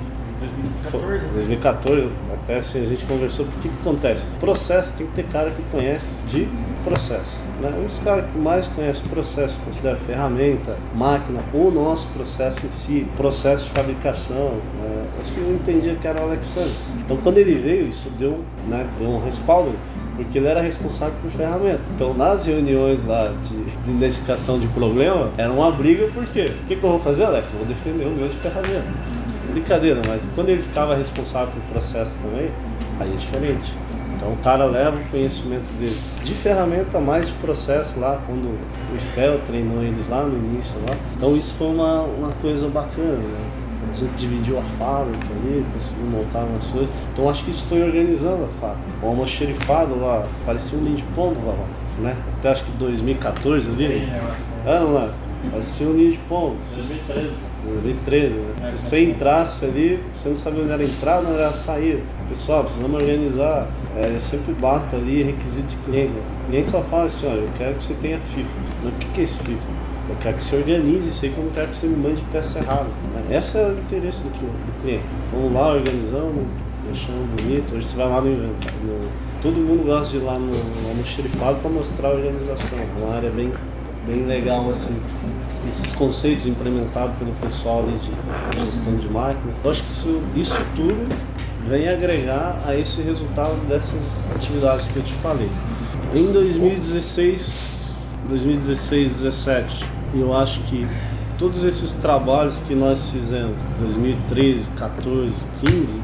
2014, 0.58 1.06
né? 1.06 1.30
2014, 1.34 2.08
até 2.34 2.56
assim 2.56 2.82
a 2.82 2.86
gente 2.86 3.04
conversou, 3.06 3.46
porque 3.46 3.68
o 3.68 3.70
que 3.70 3.78
acontece? 3.80 4.28
Processo 4.40 4.94
tem 4.96 5.06
que 5.06 5.12
ter 5.12 5.24
cara 5.24 5.50
que 5.50 5.62
conhece 5.70 6.22
de 6.26 6.48
processo. 6.84 7.44
Né? 7.60 7.72
Um 7.78 7.84
dos 7.84 7.98
caras 7.98 8.30
que 8.30 8.38
mais 8.38 8.68
conhece 8.68 9.02
processo, 9.08 9.58
considera 9.64 9.96
ferramenta, 9.96 10.76
máquina, 10.94 11.40
o 11.52 11.70
nosso 11.70 12.06
processo 12.08 12.66
em 12.66 12.70
si, 12.70 13.06
processo 13.16 13.64
de 13.64 13.70
fabricação, 13.70 14.52
né? 14.80 15.06
assim, 15.20 15.40
eu 15.40 15.54
entendia 15.54 15.94
que 15.96 16.06
era 16.06 16.20
o 16.20 16.24
Alexandre. 16.24 16.72
Então 17.04 17.16
quando 17.18 17.38
ele 17.38 17.54
veio, 17.54 17.86
isso 17.88 18.10
deu, 18.10 18.44
né, 18.66 18.88
deu 18.98 19.08
um 19.08 19.20
respaldo, 19.20 19.72
porque 20.16 20.38
ele 20.38 20.48
era 20.48 20.60
responsável 20.60 21.14
por 21.20 21.30
ferramenta. 21.30 21.80
Então 21.94 22.14
nas 22.14 22.46
reuniões 22.46 23.04
lá 23.04 23.32
de, 23.44 23.64
de 23.82 23.90
identificação 23.90 24.58
de 24.58 24.66
problema, 24.68 25.30
era 25.36 25.52
uma 25.52 25.70
briga, 25.70 26.06
por 26.08 26.26
quê? 26.26 26.50
O 26.62 26.66
que, 26.66 26.76
que 26.76 26.82
eu 26.82 26.90
vou 26.90 26.98
fazer, 26.98 27.24
Alex? 27.24 27.52
Eu 27.52 27.58
vou 27.58 27.68
defender 27.68 28.06
o 28.06 28.10
meu 28.10 28.28
de 28.28 28.36
ferramenta. 28.36 29.27
Brincadeira, 29.50 30.00
mas 30.06 30.30
quando 30.34 30.50
ele 30.50 30.60
ficava 30.60 30.94
responsável 30.94 31.48
pelo 31.48 31.64
processo 31.72 32.16
também, 32.22 32.50
aí 33.00 33.12
é 33.12 33.16
diferente. 33.16 33.74
Então 34.16 34.32
o 34.32 34.36
cara 34.38 34.64
leva 34.64 34.96
o 34.96 35.04
conhecimento 35.10 35.68
dele 35.78 35.96
de 36.24 36.34
ferramenta 36.34 36.98
mais 36.98 37.28
de 37.28 37.32
processo 37.34 38.00
lá, 38.00 38.20
quando 38.26 38.46
o 38.92 38.98
Stel 39.00 39.38
treinou 39.46 39.82
eles 39.82 40.08
lá 40.08 40.24
no 40.24 40.36
início 40.36 40.74
lá. 40.86 40.94
Então 41.16 41.36
isso 41.36 41.54
foi 41.54 41.68
uma, 41.68 42.02
uma 42.02 42.32
coisa 42.42 42.68
bacana, 42.68 43.16
né? 43.16 43.50
A 43.90 43.94
gente 43.94 44.12
dividiu 44.16 44.58
a 44.58 44.62
fábrica 44.62 45.26
ali, 45.30 45.64
conseguiu 45.72 46.04
montar 46.06 46.40
umas 46.40 46.66
coisas. 46.66 46.94
Então 47.12 47.28
acho 47.30 47.44
que 47.44 47.50
isso 47.50 47.64
foi 47.64 47.82
organizando 47.82 48.44
a 48.44 48.48
fábrica. 48.60 48.82
O 49.02 49.06
almoxerifado 49.06 49.98
lá, 49.98 50.26
parecia 50.44 50.78
um 50.78 50.82
linho 50.82 50.96
de 50.96 51.02
pombo 51.14 51.40
lá, 51.46 51.54
né? 52.00 52.16
Até 52.38 52.50
acho 52.50 52.64
que 52.64 52.70
2014 52.72 53.70
ali. 53.70 53.88
né? 53.88 54.20
Era 54.66 54.80
lá, 54.80 55.12
parecia 55.50 55.86
um 55.86 55.92
ninho 55.92 56.10
de 56.12 56.18
pombo. 56.18 56.56
2013. 56.74 57.47
2013, 57.68 58.34
né? 58.34 58.66
Se 58.66 58.76
você 58.76 59.04
entrasse 59.04 59.64
ali, 59.64 60.02
você 60.12 60.28
não 60.28 60.36
sabia 60.36 60.62
onde 60.62 60.72
era 60.72 60.82
a 60.82 60.86
entrada, 60.86 61.26
onde 61.28 61.38
era 61.40 61.52
saída. 61.52 62.00
Pessoal, 62.28 62.64
precisamos 62.64 63.02
organizar. 63.02 63.66
É, 63.96 64.10
eu 64.14 64.20
sempre 64.20 64.52
bato 64.54 64.96
ali 64.96 65.22
requisito 65.22 65.68
de 65.68 65.76
cliente. 65.78 66.12
O 66.44 66.50
cliente 66.50 66.70
só 66.70 66.82
fala 66.82 67.04
assim, 67.04 67.26
olha, 67.26 67.40
eu 67.40 67.48
quero 67.56 67.74
que 67.74 67.82
você 67.82 67.94
tenha 67.94 68.18
FIFA. 68.18 68.48
Mas 68.84 68.92
o 68.92 68.96
que 69.12 69.20
é 69.20 69.24
esse 69.24 69.38
FIFA? 69.38 69.68
Eu 70.10 70.16
quero 70.20 70.36
que 70.36 70.42
você 70.42 70.56
organize 70.56 71.08
isso 71.08 71.24
aí, 71.26 71.30
que 71.30 71.38
eu 71.38 71.44
não 71.44 71.50
quero 71.52 71.68
que 71.68 71.76
você 71.76 71.86
me 71.86 71.96
mande 71.96 72.22
peça 72.32 72.58
errada. 72.60 72.86
Esse 73.30 73.58
é 73.58 73.66
o 73.68 73.72
interesse 73.78 74.22
do, 74.22 74.30
cli- 74.30 74.40
do 74.48 74.82
cliente. 74.82 75.04
Fomos 75.30 75.52
lá, 75.52 75.72
organizamos, 75.74 76.46
deixamos 76.86 77.26
bonito. 77.36 77.74
Hoje 77.74 77.86
você 77.88 77.96
vai 77.96 78.08
lá 78.08 78.20
no 78.20 78.28
inventário. 78.30 78.78
no- 78.84 79.28
Todo 79.42 79.54
mundo 79.56 79.84
gosta 79.86 80.10
de 80.10 80.16
ir 80.16 80.20
lá 80.24 80.34
no, 80.38 80.46
no 80.46 80.88
almoxerifado 80.88 81.58
para 81.60 81.70
mostrar 81.70 82.08
a 82.08 82.12
organização. 82.12 82.78
É 82.78 83.04
uma 83.04 83.16
área 83.16 83.30
bem, 83.30 83.52
bem 84.06 84.24
legal 84.24 84.68
assim 84.70 84.96
esses 85.68 85.92
conceitos 85.92 86.46
implementados 86.46 87.16
pelo 87.16 87.32
pessoal 87.32 87.80
ali 87.80 87.98
de, 87.98 88.64
gestão 88.64 88.96
de 88.96 89.08
máquina. 89.08 89.52
Eu 89.62 89.70
acho 89.70 89.82
que 89.82 89.90
isso, 89.90 90.22
isso 90.34 90.56
tudo 90.74 91.08
vem 91.68 91.88
agregar 91.88 92.60
a 92.66 92.74
esse 92.74 93.02
resultado 93.02 93.54
dessas 93.68 94.24
atividades 94.34 94.88
que 94.88 94.96
eu 94.96 95.02
te 95.02 95.12
falei. 95.14 95.48
Em 96.14 96.32
2016, 96.32 97.84
2016, 98.28 99.10
17, 99.10 99.84
eu 100.14 100.34
acho 100.34 100.60
que 100.62 100.86
todos 101.38 101.64
esses 101.64 101.92
trabalhos 101.94 102.62
que 102.66 102.74
nós 102.74 103.10
fizemos, 103.10 103.54
2013, 103.80 104.70
14, 104.70 105.44
15, 105.60 106.00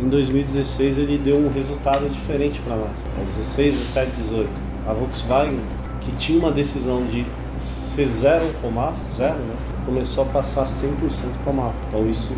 em 0.00 0.08
2016 0.08 0.98
ele 0.98 1.18
deu 1.18 1.36
um 1.36 1.50
resultado 1.50 2.08
diferente 2.10 2.60
para 2.60 2.76
nós. 2.76 2.90
É 3.20 3.24
16, 3.24 3.78
17, 3.78 4.10
18. 4.16 4.50
A 4.86 4.92
Volkswagen, 4.92 5.58
que 6.00 6.12
tinha 6.12 6.38
uma 6.38 6.52
decisão 6.52 7.04
de 7.06 7.26
ser 7.58 8.06
zero 8.06 8.52
com 8.60 8.70
MAF, 8.70 8.96
zero, 9.14 9.38
né? 9.38 9.56
começou 9.84 10.24
a 10.24 10.26
passar 10.26 10.64
100% 10.64 10.90
para 11.44 11.52
MAF. 11.52 11.74
Então 11.88 12.08
isso 12.08 12.32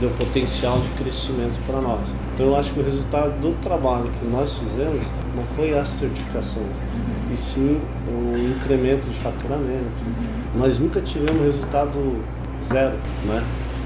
deu 0.00 0.10
potencial 0.10 0.78
de 0.78 0.88
crescimento 1.02 1.58
para 1.66 1.80
nós. 1.80 2.14
Então 2.34 2.46
eu 2.46 2.56
acho 2.56 2.72
que 2.72 2.80
o 2.80 2.82
resultado 2.82 3.40
do 3.40 3.58
trabalho 3.60 4.10
que 4.18 4.26
nós 4.26 4.58
fizemos 4.58 5.06
não 5.34 5.44
foi 5.54 5.76
as 5.76 5.88
certificações, 5.88 6.78
e 7.32 7.36
sim 7.36 7.80
o 8.08 8.56
incremento 8.56 9.06
de 9.06 9.16
faturamento. 9.16 10.04
Nós 10.54 10.78
nunca 10.78 11.00
tivemos 11.00 11.42
resultado 11.42 12.22
zero, 12.62 12.96
né? 13.24 13.44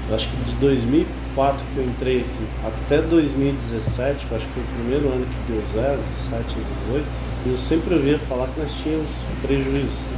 Eu 0.09 0.15
acho 0.15 0.27
que 0.27 0.35
de 0.43 0.55
2004 0.55 1.65
que 1.73 1.77
eu 1.77 1.85
entrei 1.85 2.19
aqui 2.21 2.47
até 2.65 3.01
2017, 3.01 4.25
que 4.25 4.31
eu 4.31 4.37
acho 4.37 4.45
que 4.45 4.53
foi 4.53 4.63
o 4.63 4.65
primeiro 4.79 5.07
ano 5.07 5.25
que 5.25 5.51
deu 5.51 5.61
zero, 5.71 5.97
17 5.97 6.43
e 6.43 6.89
18, 6.89 7.05
eu 7.45 7.57
sempre 7.57 7.95
ouvia 7.95 8.19
falar 8.19 8.47
que 8.47 8.59
nós 8.59 8.71
tínhamos 8.73 9.07
prejuízo. 9.41 10.11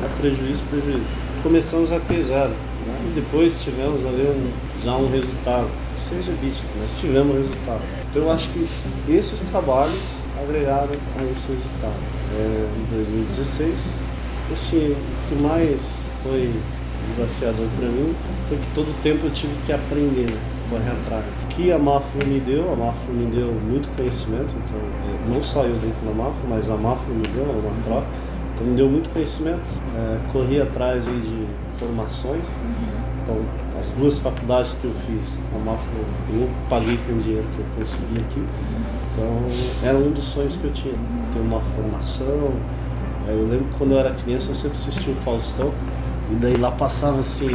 Era 0.00 0.08
prejuízo, 0.18 0.62
prejuízo. 0.70 1.04
Começamos 1.42 1.92
a 1.92 2.00
ter 2.00 2.22
zero. 2.22 2.48
Né? 2.48 3.10
E 3.10 3.20
depois 3.20 3.62
tivemos 3.62 4.00
ali 4.06 4.22
um, 4.22 4.50
já 4.82 4.96
um 4.96 5.10
resultado, 5.10 5.68
seja 5.98 6.32
bit, 6.40 6.56
nós 6.80 6.90
tivemos 6.98 7.36
resultado. 7.36 7.82
Então 8.08 8.22
eu 8.22 8.32
acho 8.32 8.48
que 8.48 8.66
esses 9.10 9.40
trabalhos 9.50 10.00
agregaram 10.42 10.88
a 11.18 11.24
esse 11.24 11.48
resultado. 11.48 12.00
É, 12.34 12.66
em 12.78 12.96
2016, 12.96 13.98
assim, 14.50 14.92
o 14.92 15.28
que 15.28 15.42
mais 15.42 16.06
foi 16.22 16.50
desafiador 17.06 17.66
para 17.78 17.88
mim 17.88 18.14
foi 18.48 18.56
que 18.56 18.68
todo 18.68 19.02
tempo 19.02 19.26
eu 19.26 19.30
tive 19.30 19.52
que 19.66 19.72
aprender, 19.72 20.30
né? 20.30 20.38
correr 20.70 20.90
atrás. 20.90 21.24
O 21.44 21.46
que 21.48 21.72
a 21.72 21.78
Mafra 21.78 22.24
me 22.24 22.40
deu, 22.40 22.72
a 22.72 22.76
Mafra 22.76 23.12
me 23.12 23.26
deu 23.26 23.52
muito 23.52 23.94
conhecimento, 23.94 24.54
então 24.56 24.80
é, 24.80 25.34
não 25.34 25.42
só 25.42 25.64
eu 25.64 25.74
dentro 25.74 26.06
da 26.06 26.12
Mafra, 26.12 26.42
mas 26.48 26.70
a 26.70 26.76
Mafra 26.76 27.12
me 27.12 27.26
deu 27.26 27.42
uma 27.42 27.82
troca, 27.82 28.06
então 28.60 28.66
me 28.66 28.76
deu 28.76 28.88
muito 28.88 29.08
conhecimento. 29.10 29.80
É, 29.96 30.18
corri 30.32 30.60
atrás 30.60 31.08
aí 31.08 31.20
de 31.20 31.46
formações, 31.78 32.46
então 33.22 33.36
as 33.80 33.88
duas 33.90 34.18
faculdades 34.18 34.76
que 34.80 34.84
eu 34.84 34.92
fiz, 35.06 35.38
a 35.54 35.58
Mafra 35.64 35.88
eu 36.34 36.48
paguei 36.68 36.98
com 37.06 37.14
o 37.14 37.18
dinheiro 37.18 37.46
que 37.54 37.60
eu 37.60 37.66
consegui 37.78 38.20
aqui, 38.20 38.44
então 39.10 39.88
era 39.88 39.96
um 39.96 40.10
dos 40.10 40.24
sonhos 40.24 40.56
que 40.56 40.64
eu 40.64 40.72
tinha, 40.72 40.94
ter 41.32 41.38
uma 41.38 41.60
formação. 41.60 42.52
Eu 43.26 43.46
lembro 43.46 43.66
que 43.66 43.78
quando 43.78 43.92
eu 43.92 44.00
era 44.00 44.12
criança 44.12 44.50
eu 44.50 44.54
sempre 44.54 44.76
assistia 44.76 45.12
o 45.12 45.16
Faustão 45.16 45.72
e 46.30 46.34
daí 46.34 46.56
lá 46.56 46.70
passava 46.70 47.20
assim, 47.20 47.48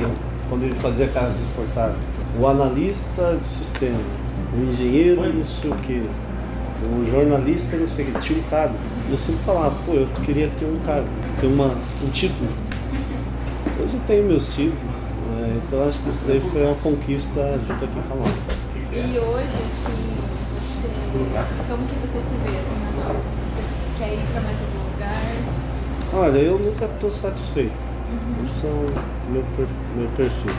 quando 0.49 0.63
ele 0.63 0.75
fazia 0.75 1.05
aquelas 1.05 1.39
reportagens, 1.39 2.03
o 2.39 2.47
analista 2.47 3.37
de 3.39 3.45
sistemas, 3.45 4.01
o 4.57 4.69
engenheiro 4.69 5.21
não 5.31 5.43
sei 5.43 5.69
o 5.69 5.75
que, 5.75 6.09
o 6.99 7.05
jornalista 7.05 7.77
não 7.77 7.87
sei 7.87 8.05
o 8.05 8.11
que, 8.11 8.19
tinha 8.19 8.39
um 8.39 8.43
cargo. 8.43 8.75
Eu 9.09 9.17
sempre 9.17 9.41
falava, 9.43 9.75
pô, 9.85 9.93
eu 9.93 10.07
queria 10.23 10.49
ter 10.57 10.65
um 10.65 10.79
cargo, 10.85 11.07
ter 11.39 11.47
uma, 11.47 11.75
um 12.03 12.09
título. 12.11 12.49
Hoje 13.79 13.93
eu 13.93 13.99
tenho 14.07 14.25
meus 14.25 14.47
títulos, 14.53 14.95
né? 15.31 15.59
então 15.67 15.87
acho 15.87 15.99
que 15.99 16.09
isso 16.09 16.23
daí 16.27 16.39
foi 16.51 16.65
uma 16.65 16.75
conquista 16.75 17.59
junto 17.67 17.85
aqui 17.85 17.99
com 18.07 18.13
a 18.13 18.17
Mafra. 18.17 18.55
E 18.91 19.19
hoje, 19.19 19.43
assim, 19.45 20.15
você. 20.55 20.87
Como 21.69 21.85
que 21.87 21.95
você 22.07 22.19
se 22.19 22.35
vê 22.43 22.57
assim 22.57 22.79
na 22.83 23.03
Malta? 23.03 23.19
Você 23.19 23.99
quer 23.99 24.13
ir 24.13 24.25
pra 24.31 24.41
mais 24.41 24.57
algum 24.61 24.91
lugar? 24.93 25.33
Olha, 26.13 26.37
eu 26.39 26.57
nunca 26.59 26.85
estou 26.85 27.11
satisfeito. 27.11 27.79
Isso 28.43 28.65
é 28.65 28.69
o 28.69 29.31
meu, 29.31 29.43
per- 29.57 29.67
meu 29.97 30.07
perfil. 30.15 30.51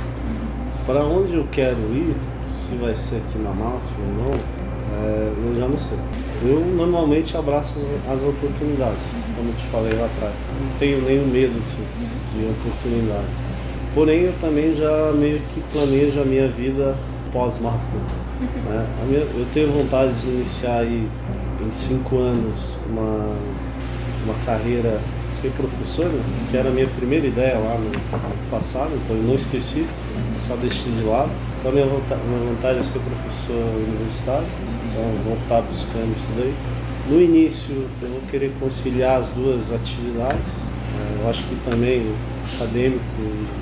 Para 0.87 1.05
onde 1.05 1.35
eu 1.37 1.47
quero 1.51 1.79
ir, 1.95 2.15
se 2.61 2.75
vai 2.77 2.95
ser 2.95 3.17
aqui 3.17 3.39
na 3.39 3.51
máfia 3.51 3.97
ou 3.99 4.25
não, 4.25 4.31
é, 5.05 5.33
eu 5.47 5.55
já 5.57 5.69
não 5.69 5.79
sei. 5.79 5.99
Eu 6.43 6.61
normalmente 6.61 7.37
abraço 7.37 7.79
as, 7.79 8.17
as 8.17 8.23
oportunidades, 8.23 9.03
como 9.37 9.51
eu 9.51 9.55
te 9.55 9.65
falei 9.71 9.93
lá 9.95 10.07
atrás. 10.07 10.35
Não 10.61 10.79
tenho 10.79 11.03
nenhum 11.03 11.27
medo 11.27 11.59
assim, 11.59 11.85
de 12.35 12.47
oportunidades. 12.47 13.45
Porém, 13.95 14.23
eu 14.23 14.35
também 14.41 14.75
já 14.75 15.13
meio 15.13 15.41
que 15.55 15.61
planejo 15.73 16.21
a 16.21 16.25
minha 16.25 16.49
vida 16.49 16.95
pós-máfia. 17.33 18.01
né? 18.67 18.87
Eu 19.11 19.47
tenho 19.53 19.71
vontade 19.73 20.13
de 20.21 20.29
iniciar 20.29 20.81
aí 20.81 21.09
em 21.67 21.71
cinco 21.71 22.19
anos 22.19 22.75
uma 22.89 23.27
uma 24.27 24.35
carreira 24.45 25.01
ser 25.29 25.51
professor, 25.51 26.07
né? 26.07 26.23
que 26.51 26.57
era 26.57 26.69
a 26.69 26.73
minha 26.73 26.87
primeira 26.87 27.27
ideia 27.27 27.59
lá 27.59 27.79
no 27.79 28.51
passado, 28.51 28.91
então 28.95 29.17
eu 29.17 29.23
não 29.23 29.35
esqueci, 29.35 29.87
só 30.39 30.57
deixei 30.57 30.91
de 30.93 31.03
lado. 31.03 31.31
Então 31.59 31.73
minha 31.73 31.87
vontade, 31.87 32.21
minha 32.27 32.53
vontade 32.53 32.79
é 32.79 32.83
ser 32.83 33.01
professor 33.01 33.63
universitário, 33.87 34.47
então 34.97 35.25
vou 35.25 35.37
estar 35.43 35.61
buscando 35.61 36.17
isso 36.17 36.29
daí. 36.37 36.55
No 37.09 37.21
início 37.21 37.87
eu 38.03 38.09
vou 38.09 38.21
querer 38.31 38.51
conciliar 38.59 39.21
as 39.21 39.29
duas 39.31 39.71
atividades, 39.71 40.55
eh, 40.97 41.23
eu 41.23 41.31
acho 41.31 41.45
que 41.45 41.57
também 41.69 42.11
acadêmico, 42.55 43.03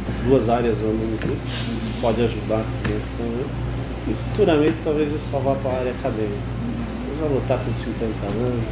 as 0.08 0.26
duas 0.26 0.48
áreas 0.48 0.78
andam 0.78 1.10
junto, 1.20 1.38
isso 1.76 1.90
pode 2.00 2.22
ajudar 2.22 2.64
também. 2.82 3.00
também. 3.18 3.46
E 4.06 4.14
futuramente 4.14 4.76
talvez 4.84 5.12
eu 5.12 5.40
vá 5.40 5.54
para 5.54 5.70
a 5.70 5.78
área 5.78 5.90
acadêmica. 5.90 6.54
Eu 7.10 7.18
já 7.20 7.26
vou 7.26 7.38
estar 7.38 7.58
com 7.58 7.72
50 7.72 8.04
anos, 8.26 8.64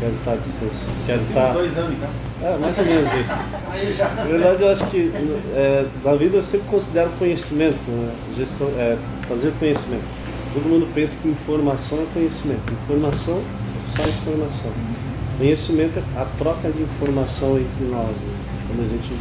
quero 0.00 0.14
estar 0.14 0.34
descansando, 0.36 0.96
quero 1.06 1.22
estar... 1.22 1.52
dois 1.52 1.78
anos, 1.78 1.92
então. 1.92 2.10
É, 2.42 2.58
mais 2.58 2.78
ou 2.78 2.84
menos 2.84 3.12
isso. 3.14 3.32
Na 4.16 4.24
verdade, 4.24 4.62
eu 4.62 4.70
acho 4.70 4.86
que 4.86 5.12
é, 5.54 5.86
na 6.04 6.14
vida 6.14 6.36
eu 6.36 6.42
sempre 6.42 6.66
considero 6.68 7.10
conhecimento, 7.18 7.90
né? 7.90 8.12
Gestão, 8.36 8.68
é, 8.78 8.96
fazer 9.28 9.52
conhecimento. 9.58 10.17
Todo 10.54 10.68
mundo 10.68 10.88
pensa 10.94 11.18
que 11.20 11.28
informação 11.28 11.98
é 11.98 12.06
conhecimento. 12.14 12.72
Informação 12.72 13.42
é 13.76 13.78
só 13.78 14.02
informação. 14.02 14.72
Conhecimento 15.36 15.98
é 15.98 16.20
a 16.20 16.24
troca 16.38 16.70
de 16.70 16.82
informação 16.82 17.58
entre 17.58 17.84
nós. 17.84 18.08
né? 18.08 18.34
Quando 18.66 18.80
a 18.82 18.88
gente 18.88 19.12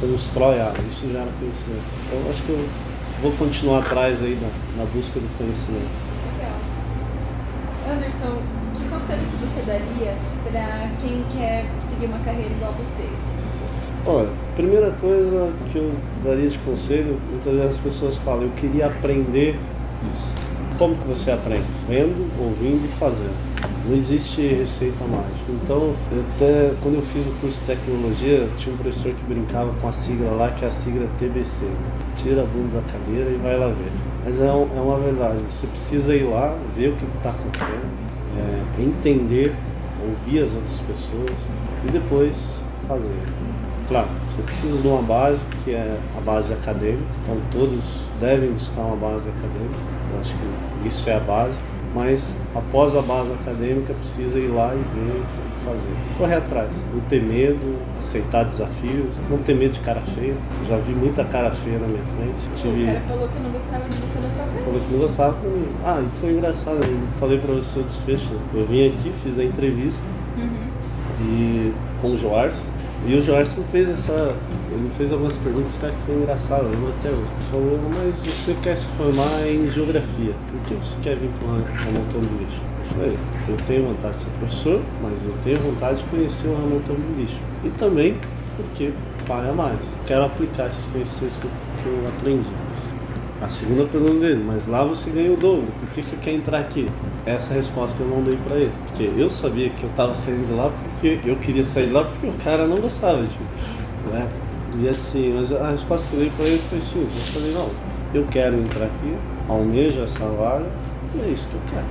constrói 0.00 0.60
algo, 0.60 0.78
isso 0.88 1.10
gera 1.10 1.28
conhecimento. 1.40 1.82
Então, 2.06 2.30
acho 2.30 2.42
que 2.42 2.50
eu 2.50 2.68
vou 3.22 3.32
continuar 3.32 3.78
atrás 3.78 4.22
aí 4.22 4.38
na, 4.40 4.82
na 4.82 4.90
busca 4.90 5.18
do 5.18 5.38
conhecimento. 5.38 5.88
Legal. 6.36 7.96
Anderson, 7.96 8.42
que 8.76 8.88
conselho 8.88 9.22
que 9.30 9.36
você 9.46 9.62
daria 9.66 10.14
para 10.44 10.90
quem 11.02 11.24
quer 11.32 11.64
seguir 11.80 12.06
uma 12.06 12.18
carreira 12.18 12.52
igual 12.54 12.72
vocês? 12.74 13.36
Olha, 14.04 14.28
primeira 14.54 14.92
coisa 15.00 15.52
que 15.72 15.78
eu 15.78 15.92
daria 16.22 16.48
de 16.48 16.58
conselho, 16.58 17.18
muitas 17.30 17.52
vezes 17.52 17.70
as 17.70 17.78
pessoas 17.78 18.16
falam, 18.18 18.42
eu 18.42 18.50
queria 18.50 18.86
aprender 18.86 19.58
Isso. 20.06 20.45
Como 20.78 20.94
que 20.96 21.06
você 21.08 21.30
aprende? 21.30 21.64
Vendo, 21.88 22.28
ouvindo 22.38 22.84
e 22.84 22.88
fazendo. 22.98 23.34
Não 23.88 23.96
existe 23.96 24.42
receita 24.46 25.04
mágica. 25.04 25.50
Então, 25.62 25.94
até 26.34 26.72
quando 26.82 26.96
eu 26.96 27.02
fiz 27.02 27.26
o 27.26 27.30
curso 27.40 27.60
de 27.60 27.66
tecnologia, 27.66 28.46
tinha 28.58 28.74
um 28.74 28.78
professor 28.78 29.12
que 29.12 29.24
brincava 29.24 29.72
com 29.80 29.88
a 29.88 29.92
sigla 29.92 30.30
lá, 30.32 30.50
que 30.50 30.64
é 30.64 30.68
a 30.68 30.70
sigla 30.70 31.06
TBC. 31.18 31.64
né? 31.64 31.72
Tira 32.16 32.42
a 32.42 32.46
bunda 32.46 32.80
da 32.80 32.82
cadeira 32.92 33.30
e 33.30 33.36
vai 33.36 33.58
lá 33.58 33.68
ver. 33.68 33.90
Mas 34.24 34.40
é, 34.40 34.52
um- 34.52 34.68
é 34.76 34.80
uma 34.80 34.98
verdade. 34.98 35.38
Você 35.48 35.66
precisa 35.68 36.14
ir 36.14 36.24
lá, 36.24 36.54
ver 36.76 36.88
o 36.88 36.96
que 36.96 37.04
está 37.16 37.30
acontecendo, 37.30 37.86
é, 38.36 38.82
entender, 38.82 39.54
ouvir 40.06 40.42
as 40.42 40.54
outras 40.54 40.78
pessoas 40.80 41.30
e 41.88 41.90
depois 41.90 42.60
fazer. 42.86 43.14
Claro, 43.88 44.08
você 44.28 44.42
precisa 44.42 44.82
de 44.82 44.88
uma 44.88 45.00
base 45.00 45.46
que 45.62 45.70
é 45.70 45.96
a 46.18 46.20
base 46.20 46.52
acadêmica, 46.52 47.04
então 47.22 47.36
todos 47.52 48.00
devem 48.18 48.50
buscar 48.50 48.80
uma 48.82 48.96
base 48.96 49.28
acadêmica, 49.28 49.78
acho 50.20 50.34
que 50.34 50.88
isso 50.88 51.08
é 51.10 51.16
a 51.16 51.20
base, 51.20 51.58
mas 51.94 52.36
após 52.54 52.94
a 52.94 53.02
base 53.02 53.32
acadêmica 53.32 53.94
precisa 53.94 54.38
ir 54.38 54.48
lá 54.48 54.72
e 54.74 54.78
ver 54.78 55.22
fazer. 55.64 55.88
Correr 56.16 56.34
atrás, 56.36 56.84
não 56.94 57.00
ter 57.02 57.20
medo, 57.22 57.76
aceitar 57.98 58.44
desafios, 58.44 59.18
não 59.28 59.38
ter 59.38 59.54
medo 59.54 59.72
de 59.72 59.80
cara 59.80 60.00
feia. 60.00 60.34
Já 60.68 60.76
vi 60.78 60.92
muita 60.92 61.24
cara 61.24 61.50
feia 61.50 61.78
na 61.78 61.88
minha 61.88 62.04
frente. 62.04 62.48
O 62.48 62.54
Tive 62.54 62.86
cara 62.86 63.00
falou 63.08 63.28
que 63.28 63.40
não 63.40 63.50
gostava 63.50 63.84
de 63.88 63.96
você 63.96 64.18
na 64.20 64.28
tua 64.34 64.44
frente. 64.44 64.64
falou 64.64 64.80
que 64.80 64.92
não 64.92 64.98
gostava 65.00 65.32
comigo. 65.34 65.68
Ah, 65.84 66.02
e 66.06 66.16
foi 66.20 66.30
engraçado, 66.30 66.76
eu 66.84 66.98
falei 67.18 67.38
pra 67.38 67.52
você 67.54 67.80
o 67.80 67.82
desfecho. 67.82 68.30
Eu 68.54 68.64
vim 68.66 68.86
aqui, 68.88 69.12
fiz 69.24 69.38
a 69.40 69.44
entrevista 69.44 70.06
Uhum. 70.36 70.68
e 71.22 71.72
com 72.00 72.12
o 72.12 72.16
Joars. 72.16 72.62
E 73.08 73.14
o 73.14 73.20
Joars 73.20 73.56
me 73.56 73.62
fez 73.66 73.88
essa. 73.88 74.34
Ele 74.72 74.90
fez 74.96 75.12
algumas 75.12 75.36
perguntas 75.38 75.78
que 75.78 76.06
foi 76.06 76.16
engraçado, 76.16 76.64
eu 76.64 76.70
lembro 76.70 76.92
até 76.98 77.08
hoje. 77.08 77.28
Falou, 77.52 77.80
mas 77.94 78.18
você 78.18 78.56
quer 78.60 78.76
se 78.76 78.86
formar 78.96 79.46
em 79.46 79.70
geografia. 79.70 80.34
Por 80.50 80.60
que 80.62 80.74
você 80.74 80.98
quer 81.02 81.16
vir 81.16 81.30
para 81.38 81.50
Hamilton 81.82 82.18
do 82.18 82.38
lixo? 82.40 82.60
Eu 82.78 82.84
falei, 82.84 83.18
eu 83.48 83.56
tenho 83.64 83.86
vontade 83.86 84.16
de 84.16 84.22
ser 84.22 84.30
professor, 84.30 84.82
mas 85.00 85.24
eu 85.24 85.32
tenho 85.40 85.58
vontade 85.58 85.98
de 85.98 86.04
conhecer 86.06 86.48
o 86.48 86.56
Hamilton 86.56 86.94
do 86.94 87.20
lixo. 87.20 87.40
E 87.64 87.70
também 87.70 88.18
porque 88.56 88.92
paga 89.28 89.52
mais. 89.52 89.94
Quero 90.06 90.24
aplicar 90.24 90.66
esses 90.66 90.86
conhecimentos 90.86 91.38
que 91.38 91.86
eu 91.86 92.08
aprendi. 92.08 92.65
A 93.42 93.48
segunda 93.48 93.84
pergunta 93.84 94.14
dele, 94.20 94.42
mas 94.44 94.66
lá 94.66 94.82
você 94.82 95.10
ganha 95.10 95.30
o 95.30 95.36
dobro, 95.36 95.66
por 95.78 95.90
que 95.90 96.02
você 96.02 96.16
quer 96.16 96.32
entrar 96.32 96.58
aqui? 96.58 96.88
Essa 97.26 97.52
resposta 97.52 98.02
eu 98.02 98.08
não 98.08 98.22
dei 98.22 98.36
pra 98.36 98.56
ele, 98.56 98.72
porque 98.86 99.10
eu 99.14 99.28
sabia 99.28 99.68
que 99.68 99.84
eu 99.84 99.90
tava 99.90 100.14
saindo 100.14 100.46
de 100.46 100.52
lá 100.54 100.72
porque 100.82 101.20
eu 101.22 101.36
queria 101.36 101.62
sair 101.62 101.88
de 101.88 101.92
lá 101.92 102.04
porque 102.04 102.26
o 102.28 102.32
cara 102.42 102.66
não 102.66 102.80
gostava 102.80 103.22
de 103.22 103.28
mim, 103.28 103.46
né? 104.10 104.26
E 104.78 104.88
assim, 104.88 105.34
mas 105.36 105.52
a 105.52 105.70
resposta 105.70 106.08
que 106.08 106.14
eu 106.14 106.20
dei 106.20 106.32
pra 106.34 106.46
ele 106.46 106.62
foi 106.70 106.80
simples, 106.80 107.12
eu 107.14 107.32
falei, 107.34 107.52
não, 107.52 107.68
eu 108.14 108.26
quero 108.30 108.56
entrar 108.56 108.86
aqui, 108.86 109.14
almejo 109.48 110.00
essa 110.00 110.24
vaga, 110.24 110.66
e 111.14 111.20
é 111.20 111.28
isso 111.28 111.46
que 111.48 111.56
eu 111.56 111.60
quero. 111.70 111.86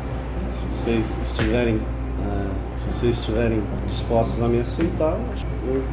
Se 0.52 0.66
vocês 0.66 1.06
estiverem, 1.22 1.80
ah, 2.24 2.52
se 2.74 2.92
vocês 2.92 3.20
estiverem 3.20 3.62
dispostos 3.86 4.42
a 4.42 4.48
me 4.48 4.60
aceitar, 4.60 5.16
eu 5.68 5.84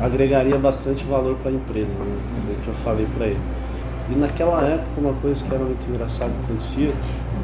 agregaria 0.00 0.56
bastante 0.56 1.04
valor 1.04 1.36
para 1.36 1.50
a 1.50 1.54
empresa, 1.54 1.88
né? 1.88 2.16
Foi 2.46 2.54
o 2.54 2.58
que 2.60 2.68
eu 2.68 2.74
falei 2.74 3.06
para 3.16 3.26
ele. 3.26 3.40
E 4.10 4.14
naquela 4.14 4.62
época, 4.62 4.88
uma 4.98 5.12
coisa 5.14 5.44
que 5.44 5.54
era 5.54 5.64
muito 5.64 5.88
engraçada 5.88 6.32
acontecia, 6.44 6.92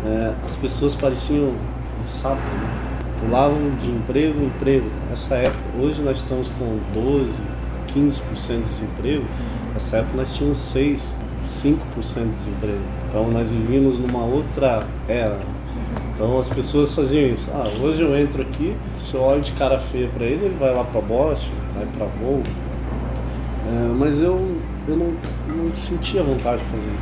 é, 0.05 0.35
as 0.45 0.57
pessoas 0.57 0.95
pareciam 0.95 1.49
um 1.49 2.09
sapo, 2.09 2.37
né? 2.37 2.89
pulavam 3.21 3.71
de 3.83 3.91
emprego 3.91 4.41
em 4.41 4.47
emprego. 4.47 4.87
Nessa 5.09 5.37
época, 5.37 5.63
hoje 5.81 6.03
nós 6.03 6.19
estamos 6.19 6.49
com 6.51 6.79
12, 6.95 7.43
15% 7.95 8.57
de 8.57 8.63
desemprego, 8.63 9.25
nessa 9.73 9.99
época 9.99 10.17
nós 10.17 10.35
tínhamos 10.35 10.59
6, 10.59 11.15
5% 11.45 12.25
de 12.25 12.31
desemprego. 12.31 12.81
Então 13.09 13.31
nós 13.31 13.51
vivíamos 13.51 13.99
numa 13.99 14.25
outra 14.25 14.87
era. 15.09 15.39
Então 16.15 16.39
as 16.39 16.51
pessoas 16.51 16.95
faziam 16.95 17.33
isso. 17.33 17.49
Ah, 17.55 17.69
hoje 17.81 18.03
eu 18.03 18.17
entro 18.17 18.43
aqui, 18.43 18.77
se 18.97 19.15
eu 19.15 19.23
olho 19.23 19.41
de 19.41 19.53
cara 19.53 19.79
feia 19.79 20.09
para 20.09 20.27
ele, 20.27 20.47
ele 20.47 20.57
vai 20.59 20.75
lá 20.75 20.85
para 20.85 21.01
Bosch, 21.01 21.49
vai 21.75 21.87
para 21.87 22.07
Volvo. 22.21 22.49
É, 23.69 23.95
mas 23.99 24.21
eu, 24.21 24.58
eu 24.89 24.97
não, 24.97 25.13
não 25.55 25.77
sentia 25.77 26.23
vontade 26.23 26.63
de 26.63 26.71
fazer. 26.71 26.93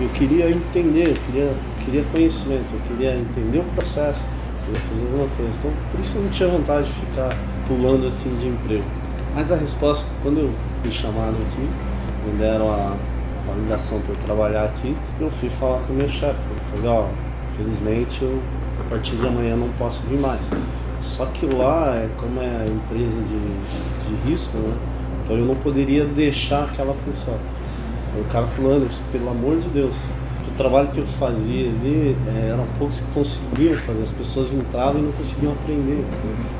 Eu 0.00 0.08
queria 0.10 0.50
entender, 0.50 1.08
eu 1.08 1.14
queria, 1.26 1.54
queria 1.84 2.04
conhecimento, 2.04 2.74
eu 2.74 2.80
queria 2.80 3.14
entender 3.14 3.58
o 3.58 3.64
processo, 3.74 4.26
eu 4.26 4.66
queria 4.66 4.80
fazer 4.88 5.02
alguma 5.02 5.28
coisa. 5.36 5.58
Então 5.58 5.70
por 5.90 6.00
isso 6.00 6.16
eu 6.16 6.22
não 6.22 6.30
tinha 6.30 6.48
vontade 6.48 6.86
de 6.86 6.92
ficar 6.92 7.36
pulando 7.68 8.06
assim 8.06 8.34
de 8.36 8.48
emprego. 8.48 8.84
Mas 9.34 9.52
a 9.52 9.56
resposta, 9.56 10.08
quando 10.22 10.40
eu 10.40 10.50
fui 10.82 10.90
chamado 10.90 11.36
aqui, 11.48 11.68
me 12.26 12.38
deram 12.38 12.68
a, 12.68 12.96
a 13.48 13.54
ligação 13.60 14.00
para 14.00 14.12
eu 14.12 14.18
trabalhar 14.18 14.64
aqui, 14.64 14.96
eu 15.20 15.30
fui 15.30 15.48
falar 15.48 15.80
com 15.86 15.92
o 15.92 15.96
meu 15.96 16.08
chefe. 16.08 16.40
Eu 16.50 16.76
falei, 16.76 16.90
ó, 16.90 17.06
felizmente 17.56 18.22
eu 18.22 18.40
a 18.80 18.90
partir 18.90 19.14
de 19.14 19.26
amanhã 19.26 19.56
não 19.56 19.68
posso 19.78 20.02
vir 20.04 20.18
mais. 20.18 20.50
Só 20.98 21.26
que 21.26 21.46
lá, 21.46 21.94
é, 21.94 22.08
como 22.18 22.40
é 22.40 22.64
empresa 22.66 23.20
de, 23.20 24.08
de 24.08 24.28
risco, 24.28 24.56
né? 24.58 24.74
Então 25.30 25.38
eu 25.38 25.46
não 25.46 25.54
poderia 25.54 26.04
deixar 26.04 26.64
aquela 26.64 26.92
função. 26.92 27.34
O 28.18 28.24
cara 28.32 28.48
falou, 28.48 28.72
Anderson, 28.72 29.00
pelo 29.12 29.30
amor 29.30 29.58
de 29.58 29.68
Deus, 29.68 29.94
o 30.44 30.50
trabalho 30.56 30.88
que 30.88 30.98
eu 30.98 31.06
fazia 31.06 31.68
ali 31.68 32.16
é, 32.26 32.48
eram 32.48 32.66
poucos 32.76 32.98
que 32.98 33.06
conseguiam 33.12 33.76
fazer, 33.78 34.02
as 34.02 34.10
pessoas 34.10 34.52
entravam 34.52 35.00
e 35.00 35.04
não 35.04 35.12
conseguiam 35.12 35.52
aprender. 35.52 36.04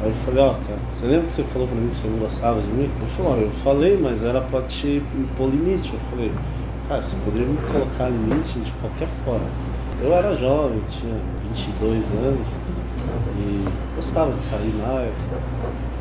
Aí 0.01 0.11
eu 0.11 0.15
falei, 0.15 0.45
ó, 0.45 0.55
cara, 0.55 0.79
você 0.93 1.05
lembra 1.05 1.27
que 1.27 1.33
você 1.33 1.43
falou 1.43 1.67
pra 1.67 1.77
mim 1.77 1.89
que 1.89 1.97
você 1.97 2.07
não 2.07 2.19
gostava 2.21 2.61
de 2.61 2.69
mim? 2.69 2.85
Ele 2.85 3.07
falou, 3.17 3.33
ó, 3.33 3.37
eu 3.39 3.51
falei, 3.65 3.99
mas 4.01 4.23
era 4.23 4.41
pra 4.41 4.63
te 4.63 5.03
impor 5.19 5.51
limite. 5.51 5.93
Eu 5.93 6.01
falei, 6.09 6.31
cara, 6.87 7.03
você 7.03 7.17
poderia 7.25 7.49
me 7.49 7.59
colocar 7.73 8.09
limite 8.09 8.57
de 8.61 8.71
qualquer 8.81 9.09
forma. 9.25 9.47
Eu 10.01 10.15
era 10.15 10.37
jovem, 10.37 10.81
tinha 10.89 11.21
22 11.53 12.13
anos 12.13 12.49
e 13.41 13.69
gostava 13.97 14.33
de 14.33 14.41
sair 14.41 14.75
mais, 14.87 15.29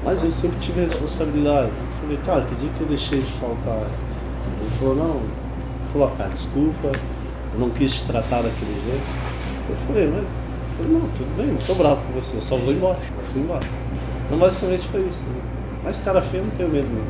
mas 0.03 0.23
eu 0.23 0.31
sempre 0.31 0.59
tive 0.59 0.81
a 0.81 0.83
responsabilidade. 0.83 1.67
Eu 1.67 2.01
falei, 2.01 2.17
cara, 2.25 2.41
que 2.41 2.55
dia 2.55 2.69
que 2.75 2.81
eu 2.81 2.87
deixei 2.87 3.19
de 3.19 3.31
faltar? 3.33 3.77
Ele 3.77 4.71
falou, 4.79 4.95
não, 4.95 5.15
ele 5.15 5.91
falou, 5.91 6.07
ah, 6.07 6.11
cara, 6.17 6.29
desculpa, 6.29 6.87
eu 7.53 7.59
não 7.59 7.69
quis 7.69 7.93
te 7.93 8.03
tratar 8.03 8.41
daquele 8.41 8.81
jeito. 8.85 9.03
Eu 9.69 9.75
falei, 9.87 10.07
mas 10.07 10.23
eu 10.23 10.77
falei, 10.77 10.91
não, 10.93 11.09
tudo 11.09 11.37
bem, 11.37 11.47
não 11.47 11.57
tô 11.57 11.75
bravo 11.75 12.01
com 12.07 12.13
você, 12.13 12.37
eu 12.37 12.41
só 12.41 12.57
vou 12.57 12.73
embora. 12.73 12.97
Eu 12.97 13.23
fui 13.25 13.41
embora. 13.41 13.65
Então 14.25 14.37
basicamente 14.37 14.87
foi 14.87 15.01
isso. 15.01 15.25
Né? 15.25 15.41
Mas 15.83 15.99
cara 15.99 16.21
feio 16.21 16.43
não 16.43 16.51
tenho 16.51 16.69
medo 16.69 16.87
não. 16.87 17.03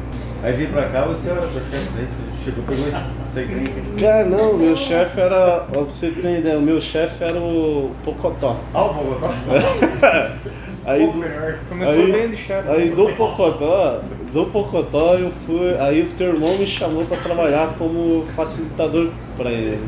Aí 0.44 0.54
vim 0.54 0.68
pra 0.68 0.90
cá, 0.90 1.06
você 1.06 1.30
era 1.30 1.42
você 1.42 2.08
chegou 2.44 2.64
pegou 2.64 2.88
esse. 2.88 3.19
Você 3.32 3.44
tem. 3.44 4.00
Cara, 4.00 4.26
não, 4.26 4.58
meu 4.58 4.76
chefe 4.76 5.20
era. 5.20 5.62
Pra 5.62 5.82
você 5.82 6.10
ter 6.10 6.40
ideia, 6.40 6.58
o 6.58 6.62
meu 6.62 6.80
chefe 6.82 7.24
era 7.24 7.38
o 7.40 7.92
Pocotó. 8.04 8.56
Ah, 8.74 8.86
o 8.86 8.94
Bogotá? 8.94 9.30
Aí 10.86 11.06
Pô, 11.06 11.12
do, 11.12 11.18
melhor. 11.20 11.60
Começou 11.70 11.94
aí, 11.94 12.12
bem 12.12 12.30
de 12.32 12.38
chefe. 12.38 12.70
aí 12.70 12.90
do 12.90 13.10
Pocotó, 13.10 14.02
do 14.34 14.46
Pocotó 14.46 15.14
eu 15.16 15.30
fui. 15.30 15.78
Aí 15.80 16.02
o 16.02 16.08
teu 16.14 16.30
irmão 16.30 16.58
me 16.58 16.66
chamou 16.66 17.06
pra 17.06 17.18
trabalhar 17.18 17.76
como 17.78 18.26
facilitador 18.36 19.10
pra 19.38 19.52
ele. 19.52 19.80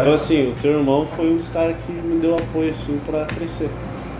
Então 0.00 0.12
assim, 0.14 0.50
o 0.50 0.54
teu 0.60 0.72
irmão 0.72 1.06
foi 1.06 1.30
um 1.30 1.36
dos 1.36 1.48
caras 1.48 1.76
que 1.84 1.92
me 1.92 2.20
deu 2.20 2.34
apoio 2.34 2.70
assim 2.70 2.98
pra 3.06 3.24
crescer. 3.26 3.70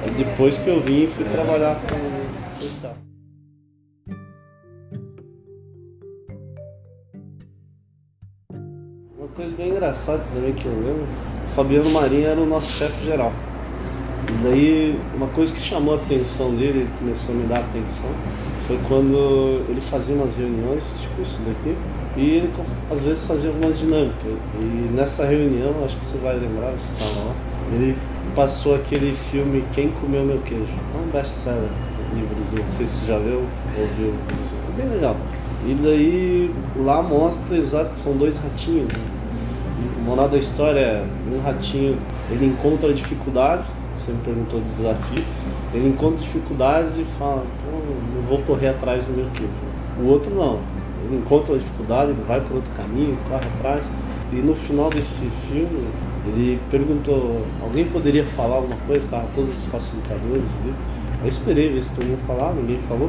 Aí 0.04 0.10
depois 0.12 0.58
que 0.58 0.68
eu 0.68 0.78
vim, 0.80 1.08
fui 1.08 1.24
trabalhar 1.24 1.76
com 1.88 2.21
engraçada 9.82 10.22
também 10.32 10.52
que 10.52 10.64
eu 10.64 10.72
lembro, 10.72 11.06
o 11.44 11.48
Fabiano 11.50 11.90
Marinho 11.90 12.28
era 12.28 12.40
o 12.40 12.46
nosso 12.46 12.72
chefe 12.72 13.04
geral. 13.04 13.32
E 14.28 14.44
daí, 14.44 14.98
uma 15.14 15.26
coisa 15.26 15.52
que 15.52 15.60
chamou 15.60 15.94
a 15.94 15.96
atenção 15.96 16.54
dele, 16.54 16.80
ele 16.80 16.90
começou 16.98 17.34
a 17.34 17.38
me 17.38 17.44
dar 17.46 17.58
atenção, 17.58 18.08
foi 18.68 18.78
quando 18.86 19.64
ele 19.68 19.80
fazia 19.80 20.14
umas 20.14 20.36
reuniões, 20.36 20.94
tipo 21.00 21.20
isso 21.20 21.40
daqui, 21.42 21.76
e 22.16 22.36
ele 22.36 22.50
às 22.90 23.04
vezes 23.04 23.26
fazia 23.26 23.50
algumas 23.50 23.80
dinâmicas. 23.80 24.32
E 24.60 24.92
nessa 24.94 25.24
reunião, 25.24 25.74
acho 25.84 25.96
que 25.96 26.04
você 26.04 26.18
vai 26.18 26.38
lembrar, 26.38 26.70
você 26.70 26.92
estava 26.94 27.26
lá, 27.26 27.34
ele 27.74 27.96
passou 28.36 28.76
aquele 28.76 29.14
filme 29.14 29.64
Quem 29.72 29.90
Comeu 29.90 30.24
Meu 30.24 30.38
Queijo, 30.38 30.62
é 30.62 30.98
um 30.98 31.10
best-seller. 31.10 31.68
livros, 32.14 32.52
não 32.52 32.68
sei 32.68 32.86
se 32.86 32.92
você 32.92 33.06
já 33.06 33.18
leu 33.18 33.42
ou 33.78 33.86
viu, 33.96 34.14
é 34.14 34.80
bem 34.80 34.88
legal. 34.94 35.16
E 35.66 35.74
daí 35.74 36.54
lá 36.84 37.02
mostra 37.02 37.56
exato, 37.56 37.98
são 37.98 38.16
dois 38.16 38.38
ratinhos. 38.38 38.92
Né? 38.92 39.21
O 40.02 40.04
moral 40.04 40.28
da 40.28 40.36
história 40.36 40.80
é 40.80 41.04
um 41.32 41.40
ratinho, 41.40 41.96
ele 42.28 42.46
encontra 42.46 42.92
dificuldades, 42.92 43.66
você 43.96 44.10
me 44.10 44.18
perguntou 44.18 44.58
do 44.58 44.66
desafio, 44.66 45.24
ele 45.72 45.90
encontra 45.90 46.18
dificuldades 46.18 46.98
e 46.98 47.04
fala, 47.04 47.44
pô, 47.64 47.70
não 48.16 48.22
vou 48.22 48.38
correr 48.42 48.70
atrás 48.70 49.06
do 49.06 49.12
meu 49.12 49.30
tipo. 49.30 49.48
O 50.00 50.08
outro 50.08 50.34
não, 50.34 50.58
ele 51.04 51.18
encontra 51.18 51.54
a 51.54 51.58
dificuldade, 51.58 52.10
ele 52.10 52.22
vai 52.26 52.40
por 52.40 52.56
outro 52.56 52.70
caminho, 52.76 53.16
corre 53.28 53.46
atrás. 53.46 53.88
E 54.32 54.36
no 54.36 54.56
final 54.56 54.90
desse 54.90 55.24
filme, 55.46 55.86
ele 56.26 56.58
perguntou, 56.68 57.46
alguém 57.62 57.84
poderia 57.84 58.24
falar 58.24 58.56
alguma 58.56 58.76
coisa? 58.88 59.04
Estavam 59.04 59.28
todos 59.36 59.50
os 59.50 59.66
facilitadores. 59.66 60.50
Né? 60.64 60.74
Eu 61.20 61.28
esperei 61.28 61.72
ver 61.72 61.80
se 61.80 61.94
todo 61.94 62.06
mundo 62.06 62.26
falar, 62.26 62.54
ninguém 62.54 62.80
falou. 62.88 63.08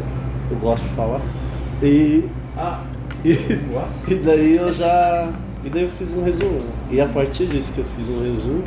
Eu 0.51 0.57
gosto 0.57 0.83
de 0.83 0.89
falar. 0.89 1.21
E. 1.81 2.29
Ah! 2.55 2.83
E, 3.25 3.31
e 4.11 4.15
daí 4.15 4.57
eu 4.57 4.71
já. 4.71 5.33
E 5.65 5.69
daí 5.69 5.83
eu 5.83 5.89
fiz 5.89 6.13
um 6.13 6.23
resumo. 6.23 6.59
E 6.91 6.99
a 6.99 7.07
partir 7.07 7.47
disso 7.47 7.73
que 7.73 7.79
eu 7.79 7.85
fiz 7.95 8.09
um 8.09 8.21
resumo, 8.21 8.63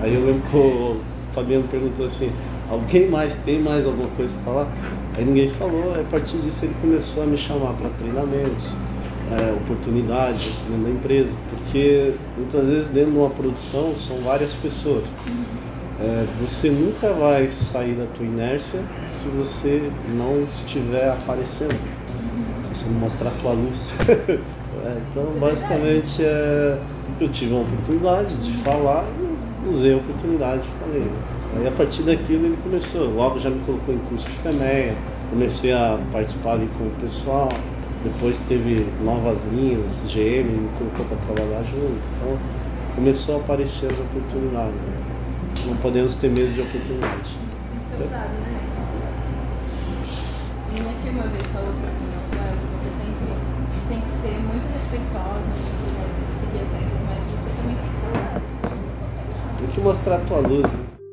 aí 0.00 0.14
eu 0.14 0.24
lembro 0.24 0.42
que 0.50 0.56
o 0.56 1.00
Fabiano 1.32 1.64
perguntou 1.68 2.06
assim, 2.06 2.30
alguém 2.70 3.08
mais 3.08 3.36
tem 3.36 3.60
mais 3.60 3.86
alguma 3.86 4.08
coisa 4.10 4.36
para 4.36 4.52
falar? 4.52 4.72
Aí 5.16 5.24
ninguém 5.24 5.48
falou, 5.48 5.94
aí 5.94 6.02
a 6.02 6.04
partir 6.04 6.36
disso 6.38 6.66
ele 6.66 6.74
começou 6.80 7.22
a 7.22 7.26
me 7.26 7.36
chamar 7.36 7.72
para 7.74 7.88
treinamentos, 7.90 8.74
é, 9.32 9.52
oportunidade 9.52 10.50
dentro 10.68 10.84
da 10.84 10.90
empresa, 10.90 11.36
porque 11.50 12.12
muitas 12.36 12.66
vezes 12.66 12.90
dentro 12.90 13.12
de 13.12 13.18
uma 13.18 13.30
produção 13.30 13.96
são 13.96 14.18
várias 14.18 14.54
pessoas. 14.54 15.04
É, 15.98 16.26
você 16.42 16.68
nunca 16.68 17.10
vai 17.14 17.48
sair 17.48 17.94
da 17.94 18.04
tua 18.14 18.26
inércia 18.26 18.80
se 19.06 19.28
você 19.28 19.90
não 20.14 20.42
estiver 20.52 21.08
aparecendo, 21.08 21.74
se 22.62 22.68
você 22.68 22.86
não 22.90 23.00
mostrar 23.00 23.30
a 23.30 23.34
tua 23.40 23.52
luz. 23.52 23.94
é, 24.86 25.02
então, 25.10 25.24
basicamente, 25.40 26.22
é, 26.22 26.78
eu 27.20 27.28
tive 27.28 27.54
uma 27.54 27.62
oportunidade 27.62 28.34
de 28.36 28.52
falar 28.58 29.04
e 29.64 29.68
usei 29.68 29.94
a 29.94 29.96
oportunidade 29.96 30.62
e 30.62 30.84
falei. 30.84 31.10
Aí, 31.56 31.66
a 31.66 31.70
partir 31.72 32.02
daquilo, 32.02 32.46
ele 32.46 32.58
começou. 32.62 33.12
Logo, 33.14 33.38
já 33.38 33.50
me 33.50 33.60
colocou 33.64 33.94
em 33.94 33.98
curso 33.98 34.26
de 34.26 34.34
FEMEA, 34.34 34.94
comecei 35.30 35.72
a 35.72 35.98
participar 36.12 36.52
ali 36.52 36.68
com 36.78 36.84
o 36.84 36.90
pessoal. 37.00 37.48
Depois 38.04 38.42
teve 38.44 38.86
novas 39.02 39.44
linhas, 39.50 40.00
GM 40.06 40.44
me 40.44 40.68
colocou 40.78 41.04
para 41.06 41.34
trabalhar 41.34 41.62
junto. 41.64 41.98
Então, 42.14 42.38
começou 42.94 43.36
a 43.36 43.38
aparecer 43.40 43.90
as 43.90 43.98
oportunidades. 43.98 44.74
Né? 44.74 45.06
não 45.66 45.76
podemos 45.78 46.16
ter 46.16 46.28
medo 46.28 46.52
de 46.52 46.60
oportunidade. 46.60 47.38
Tem 47.70 47.80
que 47.80 47.86
ser 47.86 48.04
usado, 48.04 48.30
né? 48.30 48.60
Minha 50.72 50.84
uma 50.84 51.28
vez 51.28 51.46
falou 51.48 51.72
pra 51.72 51.90
mim, 51.90 52.05
tem 53.88 54.00
que 54.00 54.10
ser 54.10 54.38
muito 54.40 54.66
respeitosa, 54.72 55.46
né, 55.46 56.06
tem 56.16 56.26
que 56.28 56.34
seguir 56.34 56.60
as 56.64 56.72
regras, 56.72 57.02
mas 57.06 57.22
você 57.30 57.50
também 57.56 57.76
tem 57.76 57.88
que 57.88 57.96
ser 57.96 58.10
usado. 58.10 59.58
Tem 59.58 59.68
que 59.68 59.80
mostrar 59.80 60.16
a 60.16 60.20
tua 60.20 60.38
luz, 60.40 60.72
né? 60.72 61.05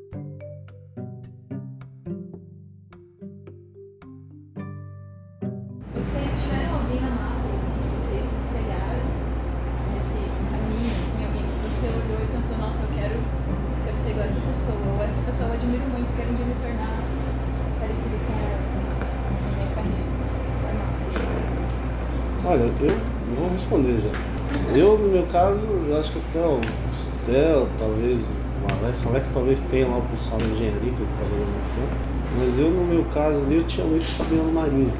Responder 23.73 23.97
já. 23.97 24.77
Eu, 24.77 24.97
no 24.97 25.09
meu 25.09 25.23
caso, 25.23 25.67
eu 25.67 25.97
acho 25.97 26.11
que 26.11 26.19
até 26.29 26.39
o 26.39 26.61
Stel, 26.93 27.67
talvez 27.79 28.19
o 28.21 28.83
Alex, 28.83 29.03
o 29.03 29.09
Alex 29.09 29.31
talvez 29.33 29.61
tenha 29.61 29.87
lá 29.87 29.97
o 29.97 30.01
pessoal 30.03 30.37
da 30.37 30.45
engenharia 30.45 30.79
que 30.79 31.01
ele 31.01 31.09
trabalhou 31.15 31.45
muito 31.45 31.75
tempo. 31.75 32.13
Mas 32.37 32.59
eu, 32.59 32.69
no 32.69 32.83
meu 32.85 33.03
caso 33.05 33.41
ali, 33.41 33.55
eu 33.55 33.63
tinha 33.63 33.85
muito 33.85 34.05
Fabiano 34.05 34.51
Marinho. 34.51 34.93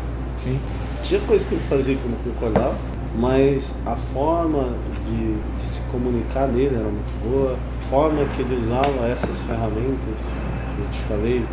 Sim. 0.44 0.60
Tinha 1.04 1.20
coisa 1.22 1.48
que 1.48 1.56
ele 1.56 1.64
fazia 1.64 1.96
que 1.96 2.04
eu 2.04 2.12
não 2.12 2.34
concordava, 2.34 2.76
mas 3.16 3.76
a 3.86 3.96
forma 3.96 4.74
de, 5.06 5.36
de, 5.56 5.62
se 5.62 5.82
comunicar 5.92 6.48
dele 6.48 6.76
era 6.76 6.86
muito 6.86 7.30
boa, 7.30 7.54
a 7.54 7.82
forma 7.84 8.26
que 8.36 8.42
ele 8.42 8.56
usava 8.56 9.08
essas 9.08 9.42
ferramentas 9.42 10.42
que 10.76 10.82
eu 10.82 10.88
te 10.92 11.00
falei, 11.08 11.46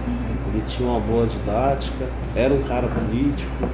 ele 0.53 0.63
tinha 0.67 0.89
uma 0.89 1.01
boa 1.01 1.27
didática, 1.27 2.07
era 2.35 2.55
um 2.55 2.63
cara 2.63 2.89
político, 2.89 3.69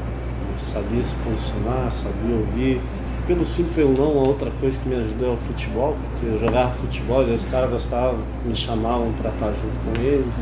sabia 0.59 1.03
se 1.03 1.15
posicionar, 1.17 1.91
sabia 1.91 2.37
ouvir. 2.37 2.81
Pelo 3.27 3.45
sim, 3.45 3.65
pelo 3.75 3.93
não, 3.93 4.21
a 4.21 4.29
outra 4.29 4.53
coisa 4.61 4.79
que 4.79 4.89
me 4.89 4.95
ajudou 4.95 5.31
é 5.31 5.35
o 5.35 5.37
futebol, 5.37 5.97
porque 6.05 6.27
eu 6.27 6.39
jogava 6.39 6.71
futebol 6.71 7.27
e 7.27 7.35
os 7.35 7.45
caras 7.45 7.69
gostavam, 7.71 8.21
me 8.45 8.55
chamavam 8.55 9.13
para 9.21 9.31
estar 9.31 9.47
junto 9.47 9.85
com 9.85 10.01
eles. 10.01 10.41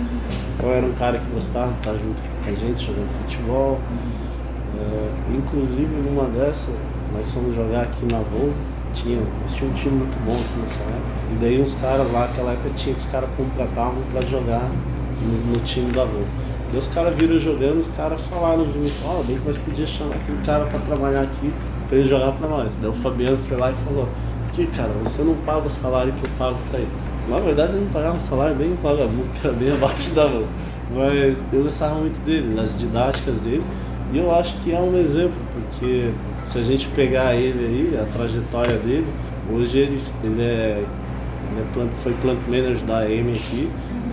Eu 0.62 0.70
era 0.70 0.84
um 0.84 0.92
cara 0.92 1.18
que 1.18 1.26
gostava 1.32 1.72
de 1.72 1.78
estar 1.78 1.92
junto 1.94 2.20
com 2.20 2.50
a 2.50 2.54
gente 2.54 2.86
jogando 2.86 3.22
futebol. 3.22 3.80
É, 4.78 5.34
inclusive 5.34 5.86
numa 5.86 6.24
dessas, 6.24 6.74
nós 7.14 7.32
fomos 7.32 7.54
jogar 7.54 7.84
aqui 7.84 8.04
na 8.04 8.18
Volvo, 8.18 8.52
tinha, 8.92 9.22
tinha 9.46 9.70
um 9.70 9.72
time 9.72 9.96
muito 9.96 10.18
bom 10.26 10.34
aqui 10.34 10.60
nessa 10.60 10.80
época. 10.80 11.32
E 11.32 11.36
daí 11.40 11.62
uns 11.62 11.74
caras 11.76 12.12
lá, 12.12 12.26
naquela 12.26 12.52
época 12.52 12.70
tinha 12.70 12.94
que 12.94 13.00
os 13.00 13.06
caras 13.06 13.30
contratavam 13.34 14.02
para 14.12 14.20
jogar 14.22 14.68
no, 15.22 15.52
no 15.52 15.60
time 15.60 15.90
da 15.90 16.04
Volvo. 16.04 16.26
E 16.72 16.76
os 16.76 16.88
caras 16.88 17.14
viram 17.14 17.38
jogando, 17.38 17.78
os 17.78 17.88
caras 17.88 18.20
falaram 18.26 18.68
de 18.68 18.76
mim, 18.76 18.92
ó, 19.04 19.20
oh, 19.20 19.22
bem 19.22 19.38
que 19.38 19.46
nós 19.46 19.56
podíamos 19.56 19.90
chamar 19.90 20.16
aquele 20.16 20.38
cara 20.44 20.66
para 20.66 20.80
trabalhar 20.80 21.22
aqui, 21.22 21.52
para 21.88 21.98
ele 21.98 22.08
jogar 22.08 22.32
para 22.32 22.48
nós. 22.48 22.76
Daí 22.80 22.90
o 22.90 22.94
Fabiano 22.94 23.38
foi 23.48 23.56
lá 23.56 23.70
e 23.70 23.74
falou, 23.74 24.08
que 24.52 24.66
cara, 24.66 24.90
você 25.02 25.22
não 25.22 25.34
paga 25.34 25.66
o 25.66 25.68
salário 25.68 26.12
que 26.12 26.24
eu 26.24 26.30
pago 26.38 26.56
para 26.70 26.80
ele. 26.80 26.88
Na 27.28 27.38
verdade 27.38 27.74
eu 27.74 27.80
não 27.80 27.88
pagava 27.88 28.16
um 28.16 28.20
salário 28.20 28.54
bem 28.54 28.76
vagabundo, 28.82 29.30
que 29.30 29.46
era 29.46 29.56
bem 29.56 29.72
abaixo 29.74 30.12
da 30.12 30.28
mão. 30.28 30.44
Mas 30.94 31.42
eu 31.52 31.62
gostava 31.62 31.94
muito 31.96 32.22
dele, 32.24 32.54
das 32.54 32.78
didáticas 32.78 33.40
dele. 33.40 33.64
E 34.12 34.18
eu 34.18 34.32
acho 34.32 34.56
que 34.58 34.72
é 34.72 34.78
um 34.78 34.96
exemplo, 34.96 35.34
porque 35.52 36.10
se 36.44 36.58
a 36.58 36.62
gente 36.62 36.86
pegar 36.88 37.34
ele 37.34 37.64
aí, 37.66 38.00
a 38.00 38.04
trajetória 38.12 38.76
dele, 38.78 39.06
hoje 39.52 39.78
ele, 39.78 40.00
ele, 40.22 40.42
é, 40.42 40.84
ele 41.50 41.60
é 41.60 41.64
plant, 41.72 41.90
foi 41.98 42.12
plant 42.22 42.38
manager 42.46 42.84
da 42.84 42.98
AM 42.98 43.32
aqui, 43.32 43.68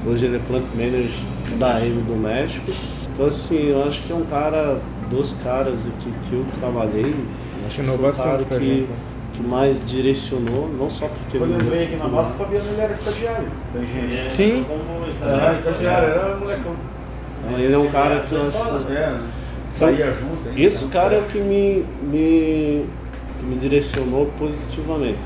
hoje 0.08 0.26
ele 0.26 0.38
é 0.38 0.40
plant 0.40 0.64
manager 0.76 1.12
da 1.60 1.86
M 1.86 2.02
do 2.02 2.16
México. 2.16 2.72
Então 3.14 3.28
assim, 3.28 3.70
eu 3.70 3.84
acho 3.84 4.02
que 4.04 4.12
é 4.12 4.16
um 4.16 4.26
cara 4.26 4.80
dos 5.10 5.34
caras 5.44 5.82
que, 6.00 6.12
que 6.28 6.34
eu 6.34 6.46
trabalhei, 6.60 7.14
acho 7.72 7.82
que 7.82 7.88
foi 7.88 8.10
um 8.10 8.14
cara 8.14 8.44
que, 8.44 8.88
que 9.34 9.44
mais 9.44 9.86
direcionou, 9.86 10.70
não 10.78 10.90
só 10.90 11.08
porque 11.08 11.38
Quando 11.38 11.56
ele 11.56 11.70
veio 11.70 11.84
aqui 11.86 11.96
na 11.96 12.08
Nova, 12.08 12.30
o 12.30 12.34
Fabiano 12.38 12.66
ele 12.70 12.82
era 12.82 12.94
estagiário 12.94 13.48
da 13.74 13.82
engenharia. 13.82 14.32
Sim. 14.32 14.66
Como 14.68 15.10
estagiário, 15.10 15.46
era, 15.46 15.60
estagiário, 15.60 16.08
era 16.08 16.38
molecão. 16.38 16.76
Ele 17.58 17.74
é 17.74 17.78
um 17.78 17.88
cara 17.88 18.20
que 18.20 18.34
eu 18.34 18.42
acho. 18.42 18.92
É, 18.92 19.20
saía 19.74 20.14
junto. 20.14 20.60
Esse 20.60 20.86
cara 20.88 21.16
é 21.16 21.20
o 21.20 21.24
que 21.24 21.40
me, 21.40 21.86
me, 22.04 22.86
que 23.40 23.46
me 23.46 23.56
direcionou 23.56 24.28
positivamente. 24.38 25.20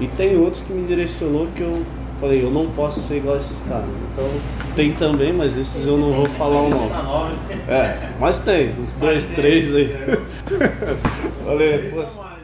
E 0.00 0.06
tem 0.08 0.36
outros 0.36 0.62
que 0.62 0.72
me 0.72 0.84
direcionou 0.84 1.46
que 1.54 1.62
eu 1.62 1.82
falei, 2.16 2.42
eu 2.42 2.50
não 2.50 2.66
posso 2.66 3.00
ser 3.00 3.18
igual 3.18 3.34
a 3.34 3.38
esses 3.38 3.60
caras. 3.60 3.88
Então 4.12 4.28
tem 4.74 4.92
também, 4.92 5.32
mas 5.32 5.56
esses 5.56 5.86
eu 5.86 5.96
não 5.96 6.12
vou 6.12 6.26
falar 6.26 6.62
o 6.62 6.68
nome. 6.70 6.90
É, 7.68 8.10
mas 8.20 8.40
tem, 8.40 8.74
uns 8.78 8.94
dois, 8.94 9.26
três 9.26 9.74
aí. 9.74 9.94
Poxa. 11.92 12.35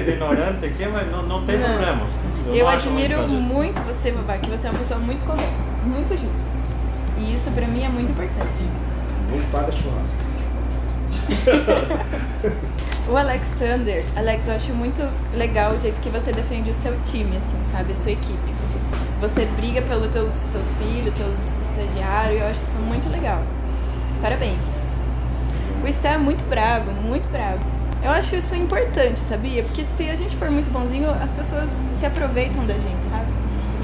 De 0.00 0.10
ignorante 0.10 0.64
aqui, 0.66 0.86
mas 0.86 1.10
não, 1.10 1.22
não 1.22 1.44
tem 1.44 1.58
Não. 1.58 1.68
problema. 1.68 2.06
Eu 2.52 2.68
acho 2.68 2.88
admiro 2.88 3.22
muito 3.28 3.80
você, 3.86 4.10
Vavá, 4.10 4.36
que 4.38 4.50
você 4.50 4.66
é 4.66 4.70
uma 4.70 4.78
pessoa 4.78 4.98
muito 5.00 5.24
correta, 5.24 5.48
muito 5.84 6.10
justa. 6.10 6.42
E 7.18 7.34
isso 7.34 7.50
pra 7.52 7.66
mim 7.66 7.84
é 7.84 7.88
muito 7.88 8.10
importante. 8.10 8.64
Não 9.30 9.40
paga 9.50 9.70
churrasco. 9.72 10.22
O 13.08 13.16
Alexander, 13.16 14.04
Alex, 14.16 14.46
eu 14.46 14.54
acho 14.54 14.72
muito 14.72 15.02
legal 15.34 15.72
o 15.74 15.78
jeito 15.78 16.00
que 16.00 16.08
você 16.08 16.32
defende 16.32 16.70
o 16.70 16.74
seu 16.74 16.96
time, 17.02 17.36
assim, 17.36 17.58
sabe? 17.70 17.92
A 17.92 17.96
sua 17.96 18.12
equipe. 18.12 18.52
você 19.20 19.44
briga 19.56 19.82
pelos 19.82 20.08
teus, 20.10 20.32
teus 20.52 20.74
filhos, 20.74 21.12
teus 21.14 21.36
estagiários, 21.60 22.40
eu 22.40 22.46
acho 22.46 22.62
isso 22.62 22.78
muito 22.78 23.08
legal. 23.10 23.42
Parabéns. 24.20 24.62
O 25.84 25.92
Sté 25.92 26.14
é 26.14 26.18
muito 26.18 26.44
brabo, 26.44 26.92
muito 26.92 27.28
brabo. 27.28 27.60
Eu 28.02 28.10
acho 28.10 28.34
isso 28.34 28.54
importante, 28.56 29.20
sabia? 29.20 29.62
Porque 29.62 29.84
se 29.84 30.10
a 30.10 30.16
gente 30.16 30.34
for 30.34 30.50
muito 30.50 30.68
bonzinho, 30.70 31.08
as 31.08 31.32
pessoas 31.32 31.70
se 31.92 32.04
aproveitam 32.04 32.66
da 32.66 32.74
gente, 32.74 33.04
sabe? 33.04 33.30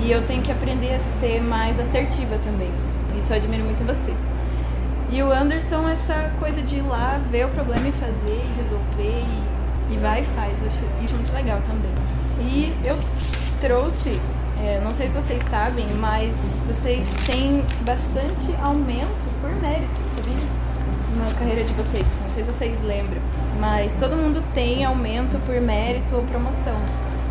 E 0.02 0.10
eu 0.10 0.26
tenho 0.26 0.42
que 0.42 0.50
aprender 0.50 0.92
a 0.94 0.98
ser 0.98 1.40
mais 1.40 1.78
assertiva 1.78 2.36
também. 2.42 2.70
Isso 3.16 3.32
eu 3.32 3.36
admiro 3.36 3.64
muito 3.64 3.80
em 3.80 3.86
você. 3.86 4.12
E 5.10 5.22
o 5.22 5.32
Anderson, 5.32 5.88
essa 5.88 6.32
coisa 6.38 6.60
de 6.60 6.78
ir 6.78 6.82
lá, 6.82 7.20
ver 7.30 7.46
o 7.46 7.48
problema 7.50 7.86
e 7.88 7.92
fazer, 7.92 8.44
e 8.44 8.60
resolver, 8.60 9.24
e, 9.88 9.94
e 9.94 9.96
vai 9.98 10.20
e 10.20 10.24
faz. 10.24 10.64
Acho 10.64 10.84
isso 11.02 11.14
muito 11.14 11.32
legal 11.32 11.60
também. 11.62 11.92
E 12.40 12.74
eu 12.84 12.98
trouxe, 13.60 14.20
é, 14.60 14.80
não 14.82 14.92
sei 14.92 15.08
se 15.08 15.14
vocês 15.14 15.42
sabem, 15.42 15.86
mas 15.98 16.60
vocês 16.66 17.14
têm 17.24 17.64
bastante 17.82 18.52
aumento 18.62 19.26
por 19.40 19.50
mérito, 19.62 20.02
sabia? 20.16 20.48
Na 21.16 21.34
carreira 21.38 21.64
de 21.64 21.72
vocês, 21.74 22.20
não 22.22 22.30
sei 22.30 22.42
se 22.42 22.52
vocês 22.52 22.82
lembram, 22.82 23.20
mas 23.58 23.96
todo 23.96 24.16
mundo 24.16 24.42
tem 24.54 24.84
aumento 24.84 25.38
por 25.44 25.60
mérito 25.60 26.16
ou 26.16 26.22
promoção. 26.24 26.76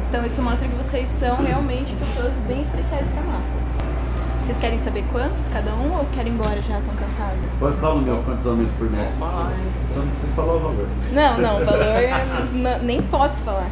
Então 0.10 0.26
isso 0.26 0.42
mostra 0.42 0.68
que 0.68 0.76
vocês 0.76 1.08
são 1.10 1.38
realmente 1.38 1.94
pessoas 1.94 2.38
bem 2.48 2.62
especiais 2.62 3.08
para 3.08 3.22
a 3.22 3.26
Mafra. 3.26 3.68
Vocês 4.42 4.60
querem 4.60 4.80
saber 4.80 5.04
quantos 5.12 5.50
cada 5.50 5.74
um 5.76 5.98
ou 5.98 6.06
querem 6.14 6.32
ir 6.32 6.36
embora 6.36 6.62
já? 6.62 6.80
Estão 6.80 6.96
cansados? 6.96 7.52
Pode 7.60 7.78
falar 7.78 7.96
o 7.96 8.02
meu, 8.02 8.24
quantos 8.24 8.48
aumentos 8.48 8.74
por 8.78 8.90
mês? 8.90 9.10
Só 9.20 10.00
não 10.00 10.08
precisa 10.08 10.34
falar 10.36 10.54
o 10.54 10.60
valor. 10.60 10.88
Não, 11.12 11.38
não, 11.38 11.62
o 11.62 11.66
valor 11.66 12.80
nem 12.82 13.02
posso 13.02 13.44
falar. 13.44 13.70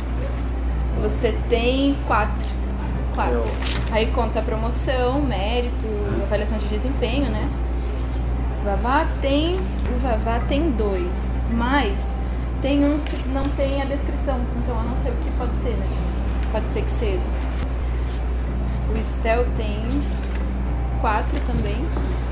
Você 1.02 1.34
tem 1.50 1.96
quatro. 2.08 2.54
Quatro. 3.14 3.42
Aí 3.92 4.08
conta 4.08 4.40
a 4.40 4.42
promoção, 4.42 5.22
mérito, 5.22 5.88
avaliação 6.24 6.58
de 6.58 6.68
desempenho, 6.68 7.30
né? 7.30 7.50
O 8.62 8.66
Vavá 8.66 9.08
tem. 9.22 9.54
O 9.54 10.00
Vavá 10.02 10.42
tem 10.48 10.72
dois. 10.72 11.22
Mas 11.54 12.06
tem 12.66 12.84
uns 12.84 13.00
que 13.04 13.30
não 13.30 13.44
tem 13.50 13.80
a 13.80 13.86
descrição. 13.86 14.42
Então 14.58 14.76
eu 14.76 14.90
não 14.90 14.98
sei 14.98 15.12
o 15.12 15.16
que 15.18 15.30
pode 15.38 15.56
ser, 15.58 15.70
né? 15.70 15.86
Pode 16.52 16.68
ser 16.68 16.82
que 16.82 16.90
seja. 16.90 17.28
O 18.92 18.98
Estel 18.98 19.46
tem 19.56 19.86
quatro 21.00 21.40
também. 21.42 21.78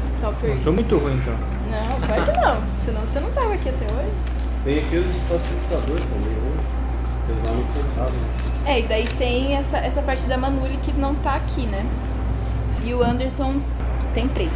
Só 0.09 0.31
por. 0.31 0.49
Eu 0.49 0.63
sou 0.63 0.73
muito 0.73 0.97
ruim 0.97 1.13
então. 1.13 1.35
Não, 1.69 2.07
claro 2.07 2.23
que 2.25 2.39
não. 2.39 2.63
Senão 2.79 3.01
você 3.01 3.19
não 3.19 3.29
tava 3.29 3.53
aqui 3.53 3.69
até 3.69 3.85
hoje. 3.85 4.13
Tem 4.63 4.79
aqueles 4.79 5.13
de 5.13 5.19
facilitador 5.19 5.99
também, 5.99 6.31
né? 6.31 6.63
Eles 7.29 7.43
lá 7.43 7.51
no 7.51 7.63
contado. 7.65 8.13
É, 8.65 8.79
e 8.79 8.83
daí 8.87 9.07
tem 9.19 9.55
essa, 9.55 9.77
essa 9.77 10.01
parte 10.01 10.25
da 10.25 10.35
Manuli 10.35 10.77
que 10.77 10.93
não 10.93 11.13
tá 11.13 11.35
aqui, 11.35 11.67
né? 11.67 11.85
E 12.83 12.91
o 12.91 13.03
Anderson 13.03 13.61
tem 14.15 14.27
três. 14.29 14.51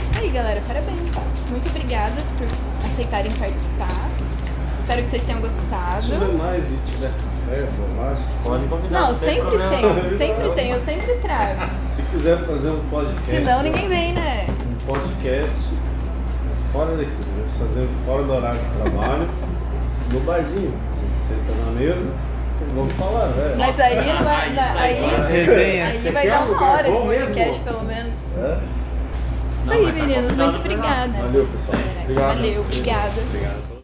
Isso 0.00 0.16
aí, 0.16 0.30
galera. 0.30 0.62
Parabéns. 0.68 1.00
Muito 1.50 1.68
obrigada 1.70 2.22
por 2.38 2.46
aceitarem 2.86 3.32
participar. 3.32 4.09
Espero 4.90 5.04
que 5.04 5.10
vocês 5.10 5.22
tenham 5.22 5.40
Se 5.42 5.46
gostado. 5.46 6.02
tiver 6.02 6.32
mais 6.32 6.72
e 6.72 6.76
tiver 6.90 7.10
café, 7.10 7.68
bolacha, 7.78 8.22
Pode 8.42 8.66
convidar. 8.66 9.00
Não, 9.00 9.14
sempre 9.14 9.58
tem, 9.68 10.18
sempre 10.18 10.50
tem, 10.50 10.70
eu 10.72 10.80
sempre 10.80 11.14
trago. 11.22 11.70
se 11.86 12.02
quiser 12.02 12.38
fazer 12.38 12.70
um 12.70 12.80
podcast. 12.90 13.24
Senão 13.24 13.62
ninguém 13.62 13.88
vem, 13.88 14.12
né? 14.14 14.48
Um 14.48 14.86
podcast 14.92 15.52
fora 16.72 16.96
daqui, 16.96 17.08
né? 17.08 17.44
fazendo 17.56 18.04
fora 18.04 18.24
do 18.24 18.32
horário 18.32 18.58
de 18.58 18.90
trabalho, 18.90 19.28
no 20.12 20.20
barzinho. 20.20 20.74
A 20.74 21.06
gente 21.06 21.20
senta 21.20 21.52
na 21.64 21.70
mesa 21.78 22.10
vamos 22.74 22.92
falar, 22.94 23.28
velho. 23.28 23.58
Mas 23.58 23.78
aí 23.78 24.12
não 24.12 24.24
vai. 24.24 24.58
aí, 24.76 25.32
Resenha. 25.32 25.86
aí 25.86 26.10
vai 26.10 26.28
dar 26.28 26.50
uma 26.50 26.68
hora 26.68 26.90
de 26.90 26.98
podcast, 26.98 27.60
pelo 27.60 27.84
menos. 27.84 28.38
É? 28.38 28.58
Isso 29.56 29.66
Não, 29.68 29.76
aí, 29.76 29.86
tá 29.86 29.92
meninos. 29.92 30.36
Muito 30.36 30.52
lá. 30.52 30.58
obrigada. 30.58 31.12
Valeu, 31.12 31.46
pessoal. 31.46 31.82
Obrigado. 32.02 32.36
Valeu, 32.36 32.60
obrigada. 32.60 33.12
Mas 33.32 33.79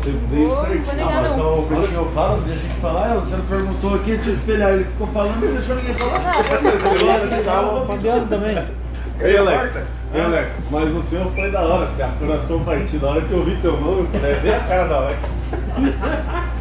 você 0.00 0.14
veio 0.30 0.50
certinho. 0.50 1.08
Ah, 1.08 1.20
mas 1.22 1.36
não. 1.36 1.62
quando 1.64 1.94
eu 1.94 2.10
falo, 2.12 2.40
deixa 2.42 2.66
te 2.66 2.74
falar, 2.74 3.14
você 3.16 3.36
não 3.36 3.44
perguntou 3.44 3.94
aqui 3.94 4.16
se 4.16 4.30
espelhar. 4.30 4.72
Ele 4.72 4.84
ficou 4.84 5.06
falando 5.08 5.42
e 5.42 5.46
não 5.46 5.52
deixou 5.52 5.76
ninguém 5.76 5.94
falar. 5.94 6.32
Você 7.20 7.42
Tava 7.42 7.82
o 7.82 7.86
Fabiano 7.86 8.26
também. 8.26 8.58
Ei, 9.20 9.36
Alex. 9.36 9.76
Ei, 10.14 10.20
Alex. 10.20 10.50
Mas 10.70 10.96
o 10.96 11.02
teu 11.10 11.30
foi 11.32 11.50
da 11.50 11.60
hora, 11.60 11.86
porque 11.86 12.02
a 12.02 12.08
coração 12.08 12.64
partiu. 12.64 13.00
Na 13.00 13.08
hora 13.08 13.20
que 13.20 13.32
eu 13.32 13.44
vi 13.44 13.56
teu 13.56 13.78
nome, 13.78 14.00
eu 14.00 14.06
falei, 14.06 14.32
é 14.32 14.40
bem 14.40 14.54
a 14.54 14.60
cara 14.60 14.88
da 14.88 14.96
Alex. 14.96 15.18